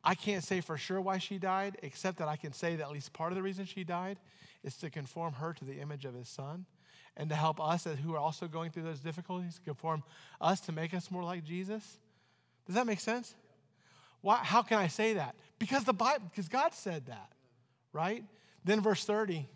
I 0.04 0.16
can't 0.16 0.44
say 0.44 0.62
for 0.62 0.78
sure 0.78 1.02
why 1.02 1.18
she 1.18 1.38
died, 1.38 1.78
except 1.82 2.20
that 2.20 2.28
I 2.28 2.36
can 2.36 2.54
say 2.54 2.76
that 2.76 2.84
at 2.84 2.92
least 2.92 3.12
part 3.14 3.32
of 3.32 3.36
the 3.36 3.42
reason 3.42 3.66
she 3.66 3.84
died 3.84 4.20
is 4.64 4.78
to 4.78 4.90
conform 4.90 5.34
her 5.34 5.54
to 5.54 5.66
the 5.66 5.80
image 5.80 6.06
of 6.06 6.14
his 6.14 6.30
son 6.30 6.66
and 7.16 7.30
to 7.30 7.36
help 7.36 7.60
us 7.60 7.86
who 7.86 8.14
are 8.14 8.20
also 8.20 8.48
going 8.48 8.72
through 8.72 8.84
those 8.84 9.00
difficulties, 9.00 9.60
conform 9.64 10.04
us 10.40 10.62
to 10.62 10.72
make 10.72 10.94
us 10.94 11.10
more 11.10 11.24
like 11.24 11.44
Jesus. 11.44 11.98
Does 12.66 12.76
that 12.76 12.86
make 12.86 13.00
sense? 13.00 13.34
Why, 14.22 14.38
how 14.38 14.62
can 14.62 14.78
I 14.78 14.88
say 14.88 15.14
that? 15.14 15.36
Because 15.58 15.84
the 15.84 15.94
Bible, 15.94 16.26
because 16.30 16.48
God 16.48 16.74
said 16.74 17.08
that, 17.08 17.32
right? 17.92 18.24
Then 18.64 18.82
verse 18.82 19.04
30. 19.04 19.48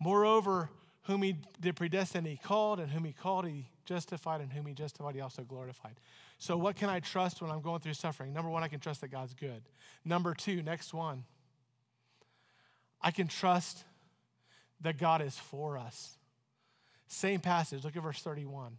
Moreover, 0.00 0.70
whom 1.04 1.22
he 1.22 1.36
did 1.60 1.76
predestine, 1.76 2.24
he 2.24 2.36
called, 2.36 2.80
and 2.80 2.90
whom 2.90 3.04
he 3.04 3.12
called, 3.12 3.46
he 3.46 3.68
justified, 3.84 4.40
and 4.40 4.52
whom 4.52 4.66
he 4.66 4.74
justified, 4.74 5.14
he 5.14 5.20
also 5.20 5.42
glorified. 5.42 5.94
So, 6.38 6.56
what 6.56 6.76
can 6.76 6.88
I 6.88 7.00
trust 7.00 7.40
when 7.42 7.50
I'm 7.50 7.60
going 7.60 7.80
through 7.80 7.94
suffering? 7.94 8.32
Number 8.32 8.50
one, 8.50 8.62
I 8.62 8.68
can 8.68 8.80
trust 8.80 9.02
that 9.02 9.08
God's 9.08 9.34
good. 9.34 9.62
Number 10.04 10.34
two, 10.34 10.62
next 10.62 10.92
one, 10.92 11.24
I 13.00 13.10
can 13.10 13.28
trust 13.28 13.84
that 14.80 14.98
God 14.98 15.20
is 15.20 15.36
for 15.36 15.78
us. 15.78 16.16
Same 17.06 17.40
passage, 17.40 17.84
look 17.84 17.96
at 17.96 18.02
verse 18.02 18.20
31. 18.20 18.78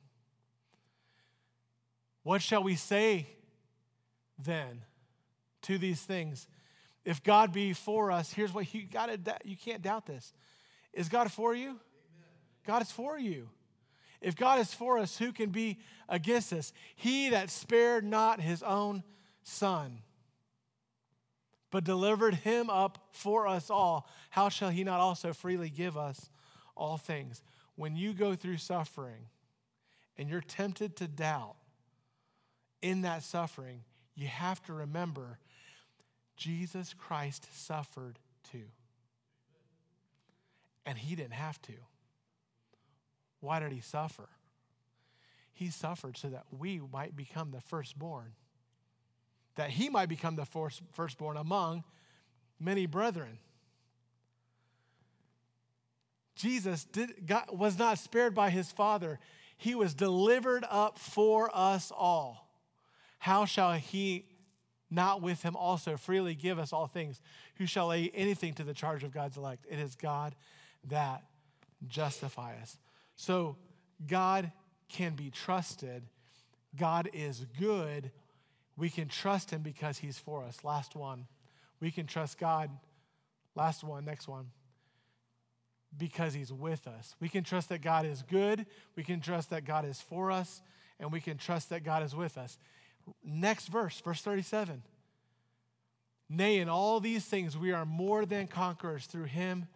What 2.23 2.41
shall 2.41 2.63
we 2.63 2.75
say 2.75 3.27
then 4.43 4.81
to 5.61 5.77
these 5.77 6.01
things? 6.01 6.47
If 7.05 7.23
God 7.23 7.53
be 7.53 7.73
for 7.73 8.11
us, 8.11 8.33
here's 8.33 8.51
what 8.51 8.73
you 8.73 8.87
got 8.87 9.25
to 9.25 9.37
you 9.45 9.55
can't 9.55 9.83
doubt 9.83 10.07
this. 10.07 10.33
Is 10.91 11.07
God 11.07 11.31
for 11.31 11.53
you? 11.53 11.79
God 12.65 12.81
is 12.81 12.91
for 12.91 13.17
you. 13.17 13.49
If 14.21 14.35
God 14.35 14.59
is 14.59 14.73
for 14.73 14.97
us, 14.97 15.17
who 15.17 15.31
can 15.31 15.49
be 15.49 15.79
against 16.09 16.51
us? 16.51 16.73
He 16.95 17.29
that 17.29 17.49
spared 17.49 18.03
not 18.03 18.41
his 18.41 18.63
own 18.63 19.03
son, 19.43 19.99
but 21.69 21.83
delivered 21.83 22.35
him 22.35 22.69
up 22.69 23.09
for 23.11 23.47
us 23.47 23.69
all, 23.69 24.09
how 24.29 24.49
shall 24.49 24.69
he 24.69 24.83
not 24.83 24.99
also 24.99 25.33
freely 25.33 25.69
give 25.69 25.97
us 25.97 26.29
all 26.75 26.97
things? 26.97 27.43
When 27.75 27.95
you 27.95 28.13
go 28.13 28.35
through 28.35 28.57
suffering 28.57 29.27
and 30.17 30.29
you're 30.29 30.41
tempted 30.41 30.95
to 30.97 31.07
doubt 31.07 31.55
in 32.81 33.01
that 33.01 33.23
suffering, 33.23 33.83
you 34.15 34.27
have 34.27 34.63
to 34.63 34.73
remember 34.73 35.39
Jesus 36.37 36.93
Christ 36.93 37.47
suffered 37.53 38.17
too. 38.51 38.65
And 40.85 40.97
he 40.97 41.15
didn't 41.15 41.33
have 41.33 41.61
to. 41.63 41.73
Why 43.45 43.59
did 43.59 43.71
he 43.71 43.81
suffer? 43.81 44.27
He 45.53 45.69
suffered 45.69 46.17
so 46.17 46.29
that 46.29 46.45
we 46.51 46.81
might 46.91 47.15
become 47.15 47.51
the 47.51 47.61
firstborn, 47.61 48.33
that 49.55 49.69
he 49.69 49.89
might 49.89 50.09
become 50.09 50.35
the 50.35 50.45
firstborn 50.91 51.37
among 51.37 51.83
many 52.59 52.87
brethren. 52.87 53.39
Jesus 56.35 56.83
did, 56.83 57.31
was 57.51 57.79
not 57.79 57.99
spared 57.99 58.35
by 58.35 58.49
his 58.49 58.71
Father, 58.71 59.19
he 59.57 59.75
was 59.75 59.93
delivered 59.93 60.65
up 60.69 60.99
for 60.99 61.49
us 61.53 61.91
all. 61.95 62.49
How 63.19 63.45
shall 63.45 63.73
he 63.73 64.25
not 64.91 65.21
with 65.21 65.41
him 65.43 65.55
also 65.55 65.95
freely 65.95 66.35
give 66.35 66.59
us 66.59 66.73
all 66.73 66.87
things? 66.87 67.21
Who 67.55 67.65
shall 67.65 67.87
lay 67.87 68.11
anything 68.13 68.53
to 68.55 68.63
the 68.63 68.73
charge 68.73 69.03
of 69.03 69.13
God's 69.13 69.37
elect? 69.37 69.65
It 69.69 69.79
is 69.79 69.95
God 69.95 70.35
that 70.89 71.23
justifies. 71.87 72.77
So 73.15 73.57
God 74.05 74.51
can 74.89 75.15
be 75.15 75.29
trusted. 75.29 76.03
God 76.75 77.09
is 77.13 77.45
good. 77.59 78.11
We 78.77 78.89
can 78.89 79.07
trust 79.07 79.51
him 79.51 79.61
because 79.61 79.99
he's 79.99 80.17
for 80.17 80.43
us. 80.43 80.63
Last 80.63 80.95
one. 80.95 81.27
We 81.79 81.91
can 81.91 82.07
trust 82.07 82.37
God 82.37 82.69
Last 83.55 83.83
one, 83.83 84.03
next 84.05 84.27
one. 84.27 84.47
Because 85.97 86.33
he's 86.33 86.51
with 86.51 86.87
us. 86.87 87.15
We 87.21 87.29
can 87.29 87.43
trust 87.43 87.69
that 87.69 87.81
God 87.81 88.05
is 88.05 88.21
good, 88.21 88.65
we 88.95 89.03
can 89.03 89.21
trust 89.21 89.49
that 89.51 89.63
God 89.63 89.85
is 89.85 90.01
for 90.01 90.29
us, 90.29 90.61
and 90.99 91.11
we 91.11 91.21
can 91.21 91.37
trust 91.37 91.69
that 91.69 91.83
God 91.83 92.03
is 92.03 92.13
with 92.13 92.37
us. 92.37 92.57
Next 93.23 93.67
verse, 93.67 93.99
verse 94.01 94.21
37. 94.21 94.83
Nay, 96.27 96.57
in 96.57 96.69
all 96.69 96.99
these 96.99 97.23
things 97.23 97.57
we 97.57 97.71
are 97.71 97.85
more 97.85 98.25
than 98.25 98.47
conquerors 98.47 99.05
through 99.05 99.25
him 99.25 99.67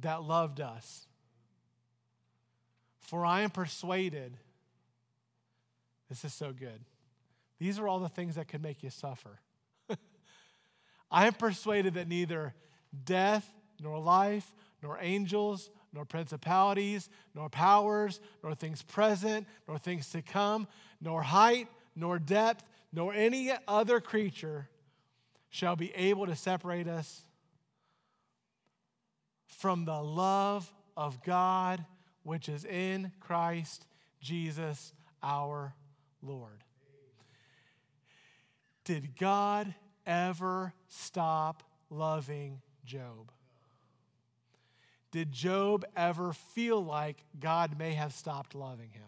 that 0.00 0.22
loved 0.22 0.60
us. 0.60 1.06
For 3.04 3.24
I 3.24 3.42
am 3.42 3.50
persuaded, 3.50 4.36
this 6.08 6.24
is 6.24 6.32
so 6.32 6.52
good. 6.52 6.80
These 7.58 7.78
are 7.78 7.86
all 7.86 8.00
the 8.00 8.08
things 8.08 8.34
that 8.34 8.48
could 8.48 8.62
make 8.62 8.82
you 8.82 8.90
suffer. 8.90 9.40
I 11.10 11.26
am 11.26 11.34
persuaded 11.34 11.94
that 11.94 12.08
neither 12.08 12.54
death, 13.04 13.48
nor 13.80 13.98
life, 13.98 14.52
nor 14.82 14.98
angels, 15.00 15.70
nor 15.92 16.04
principalities, 16.04 17.08
nor 17.34 17.48
powers, 17.48 18.20
nor 18.42 18.54
things 18.54 18.82
present, 18.82 19.46
nor 19.68 19.78
things 19.78 20.10
to 20.10 20.22
come, 20.22 20.66
nor 21.00 21.22
height, 21.22 21.68
nor 21.94 22.18
depth, 22.18 22.64
nor 22.92 23.12
any 23.12 23.52
other 23.68 24.00
creature 24.00 24.68
shall 25.50 25.76
be 25.76 25.92
able 25.94 26.26
to 26.26 26.34
separate 26.34 26.88
us 26.88 27.22
from 29.46 29.84
the 29.84 30.02
love 30.02 30.72
of 30.96 31.22
God 31.22 31.84
which 32.24 32.48
is 32.48 32.64
in 32.64 33.12
Christ 33.20 33.86
Jesus 34.20 34.92
our 35.22 35.74
Lord. 36.22 36.64
Did 38.84 39.16
God 39.16 39.74
ever 40.06 40.74
stop 40.88 41.62
loving 41.88 42.60
Job? 42.84 43.30
Did 45.10 45.30
Job 45.30 45.84
ever 45.96 46.32
feel 46.32 46.84
like 46.84 47.24
God 47.38 47.78
may 47.78 47.92
have 47.92 48.12
stopped 48.12 48.54
loving 48.54 48.90
him? 48.90 49.04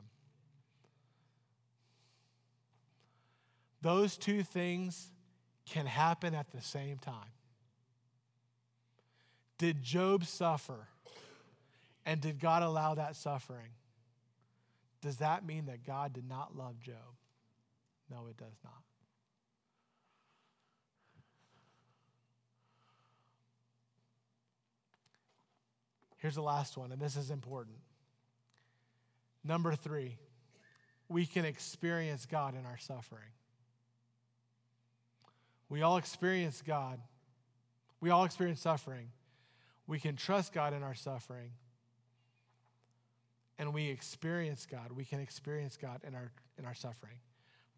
Those 3.83 4.17
two 4.17 4.43
things 4.43 5.11
can 5.69 5.87
happen 5.87 6.35
at 6.35 6.51
the 6.53 6.63
same 6.63 6.99
time. 6.99 7.33
Did 9.59 9.83
Job 9.83 10.25
suffer? 10.25 10.89
And 12.07 12.21
did 12.21 12.39
God 12.39 12.63
allow 12.63 12.95
that 12.95 13.17
suffering? 13.17 13.73
Does 15.03 15.17
that 15.17 15.45
mean 15.45 15.67
that 15.67 15.85
God 15.85 16.13
did 16.13 16.27
not 16.27 16.57
love 16.57 16.81
Job? 16.81 16.95
No, 18.09 18.29
it 18.31 18.37
does 18.37 18.57
not. 18.65 18.73
Here's 26.19 26.37
the 26.37 26.43
last 26.43 26.77
one, 26.77 26.93
and 26.93 27.01
this 27.01 27.17
is 27.17 27.31
important. 27.31 27.77
Number 29.45 29.75
three, 29.75 30.17
we 31.09 31.27
can 31.27 31.45
experience 31.45 32.25
God 32.27 32.55
in 32.55 32.65
our 32.65 32.79
suffering. 32.79 33.31
We 35.69 35.83
all 35.83 35.99
experience 35.99 36.63
God. 36.67 37.01
We 38.01 38.11
all 38.11 38.25
experience 38.25 38.61
suffering. 38.61 39.09
We 39.87 39.99
can 39.99 40.17
trust 40.17 40.53
God 40.53 40.73
in 40.73 40.83
our 40.83 40.95
suffering. 40.95 41.51
And 43.59 43.73
we 43.73 43.89
experience 43.89 44.67
God. 44.71 44.93
We 44.93 45.05
can 45.05 45.21
experience 45.21 45.77
God 45.77 46.01
in 46.07 46.15
our, 46.15 46.31
in 46.59 46.65
our 46.65 46.75
suffering. 46.75 47.19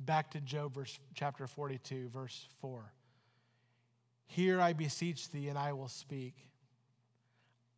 Back 0.01 0.33
to 0.33 0.41
Job, 0.41 0.75
verse, 0.75 0.99
chapter 1.15 1.47
42, 1.47 2.09
verse 2.09 2.49
4. 2.61 2.93
Here 4.27 4.61
I 4.61 4.73
beseech 4.73 5.31
thee, 5.31 5.49
and 5.49 5.59
I 5.59 5.73
will 5.73 5.89
speak, 5.89 6.35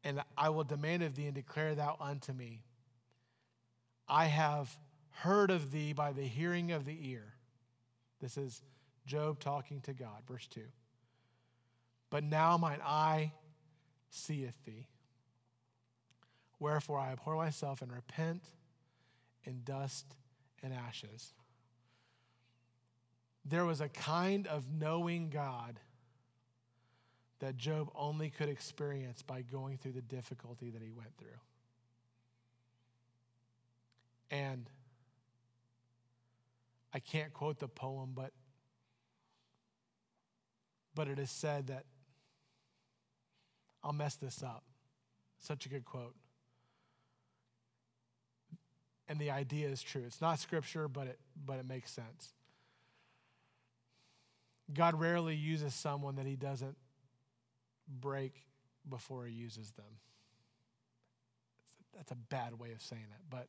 and 0.03 0.22
I 0.36 0.48
will 0.48 0.64
demand 0.64 1.03
of 1.03 1.14
thee, 1.14 1.26
and 1.26 1.34
declare 1.34 1.74
thou 1.74 1.96
unto 2.01 2.32
me. 2.32 2.64
I 4.09 4.26
have 4.26 4.76
heard 5.11 5.51
of 5.51 5.70
thee 5.70 5.92
by 5.92 6.12
the 6.12 6.22
hearing 6.22 6.72
of 6.72 6.84
the 6.84 6.98
ear. 7.11 7.34
This 8.20 8.36
is 8.36 8.62
Job 9.07 9.38
talking 9.38 9.80
to 9.82 9.94
God, 9.94 10.22
verse 10.26 10.46
2. 10.48 10.61
But 12.11 12.24
now 12.24 12.57
mine 12.57 12.80
eye 12.84 13.32
seeth 14.11 14.64
thee. 14.64 14.86
Wherefore 16.61 16.98
I 16.98 17.11
abhor 17.11 17.34
myself 17.36 17.82
and 17.82 17.90
repent 17.90 18.44
in 19.44 19.62
dust 19.64 20.06
and 20.62 20.72
ashes. 20.72 21.32
There 23.44 23.64
was 23.64 23.80
a 23.80 23.88
kind 23.88 24.46
of 24.46 24.70
knowing 24.70 25.30
God 25.30 25.80
that 27.40 27.56
Job 27.56 27.90
only 27.94 28.28
could 28.28 28.50
experience 28.50 29.22
by 29.22 29.40
going 29.40 29.78
through 29.78 29.92
the 29.92 30.02
difficulty 30.02 30.68
that 30.70 30.82
he 30.82 30.90
went 30.90 31.16
through. 31.16 31.28
And 34.30 34.68
I 36.92 36.98
can't 36.98 37.32
quote 37.32 37.58
the 37.58 37.68
poem, 37.68 38.11
but 38.14 38.32
but 40.94 41.08
it 41.08 41.18
is 41.18 41.30
said 41.30 41.68
that 41.68 41.84
I'll 43.82 43.92
mess 43.92 44.16
this 44.16 44.42
up. 44.42 44.64
Such 45.38 45.64
a 45.64 45.68
good 45.70 45.86
quote. 45.86 46.14
And 49.11 49.18
the 49.18 49.30
idea 49.30 49.68
is 49.68 49.82
true. 49.82 50.04
It's 50.06 50.20
not 50.20 50.38
scripture, 50.38 50.88
but 50.88 51.08
it, 51.08 51.18
but 51.44 51.58
it 51.58 51.66
makes 51.66 51.90
sense. 51.90 52.32
God 54.72 54.98
rarely 54.98 55.34
uses 55.34 55.74
someone 55.74 56.14
that 56.16 56.26
he 56.26 56.36
doesn't 56.36 56.76
break 57.88 58.46
before 58.88 59.26
he 59.26 59.32
uses 59.32 59.72
them. 59.72 59.98
That's 61.94 62.12
a 62.12 62.16
bad 62.16 62.58
way 62.58 62.70
of 62.70 62.80
saying 62.80 63.02
it, 63.02 63.22
but 63.28 63.48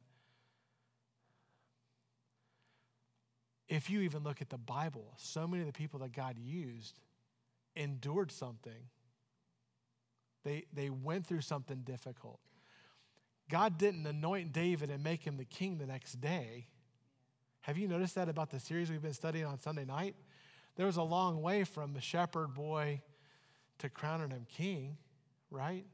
if 3.69 3.89
you 3.89 4.01
even 4.01 4.23
look 4.23 4.41
at 4.41 4.49
the 4.49 4.57
Bible, 4.57 5.13
so 5.15 5.47
many 5.47 5.61
of 5.61 5.67
the 5.67 5.73
people 5.73 5.99
that 5.99 6.11
God 6.11 6.37
used 6.37 6.99
endured 7.75 8.31
something. 8.31 8.89
They, 10.43 10.65
they 10.73 10.89
went 10.89 11.25
through 11.25 11.41
something 11.41 11.81
difficult. 11.83 12.39
God 13.51 13.77
didn't 13.77 14.07
anoint 14.07 14.53
David 14.53 14.89
and 14.89 15.03
make 15.03 15.23
him 15.23 15.35
the 15.35 15.43
king 15.43 15.77
the 15.77 15.85
next 15.85 16.21
day. 16.21 16.67
Have 17.61 17.77
you 17.77 17.85
noticed 17.85 18.15
that 18.15 18.29
about 18.29 18.49
the 18.49 18.61
series 18.61 18.89
we've 18.89 19.01
been 19.01 19.13
studying 19.13 19.45
on 19.45 19.59
Sunday 19.59 19.83
night? 19.83 20.15
There 20.77 20.85
was 20.85 20.95
a 20.95 21.03
long 21.03 21.41
way 21.41 21.65
from 21.65 21.93
the 21.93 21.99
shepherd 21.99 22.53
boy 22.53 23.01
to 23.79 23.89
crowning 23.89 24.29
him 24.29 24.47
king, 24.49 24.95
right? 25.49 25.85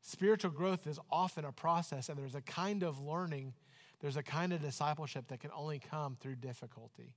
Spiritual 0.00 0.52
growth 0.52 0.86
is 0.86 1.00
often 1.10 1.44
a 1.44 1.50
process, 1.50 2.08
and 2.08 2.16
there's 2.16 2.36
a 2.36 2.42
kind 2.42 2.84
of 2.84 3.00
learning 3.00 3.54
there's 4.00 4.18
a 4.18 4.22
kind 4.22 4.52
of 4.52 4.60
discipleship 4.60 5.28
that 5.28 5.40
can 5.40 5.50
only 5.56 5.78
come 5.78 6.18
through 6.20 6.34
difficulty. 6.36 7.14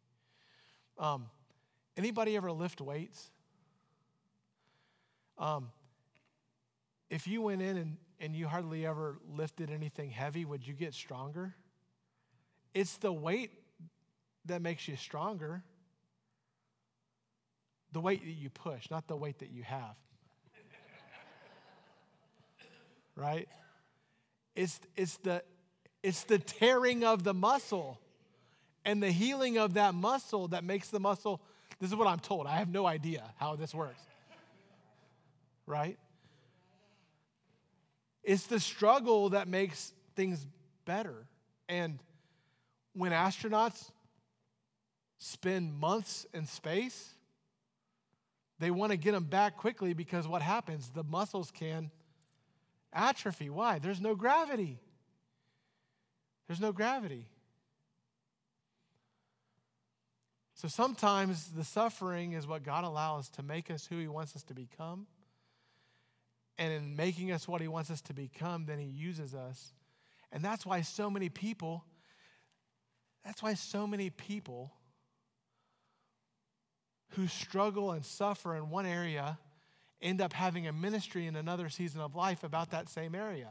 Um, 0.97 1.25
anybody 1.97 2.37
ever 2.37 2.49
lift 2.49 2.79
weights? 2.79 3.29
Um, 5.37 5.69
if 7.09 7.27
you 7.27 7.41
went 7.41 7.61
in 7.61 7.77
and, 7.77 7.97
and 8.19 8.35
you 8.35 8.47
hardly 8.47 8.85
ever 8.85 9.17
lifted 9.29 9.69
anything 9.69 10.09
heavy, 10.09 10.45
would 10.45 10.67
you 10.67 10.73
get 10.73 10.93
stronger? 10.93 11.55
It's 12.73 12.97
the 12.97 13.13
weight 13.13 13.51
that 14.45 14.61
makes 14.61 14.87
you 14.87 14.95
stronger. 14.95 15.63
The 17.93 18.01
weight 18.01 18.23
that 18.23 18.31
you 18.31 18.49
push, 18.49 18.89
not 18.89 19.07
the 19.07 19.15
weight 19.15 19.39
that 19.39 19.49
you 19.51 19.63
have. 19.63 19.95
right? 23.15 23.47
It's, 24.55 24.79
it's, 24.95 25.17
the, 25.17 25.43
it's 26.03 26.23
the 26.23 26.39
tearing 26.39 27.03
of 27.03 27.23
the 27.23 27.33
muscle 27.33 27.99
and 28.83 29.01
the 29.01 29.11
healing 29.11 29.57
of 29.57 29.75
that 29.75 29.93
muscle 29.93 30.49
that 30.49 30.63
makes 30.63 30.89
the 30.89 30.99
muscle. 30.99 31.41
This 31.79 31.89
is 31.89 31.95
what 31.95 32.07
I'm 32.07 32.19
told. 32.19 32.47
I 32.47 32.57
have 32.57 32.69
no 32.69 32.85
idea 32.85 33.23
how 33.37 33.55
this 33.55 33.73
works. 33.73 34.01
Right? 35.67 35.99
It's 38.23 38.47
the 38.47 38.59
struggle 38.59 39.29
that 39.29 39.47
makes 39.47 39.93
things 40.15 40.47
better. 40.85 41.27
And 41.69 41.99
when 42.93 43.11
astronauts 43.11 43.91
spend 45.19 45.73
months 45.73 46.25
in 46.33 46.45
space, 46.47 47.13
they 48.59 48.71
want 48.71 48.91
to 48.91 48.97
get 48.97 49.11
them 49.11 49.25
back 49.25 49.57
quickly 49.57 49.93
because 49.93 50.27
what 50.27 50.41
happens? 50.41 50.89
The 50.89 51.03
muscles 51.03 51.51
can 51.51 51.91
atrophy. 52.91 53.49
Why? 53.49 53.79
There's 53.79 54.01
no 54.01 54.15
gravity. 54.15 54.79
There's 56.47 56.59
no 56.61 56.71
gravity. 56.71 57.27
So 60.55 60.67
sometimes 60.67 61.49
the 61.49 61.63
suffering 61.63 62.31
is 62.31 62.47
what 62.47 62.63
God 62.63 62.83
allows 62.83 63.29
to 63.29 63.43
make 63.43 63.69
us 63.69 63.85
who 63.85 63.99
He 63.99 64.07
wants 64.07 64.35
us 64.35 64.43
to 64.43 64.55
become. 64.55 65.05
And 66.57 66.73
in 66.73 66.95
making 66.95 67.31
us 67.31 67.47
what 67.47 67.61
He 67.61 67.67
wants 67.67 67.91
us 67.91 68.01
to 68.03 68.13
become, 68.13 68.65
then 68.65 68.79
He 68.79 68.87
uses 68.87 69.35
us. 69.35 69.73
And 70.31 70.43
that's 70.43 70.65
why 70.65 70.81
so 70.81 71.09
many 71.09 71.29
people, 71.29 71.85
that's 73.23 73.41
why 73.41 73.53
so 73.53 73.87
many 73.87 74.09
people 74.09 74.73
who 77.11 77.27
struggle 77.27 77.91
and 77.91 78.05
suffer 78.05 78.55
in 78.55 78.69
one 78.69 78.85
area 78.85 79.37
end 80.01 80.21
up 80.21 80.33
having 80.33 80.67
a 80.67 80.73
ministry 80.73 81.25
in 81.25 81.35
another 81.35 81.69
season 81.69 82.01
of 82.01 82.15
life 82.15 82.43
about 82.43 82.71
that 82.71 82.89
same 82.89 83.15
area? 83.15 83.49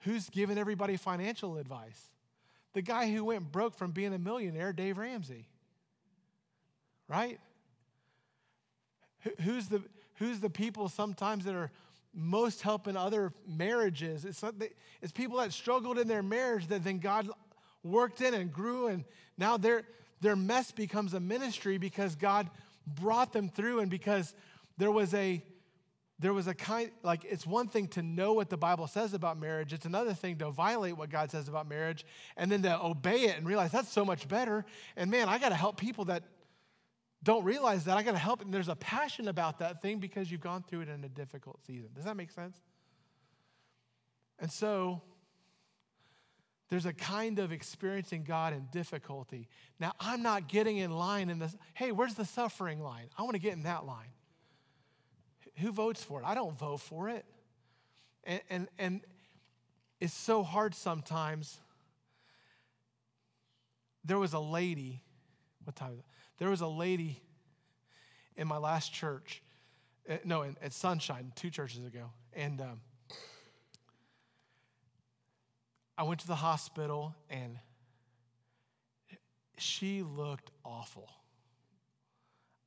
Who's 0.00 0.28
giving 0.28 0.58
everybody 0.58 0.96
financial 0.96 1.56
advice? 1.56 2.10
The 2.74 2.82
guy 2.82 3.10
who 3.10 3.24
went 3.24 3.50
broke 3.50 3.74
from 3.74 3.92
being 3.92 4.12
a 4.12 4.18
millionaire, 4.18 4.72
Dave 4.72 4.98
Ramsey. 4.98 5.48
Right? 7.08 7.38
Who's 9.42 9.68
the, 9.68 9.82
who's 10.16 10.40
the 10.40 10.50
people 10.50 10.88
sometimes 10.88 11.44
that 11.44 11.54
are 11.54 11.70
most 12.14 12.62
helping 12.62 12.96
other 12.96 13.32
marriages? 13.46 14.24
It's, 14.24 14.42
it's 15.02 15.12
people 15.12 15.38
that 15.38 15.52
struggled 15.52 15.98
in 15.98 16.08
their 16.08 16.22
marriage 16.22 16.68
that 16.68 16.84
then 16.84 16.98
God 16.98 17.28
worked 17.82 18.20
in 18.20 18.34
and 18.34 18.52
grew, 18.52 18.88
and 18.88 19.04
now 19.36 19.56
their, 19.56 19.82
their 20.20 20.36
mess 20.36 20.72
becomes 20.72 21.14
a 21.14 21.20
ministry 21.20 21.78
because 21.78 22.14
God 22.14 22.48
brought 22.86 23.32
them 23.32 23.48
through 23.48 23.80
and 23.80 23.90
because 23.90 24.34
there 24.76 24.90
was 24.90 25.14
a 25.14 25.42
there 26.20 26.32
was 26.32 26.46
a 26.46 26.54
kind 26.54 26.90
like 27.02 27.24
it's 27.24 27.46
one 27.46 27.66
thing 27.66 27.88
to 27.88 28.02
know 28.02 28.34
what 28.34 28.48
the 28.48 28.56
bible 28.56 28.86
says 28.86 29.14
about 29.14 29.38
marriage 29.38 29.72
it's 29.72 29.86
another 29.86 30.12
thing 30.12 30.36
to 30.36 30.50
violate 30.50 30.96
what 30.96 31.10
god 31.10 31.30
says 31.30 31.48
about 31.48 31.68
marriage 31.68 32.04
and 32.36 32.52
then 32.52 32.62
to 32.62 32.84
obey 32.84 33.22
it 33.22 33.36
and 33.36 33.46
realize 33.46 33.72
that's 33.72 33.90
so 33.90 34.04
much 34.04 34.28
better 34.28 34.64
and 34.96 35.10
man 35.10 35.28
i 35.28 35.38
got 35.38 35.48
to 35.48 35.54
help 35.54 35.76
people 35.76 36.04
that 36.04 36.22
don't 37.24 37.44
realize 37.44 37.84
that 37.84 37.96
i 37.96 38.02
got 38.02 38.12
to 38.12 38.18
help 38.18 38.40
and 38.40 38.54
there's 38.54 38.68
a 38.68 38.76
passion 38.76 39.28
about 39.28 39.58
that 39.58 39.82
thing 39.82 39.98
because 39.98 40.30
you've 40.30 40.40
gone 40.40 40.62
through 40.62 40.82
it 40.82 40.88
in 40.88 41.02
a 41.04 41.08
difficult 41.08 41.58
season 41.66 41.88
does 41.94 42.04
that 42.04 42.16
make 42.16 42.30
sense 42.30 42.60
and 44.38 44.50
so 44.50 45.02
there's 46.68 46.86
a 46.86 46.92
kind 46.92 47.38
of 47.38 47.52
experiencing 47.52 48.24
God 48.24 48.52
in 48.52 48.66
difficulty. 48.72 49.48
Now, 49.78 49.92
I'm 50.00 50.22
not 50.22 50.48
getting 50.48 50.78
in 50.78 50.90
line 50.90 51.30
in 51.30 51.38
this. 51.38 51.54
Hey, 51.74 51.92
where's 51.92 52.14
the 52.14 52.24
suffering 52.24 52.80
line? 52.80 53.08
I 53.18 53.22
want 53.22 53.34
to 53.34 53.40
get 53.40 53.52
in 53.52 53.64
that 53.64 53.84
line. 53.84 54.08
Who 55.58 55.70
votes 55.72 56.02
for 56.02 56.20
it? 56.20 56.24
I 56.26 56.34
don't 56.34 56.58
vote 56.58 56.78
for 56.78 57.08
it. 57.08 57.24
And, 58.24 58.40
and, 58.50 58.68
and 58.78 59.00
it's 60.00 60.14
so 60.14 60.42
hard 60.42 60.74
sometimes. 60.74 61.60
There 64.04 64.18
was 64.18 64.32
a 64.32 64.40
lady, 64.40 65.02
what 65.64 65.76
time 65.76 65.92
is 65.92 65.98
it? 65.98 66.04
There 66.38 66.50
was 66.50 66.60
a 66.60 66.66
lady 66.66 67.20
in 68.36 68.48
my 68.48 68.56
last 68.56 68.92
church, 68.92 69.42
eh, 70.08 70.18
no, 70.24 70.42
at 70.42 70.72
Sunshine, 70.72 71.32
two 71.36 71.50
churches 71.50 71.84
ago. 71.84 72.10
And 72.32 72.60
um, 72.60 72.80
I 75.96 76.02
went 76.02 76.20
to 76.20 76.26
the 76.26 76.34
hospital 76.34 77.14
and 77.30 77.58
she 79.56 80.02
looked 80.02 80.50
awful. 80.64 81.08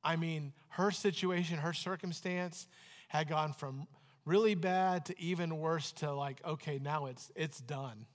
I 0.02 0.16
mean, 0.16 0.52
her 0.70 0.90
situation, 0.90 1.58
her 1.58 1.72
circumstance 1.72 2.66
had 3.08 3.28
gone 3.28 3.52
from 3.52 3.86
really 4.24 4.54
bad 4.54 5.06
to 5.06 5.20
even 5.20 5.58
worse 5.58 5.92
to 5.92 6.12
like, 6.12 6.40
okay, 6.44 6.78
now 6.82 7.06
it's 7.06 7.30
it's 7.34 7.60
done. 7.60 8.06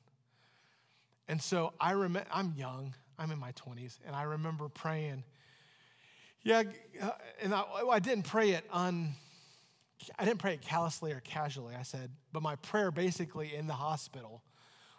And 1.28 1.42
so 1.42 1.74
I 1.80 1.92
remember 1.92 2.28
I'm 2.32 2.54
young, 2.56 2.96
I'm 3.18 3.32
in 3.32 3.40
my 3.40 3.52
20s, 3.54 4.00
and 4.06 4.16
I 4.16 4.24
remember 4.24 4.70
praying. 4.70 5.24
Yeah, 6.44 6.64
uh, 7.02 7.12
and 7.42 7.54
I, 7.54 7.64
I 7.90 8.00
didn't 8.00 8.26
pray 8.26 8.52
it 8.52 8.66
on. 8.70 9.14
I 10.20 10.26
didn't 10.26 10.40
pray 10.40 10.54
it 10.54 10.62
callously 10.62 11.14
or 11.14 11.22
casually. 11.22 11.76
I 11.76 11.84
said, 11.84 12.12
but 12.34 12.44
my 12.44 12.58
prayer 12.58 12.92
basically 12.92 13.56
in 13.56 13.68
the 13.68 13.74
hospital 13.74 14.44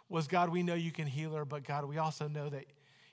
was 0.09 0.27
God, 0.27 0.49
we 0.49 0.63
know 0.63 0.73
you 0.73 0.91
can 0.91 1.05
heal 1.05 1.33
her, 1.35 1.45
but 1.45 1.63
God, 1.63 1.85
we 1.85 1.99
also 1.99 2.27
know 2.27 2.49
that 2.49 2.65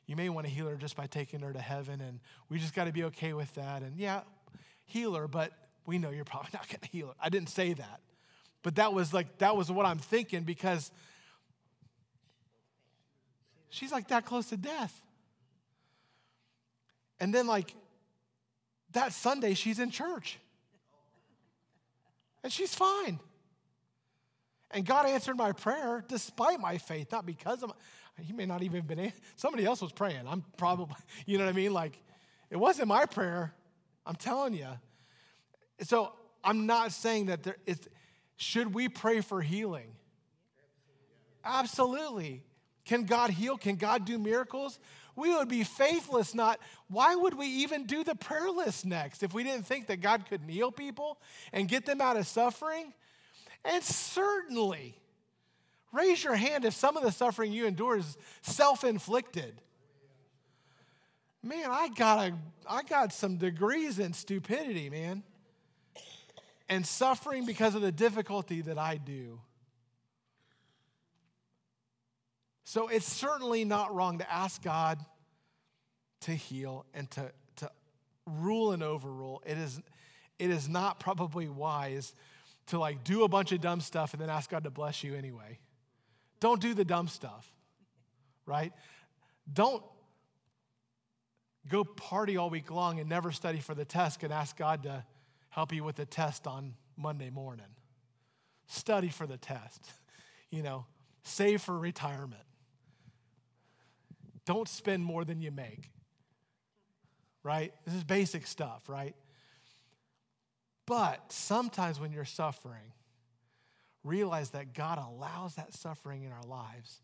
you 0.07 0.17
may 0.17 0.31
want 0.31 0.47
to 0.47 0.53
heal 0.53 0.67
her 0.69 0.77
just 0.77 0.97
by 0.97 1.07
taking 1.07 1.41
her 1.41 1.53
to 1.53 1.61
heaven, 1.61 2.01
and 2.01 2.21
we 2.49 2.59
just 2.59 2.75
got 2.75 2.85
to 2.85 2.93
be 2.93 3.05
okay 3.05 3.35
with 3.35 3.53
that. 3.55 3.83
And 3.83 3.99
yeah, 3.99 4.23
heal 4.87 5.15
her, 5.15 5.29
but 5.29 5.53
we 5.87 5.99
know 5.99 6.11
you're 6.11 6.25
probably 6.25 6.51
not 6.55 6.67
going 6.69 6.81
to 6.81 6.89
heal 6.89 7.09
her. 7.09 7.15
I 7.21 7.29
didn't 7.29 7.51
say 7.51 7.75
that, 7.75 8.01
but 8.63 8.77
that 8.77 8.95
was 8.95 9.13
like, 9.13 9.39
that 9.39 9.55
was 9.55 9.71
what 9.71 9.85
I'm 9.85 9.99
thinking 9.99 10.45
because 10.45 10.91
she's 13.69 13.93
like 13.93 14.09
that 14.09 14.25
close 14.25 14.49
to 14.49 14.57
death. 14.57 15.03
And 17.21 17.33
then, 17.33 17.47
like, 17.47 17.75
that 18.93 19.13
Sunday, 19.13 19.55
she's 19.55 19.79
in 19.79 19.91
church. 19.91 20.39
And 22.43 22.53
she's 22.53 22.75
fine. 22.75 23.21
And 24.71 24.85
God 24.85 25.07
answered 25.07 25.37
my 25.37 25.53
prayer 25.53 26.05
despite 26.09 26.59
my 26.61 26.79
faith, 26.79 27.13
not 27.13 27.27
because 27.27 27.63
of 27.63 27.73
he 28.19 28.33
may 28.33 28.47
not 28.47 28.63
even 28.63 28.77
have 28.77 28.87
been 28.87 29.13
somebody 29.37 29.65
else 29.65 29.81
was 29.81 29.93
praying. 29.93 30.23
I'm 30.27 30.45
probably, 30.57 30.97
you 31.27 31.39
know 31.39 31.45
what 31.45 31.51
I 31.51 31.57
mean? 31.57 31.73
Like 31.73 31.99
it 32.51 32.57
wasn't 32.57 32.89
my 32.89 33.07
prayer. 33.07 33.53
I'm 34.05 34.17
telling 34.17 34.55
you. 34.55 34.69
So 35.83 36.13
I'm 36.43 36.67
not 36.67 36.93
saying 36.93 37.27
that 37.27 37.43
there 37.43 37.57
is 37.67 37.81
should 38.37 38.75
we 38.75 38.89
pray 38.89 39.21
for 39.21 39.41
healing? 39.41 39.95
Absolutely. 41.45 42.43
Can 42.85 43.05
God 43.05 43.31
heal? 43.31 43.57
Can 43.57 43.77
God 43.77 44.05
do 44.05 44.19
miracles? 44.19 44.79
We 45.15 45.35
would 45.35 45.49
be 45.49 45.65
faithless, 45.65 46.35
not. 46.35 46.59
Why 46.89 47.15
would 47.15 47.35
we 47.35 47.47
even 47.47 47.85
do 47.85 48.03
the 48.03 48.15
prayer 48.15 48.51
list 48.51 48.87
next 48.87 49.23
if 49.23 49.35
we 49.35 49.43
didn't 49.43 49.67
think 49.67 49.87
that 49.89 50.01
God 50.01 50.25
could 50.29 50.41
heal 50.49 50.73
people 50.73 51.19
and 51.53 51.69
get 51.69 51.85
them 51.85 52.01
out 52.01 52.17
of 52.17 52.27
suffering? 52.27 52.93
And 53.65 53.83
certainly, 53.83 54.97
raise 55.93 56.25
your 56.25 56.35
hand 56.35 56.65
if 56.65 56.75
some 56.75 56.97
of 56.97 57.03
the 57.03 57.13
suffering 57.13 57.53
you 57.53 57.67
endure 57.67 57.99
is 57.99 58.17
self 58.41 58.85
inflicted. 58.85 59.61
Man, 61.43 61.71
I 61.71 61.89
got, 61.89 62.29
a, 62.29 62.35
I 62.69 62.83
got 62.83 63.13
some 63.13 63.37
degrees 63.37 63.99
in 63.99 64.13
stupidity, 64.13 64.89
man. 64.89 65.23
And 66.69 66.87
suffering 66.87 67.45
because 67.45 67.75
of 67.75 67.83
the 67.83 67.93
difficulty 67.93 68.63
that 68.63 68.79
I 68.79 68.97
do. 68.97 69.41
So 72.73 72.89
it's 72.89 73.05
certainly 73.05 73.67
not 73.67 73.95
wrong 73.95 74.17
to 74.21 74.33
ask 74.33 74.63
God 74.63 74.99
to 76.23 76.31
heal 76.31 76.87
and 76.95 77.11
to, 77.11 77.31
to 77.57 77.71
rule 78.25 78.73
and 78.73 78.83
overrule. 78.83 79.43
It 79.45 79.59
is, 79.59 79.79
it 80.39 80.49
is 80.49 80.71
not 80.71 80.99
probably 80.99 81.51
wise 81.51 82.15
to 82.69 82.79
like 82.79 83.05
do 83.05 83.25
a 83.25 83.29
bunch 83.29 83.53
of 83.53 83.61
dumb 83.61 83.83
stuff 83.83 84.15
and 84.15 84.23
then 84.23 84.31
ask 84.31 84.49
God 84.49 84.65
to 84.65 84.71
bless 84.71 85.05
you 85.05 85.15
anyway. 85.15 85.59
Don't 86.41 86.63
do 86.63 86.73
the 86.73 86.87
dumb 86.87 87.09
stuff, 87.09 87.47
right? 88.47 88.73
Don't 89.53 89.85
go 91.69 91.85
party 91.85 92.39
all 92.39 92.49
week 92.49 92.71
long 92.71 93.01
and 93.01 93.07
never 93.07 93.33
study 93.33 93.61
for 93.61 93.75
the 93.75 93.85
test 93.85 94.23
and 94.23 94.33
ask 94.33 94.57
God 94.57 94.85
to 94.85 95.05
help 95.51 95.75
you 95.75 95.85
with 95.85 95.97
the 95.97 96.07
test 96.07 96.47
on 96.47 96.73
Monday 96.97 97.29
morning. 97.29 97.67
Study 98.67 99.11
for 99.11 99.27
the 99.27 99.37
test, 99.37 99.85
you 100.51 100.63
know, 100.63 100.87
save 101.23 101.61
for 101.61 101.79
retirement. 101.79 102.45
Don't 104.45 104.69
spend 104.69 105.05
more 105.05 105.25
than 105.25 105.41
you 105.41 105.51
make, 105.51 105.91
right? 107.43 107.73
This 107.85 107.95
is 107.95 108.05
basic 108.05 108.47
stuff, 108.47 108.89
right? 108.89 109.15
But 110.87 111.31
sometimes 111.31 112.01
when 112.01 112.13
you're 112.13 112.25
suffering, 112.25 112.93
realize 114.05 114.51
that 114.51 114.75
God 114.75 114.99
allows 114.99 115.55
that 115.55 115.73
suffering 115.73 116.25
in 116.25 116.33
our 116.33 116.43
lives 116.43 117.01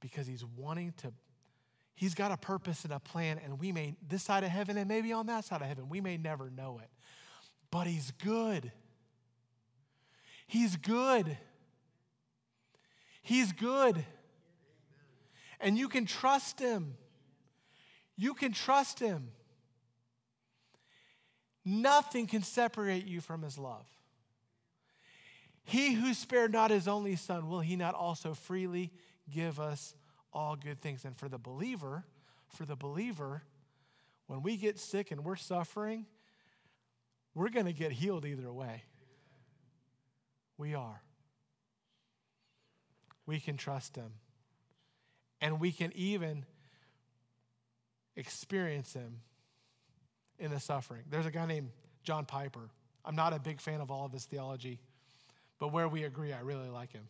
because 0.00 0.26
He's 0.26 0.44
wanting 0.44 0.92
to, 0.98 1.12
He's 1.96 2.14
got 2.14 2.30
a 2.30 2.36
purpose 2.36 2.84
and 2.84 2.92
a 2.92 3.00
plan, 3.00 3.40
and 3.42 3.58
we 3.58 3.72
may, 3.72 3.96
this 4.06 4.22
side 4.22 4.44
of 4.44 4.50
heaven 4.50 4.76
and 4.76 4.88
maybe 4.88 5.12
on 5.12 5.26
that 5.26 5.44
side 5.44 5.60
of 5.60 5.66
heaven, 5.66 5.88
we 5.88 6.00
may 6.00 6.16
never 6.16 6.50
know 6.50 6.80
it. 6.82 6.90
But 7.70 7.86
He's 7.86 8.12
good. 8.12 8.70
He's 10.46 10.76
good. 10.76 11.36
He's 13.22 13.52
good. 13.52 14.04
And 15.60 15.78
you 15.78 15.88
can 15.88 16.06
trust 16.06 16.60
Him. 16.60 16.94
You 18.16 18.34
can 18.34 18.52
trust 18.52 18.98
Him. 18.98 19.30
Nothing 21.68 22.28
can 22.28 22.44
separate 22.44 23.06
you 23.06 23.20
from 23.20 23.42
his 23.42 23.58
love. 23.58 23.88
He 25.64 25.94
who 25.94 26.14
spared 26.14 26.52
not 26.52 26.70
his 26.70 26.86
only 26.86 27.16
son, 27.16 27.48
will 27.48 27.58
he 27.58 27.74
not 27.74 27.96
also 27.96 28.34
freely 28.34 28.92
give 29.28 29.58
us 29.58 29.96
all 30.32 30.54
good 30.54 30.80
things? 30.80 31.04
And 31.04 31.16
for 31.16 31.28
the 31.28 31.38
believer, 31.38 32.04
for 32.46 32.64
the 32.64 32.76
believer, 32.76 33.42
when 34.28 34.44
we 34.44 34.56
get 34.56 34.78
sick 34.78 35.10
and 35.10 35.24
we're 35.24 35.34
suffering, 35.34 36.06
we're 37.34 37.48
going 37.48 37.66
to 37.66 37.72
get 37.72 37.90
healed 37.90 38.24
either 38.24 38.52
way. 38.52 38.84
We 40.56 40.76
are. 40.76 41.02
We 43.26 43.40
can 43.40 43.56
trust 43.56 43.96
him. 43.96 44.12
And 45.40 45.60
we 45.60 45.72
can 45.72 45.92
even 45.94 46.44
experience 48.16 48.92
him 48.92 49.20
in 50.38 50.50
the 50.50 50.60
suffering. 50.60 51.02
There's 51.10 51.26
a 51.26 51.30
guy 51.30 51.46
named 51.46 51.70
John 52.02 52.24
Piper. 52.24 52.70
I'm 53.04 53.16
not 53.16 53.32
a 53.32 53.38
big 53.38 53.60
fan 53.60 53.80
of 53.80 53.90
all 53.90 54.06
of 54.06 54.12
his 54.12 54.24
theology, 54.24 54.80
but 55.58 55.72
where 55.72 55.88
we 55.88 56.04
agree, 56.04 56.32
I 56.32 56.40
really 56.40 56.68
like 56.68 56.92
him. 56.92 57.08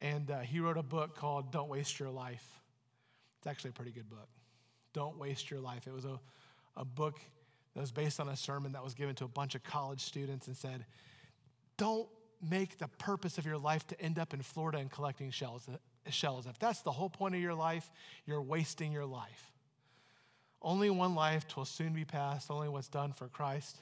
And 0.00 0.30
uh, 0.30 0.40
he 0.40 0.58
wrote 0.58 0.76
a 0.76 0.82
book 0.82 1.16
called 1.16 1.52
Don't 1.52 1.68
Waste 1.68 1.98
Your 2.00 2.10
Life. 2.10 2.44
It's 3.38 3.46
actually 3.46 3.70
a 3.70 3.74
pretty 3.74 3.92
good 3.92 4.10
book. 4.10 4.28
Don't 4.92 5.16
Waste 5.16 5.50
Your 5.50 5.60
Life. 5.60 5.86
It 5.86 5.94
was 5.94 6.04
a, 6.04 6.20
a 6.76 6.84
book 6.84 7.20
that 7.74 7.80
was 7.80 7.92
based 7.92 8.20
on 8.20 8.28
a 8.28 8.36
sermon 8.36 8.72
that 8.72 8.82
was 8.82 8.94
given 8.94 9.14
to 9.16 9.24
a 9.24 9.28
bunch 9.28 9.54
of 9.54 9.62
college 9.62 10.00
students 10.00 10.48
and 10.48 10.56
said, 10.56 10.84
Don't 11.76 12.08
make 12.42 12.78
the 12.78 12.88
purpose 12.88 13.38
of 13.38 13.46
your 13.46 13.58
life 13.58 13.86
to 13.86 14.00
end 14.00 14.18
up 14.18 14.34
in 14.34 14.42
Florida 14.42 14.78
and 14.78 14.90
collecting 14.90 15.30
shells. 15.30 15.68
Shells. 16.10 16.46
If 16.46 16.58
that's 16.58 16.82
the 16.82 16.92
whole 16.92 17.08
point 17.08 17.34
of 17.34 17.40
your 17.40 17.54
life, 17.54 17.90
you're 18.26 18.42
wasting 18.42 18.92
your 18.92 19.06
life. 19.06 19.52
Only 20.60 20.90
one 20.90 21.14
life 21.14 21.44
will 21.56 21.64
soon 21.64 21.92
be 21.92 22.04
passed. 22.04 22.50
Only 22.50 22.68
what's 22.68 22.88
done 22.88 23.12
for 23.12 23.28
Christ 23.28 23.78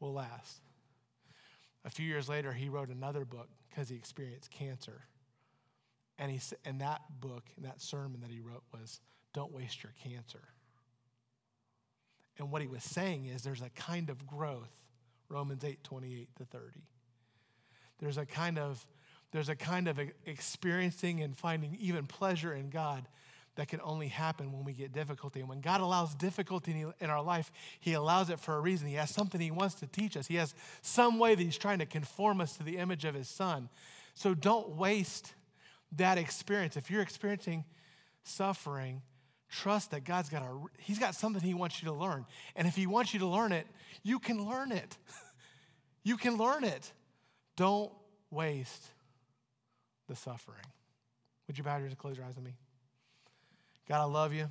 will 0.00 0.12
last. 0.12 0.60
A 1.84 1.90
few 1.90 2.06
years 2.06 2.28
later, 2.28 2.52
he 2.52 2.68
wrote 2.68 2.88
another 2.88 3.24
book 3.24 3.48
because 3.68 3.88
he 3.88 3.96
experienced 3.96 4.50
cancer. 4.50 5.02
And, 6.18 6.32
he, 6.32 6.40
and 6.64 6.80
that 6.80 7.02
book 7.20 7.44
and 7.56 7.64
that 7.64 7.80
sermon 7.80 8.20
that 8.22 8.30
he 8.30 8.40
wrote 8.40 8.64
was 8.72 9.00
Don't 9.32 9.52
Waste 9.52 9.82
Your 9.82 9.92
Cancer. 10.02 10.42
And 12.38 12.50
what 12.50 12.62
he 12.62 12.68
was 12.68 12.82
saying 12.82 13.26
is 13.26 13.42
there's 13.42 13.62
a 13.62 13.70
kind 13.70 14.10
of 14.10 14.26
growth, 14.26 14.74
Romans 15.28 15.64
8 15.64 15.82
28 15.84 16.28
to 16.36 16.44
30. 16.44 16.64
There's 17.98 18.18
a 18.18 18.26
kind 18.26 18.58
of 18.58 18.84
there's 19.30 19.48
a 19.48 19.56
kind 19.56 19.88
of 19.88 20.00
experiencing 20.24 21.20
and 21.22 21.36
finding 21.36 21.76
even 21.80 22.06
pleasure 22.06 22.54
in 22.54 22.70
God 22.70 23.06
that 23.56 23.66
can 23.66 23.80
only 23.82 24.06
happen 24.06 24.52
when 24.52 24.64
we 24.64 24.72
get 24.72 24.92
difficulty. 24.92 25.40
And 25.40 25.48
when 25.48 25.60
God 25.60 25.80
allows 25.80 26.14
difficulty 26.14 26.84
in 27.00 27.10
our 27.10 27.22
life, 27.22 27.50
He 27.80 27.92
allows 27.92 28.30
it 28.30 28.38
for 28.38 28.54
a 28.54 28.60
reason. 28.60 28.86
He 28.86 28.94
has 28.94 29.10
something 29.10 29.40
He 29.40 29.50
wants 29.50 29.74
to 29.76 29.86
teach 29.86 30.16
us, 30.16 30.26
He 30.28 30.36
has 30.36 30.54
some 30.80 31.18
way 31.18 31.34
that 31.34 31.42
He's 31.42 31.58
trying 31.58 31.80
to 31.80 31.86
conform 31.86 32.40
us 32.40 32.56
to 32.56 32.62
the 32.62 32.78
image 32.78 33.04
of 33.04 33.14
His 33.14 33.28
Son. 33.28 33.68
So 34.14 34.32
don't 34.32 34.70
waste 34.70 35.34
that 35.96 36.18
experience. 36.18 36.76
If 36.76 36.90
you're 36.90 37.02
experiencing 37.02 37.64
suffering, 38.22 39.02
trust 39.50 39.90
that 39.90 40.04
God's 40.04 40.28
got 40.28 40.42
a 40.42 40.56
He's 40.78 41.00
got 41.00 41.14
something 41.16 41.42
He 41.42 41.54
wants 41.54 41.82
you 41.82 41.88
to 41.88 41.94
learn. 41.94 42.26
And 42.54 42.68
if 42.68 42.76
He 42.76 42.86
wants 42.86 43.12
you 43.12 43.20
to 43.20 43.26
learn 43.26 43.52
it, 43.52 43.66
you 44.04 44.20
can 44.20 44.48
learn 44.48 44.70
it. 44.72 44.96
you 46.04 46.16
can 46.16 46.36
learn 46.36 46.62
it. 46.62 46.92
Don't 47.56 47.90
waste 48.30 48.92
the 50.08 50.16
suffering. 50.16 50.64
Would 51.46 51.58
you 51.58 51.64
bow 51.64 51.72
your 51.72 51.82
head 51.82 51.90
and 51.90 51.98
close 51.98 52.16
your 52.16 52.26
eyes 52.26 52.36
on 52.36 52.44
me? 52.44 52.54
God, 53.88 54.00
I 54.00 54.04
love 54.04 54.32
you. 54.34 54.48